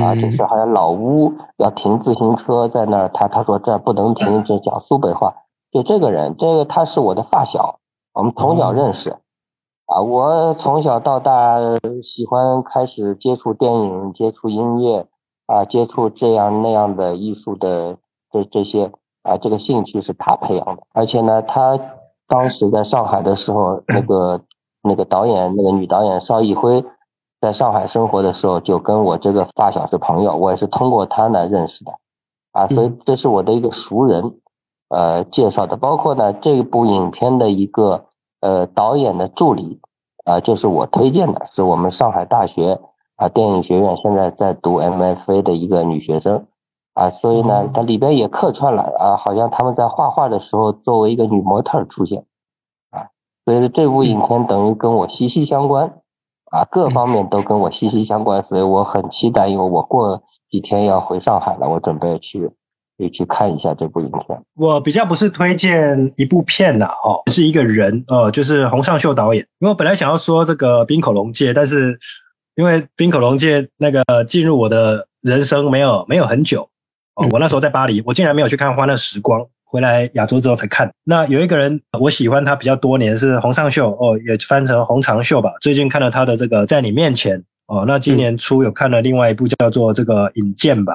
[0.02, 5.34] 啊，就是好像老屋要停自行车在那儿，他他说这不能停，这讲苏北话。
[5.72, 7.78] 就这个人，这个他是我的发小，
[8.12, 9.16] 我们从小认识。
[9.86, 11.56] 啊，我从小到大
[12.02, 15.06] 喜欢开始接触电影、接触音乐，
[15.46, 17.96] 啊，接触这样那样的艺术的
[18.30, 18.92] 这这些
[19.22, 20.82] 啊，这个兴趣是他培养的。
[20.92, 21.78] 而且呢，他
[22.28, 24.40] 当时在上海的时候，那个
[24.82, 26.84] 那个导演，那个女导演邵艺辉。
[27.40, 31.92] 在上海生活的时候，就跟我这个发小是朋友，我也是通过他呢认识的，
[32.52, 34.34] 啊，所以这是我的一个熟人，
[34.88, 35.74] 呃，介绍的。
[35.74, 38.04] 包括呢这部影片的一个
[38.40, 39.80] 呃导演的助理，
[40.26, 42.78] 啊，就是我推荐的，是我们上海大学
[43.16, 46.46] 啊电影学院现在在读 MFA 的一个女学生，
[46.92, 52.26] 啊，所以呢它里边也客串了啊，好像他们在画画的时候作为一个女模特出现，
[52.90, 53.08] 啊，
[53.46, 55.99] 所以这部影片等于跟我息息相关。
[56.50, 62.50] 啊，各方面都跟我息息相关，所以我很期待，因为我过几天要回上海了，我准备去
[62.98, 64.42] 可以去看一下这部影片。
[64.56, 69.46] 我比较不是推荐一部片呐，哦，是一个人，呃，就是洪尚秀导演。
[69.60, 71.98] 因为我本来想要说这个冰口龙介，但是
[72.56, 76.68] 因为冰口龙介那个进入我的人生没有没有很久，
[77.14, 79.40] 哦，我那时候在巴黎，我竟然没有去看《欢乐时光》。
[79.70, 85.52] 回来亚洲之后才看，那有一个人我喜欢他比较多年是洪尚秀哦，也翻成洪长秀吧。
[85.60, 90.94] 最近看了他的这个在你面前哦，那今年初有看了另外一部叫做这个引荐吧，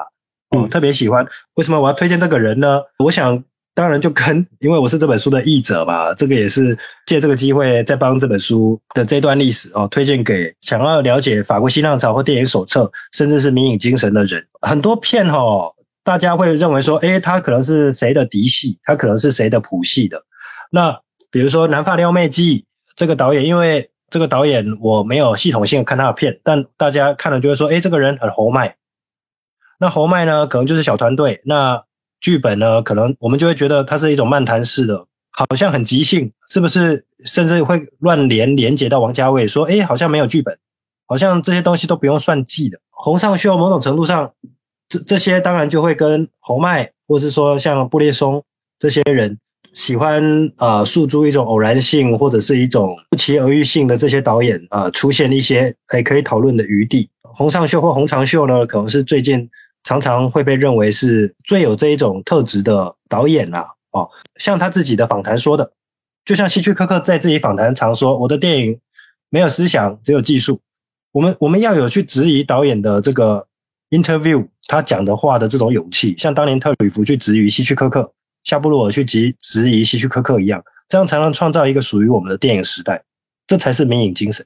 [0.50, 1.26] 哦，特别喜欢。
[1.56, 2.82] 为什么我要推荐这个人呢？
[3.00, 3.42] 我想
[3.74, 14.46] 当然就跟 因为我是这本书的译者嘛，这个也是借这个机会再帮这本书的这段历史哦推荐给想要了解法国新浪潮或电影手册，甚至是民影精神的人。
[14.62, 15.72] 很多片哈。
[16.06, 20.24] 大家会认为说，哎，他可能是谁的嫡系，他可能是谁的谱系的。
[20.70, 21.02] 那
[21.32, 22.60] 比如说《南发撩妹记》
[22.96, 28.76] 这个导演，因为这个导演我没有系统性看他的片，但大家看了就会说，哎，这个人很侯麦。
[29.80, 31.42] 那侯麦呢，可能就是小团队。
[31.44, 31.84] 那
[32.22, 37.08] 剧本呢，可能我们就会觉得它是一种漫谈式的，好像很即兴，是不是？
[37.26, 40.60] 甚至会乱连连接到王家卫，说，哎，好像没有剧本，
[41.08, 42.78] 好像这些东西都不用算计的。
[42.92, 44.34] 洪尚秀某种程度上。
[45.00, 48.44] 这些当然就会跟侯麦，或是说像布列松
[48.80, 49.38] 这些人
[49.74, 57.10] 喜欢啊诉诸一种偶然性或者是一种不期而遇性的这些导演啊，出现一些诶可以讨论的余地。
[57.22, 59.50] 洪尚秀或洪长秀呢，可能是最近
[59.84, 63.74] 常常会被认为是最有这一种特质的导演啦。
[63.92, 65.72] 哦，像他自己的访谈说的，
[66.24, 68.80] 就像希区柯克在自己访谈常说，我的电影
[69.30, 70.60] 没有思想，只有技术。
[71.12, 73.48] 我们我们要有去质疑导演的这个。
[73.92, 78.12] interview 他讲的话的这种勇气，像当年特吕弗去质疑希区柯克，
[78.44, 83.04] 夏布洛尔去质质疑希区柯克一样，这样才能创造一个属于我们的电影时代，
[83.46, 84.46] 这才是民影精神。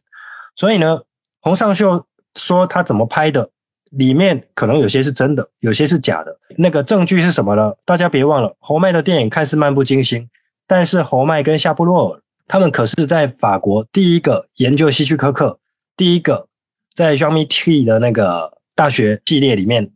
[0.56, 1.02] 所以呢，
[1.40, 2.06] 洪尚秀
[2.36, 3.50] 说他怎么拍的，
[3.92, 6.38] 里面可能有些是真的，有些是假的。
[6.58, 7.74] 那个证据是什么呢？
[7.86, 10.30] 大家别忘了，侯麦的电影看似漫不经心，
[10.68, 15.60] 但是侯麦跟夏布洛尔他们可是在法国第一个研究希区柯克，
[15.96, 16.48] 第一个
[16.94, 18.60] 在 Jean m i T 的那个。
[18.76, 19.92] 大学系列里面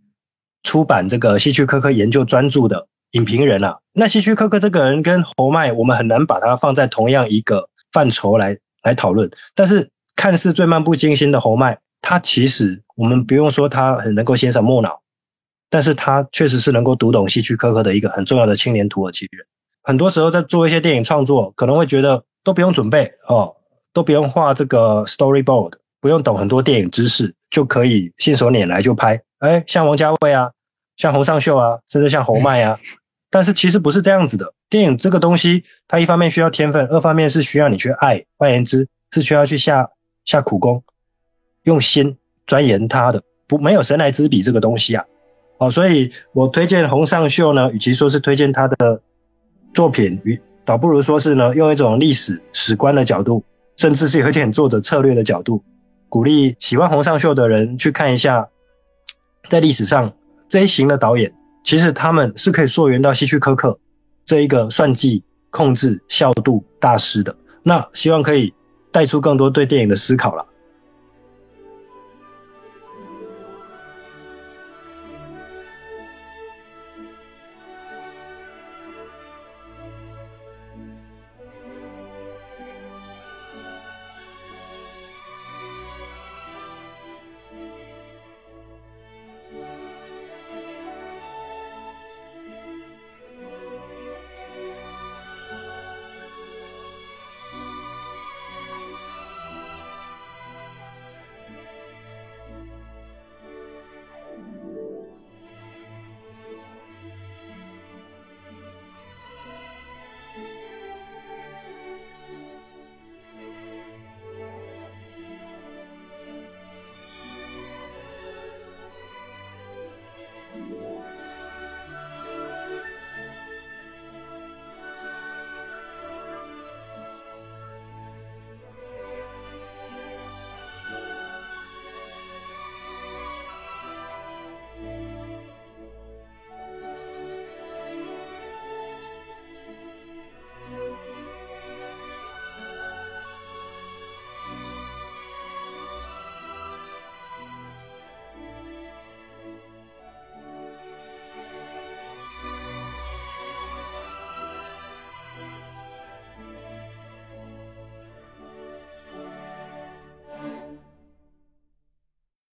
[0.64, 9.30] 出版这个希区柯克研究专著的影评人啊，那希区柯克这个人跟侯麦，我们很难把他放在同样一个范畴来来讨论。
[9.54, 15.02] 但是看似最漫不经心的侯麦，他其实我们不用说他很能够欣赏木脑，
[15.70, 19.46] 但是他确实是能够读懂希区柯克的一个很重要的青年土耳其人。
[19.84, 23.56] 很多时候在做一些电影创作，可能会觉得都不用准备哦，
[23.92, 25.74] 都不用画这个 storyboard。
[26.04, 30.52] 不用懂很多电影知识就可以信手拈来就拍，哎，像王家卫啊，
[30.98, 32.78] 像洪尚秀啊，甚至像侯麦啊。
[33.32, 34.54] 但是其实不是这样子的。
[34.70, 38.22] 电影这个东西，它一方面需要天分，二方面是需要你去爱。
[38.36, 39.90] 换言之，是需要去下
[40.26, 40.84] 下苦功，
[41.64, 42.18] 用心
[42.48, 43.24] 钻研它的。
[43.48, 45.06] 不，没有神来之笔这个东西啊。
[45.58, 49.02] 哦，所以我推荐洪尚秀呢，与其说是推荐他的
[49.74, 53.42] 作品，与倒不如说是呢，用一种历史史观的角度，
[53.78, 55.64] 甚至是有一点作者策略的角度。
[56.14, 58.48] 鼓励喜欢洪尚秀的人去看一下，
[59.50, 60.14] 在历史上
[60.48, 61.34] 这一型的导演，
[61.64, 63.80] 其实他们是可以溯源到希区柯克
[64.24, 67.36] 这一个算计、控制、效度大师的。
[67.64, 68.54] 那希望可以
[68.92, 70.46] 带出更多对电影的思考了。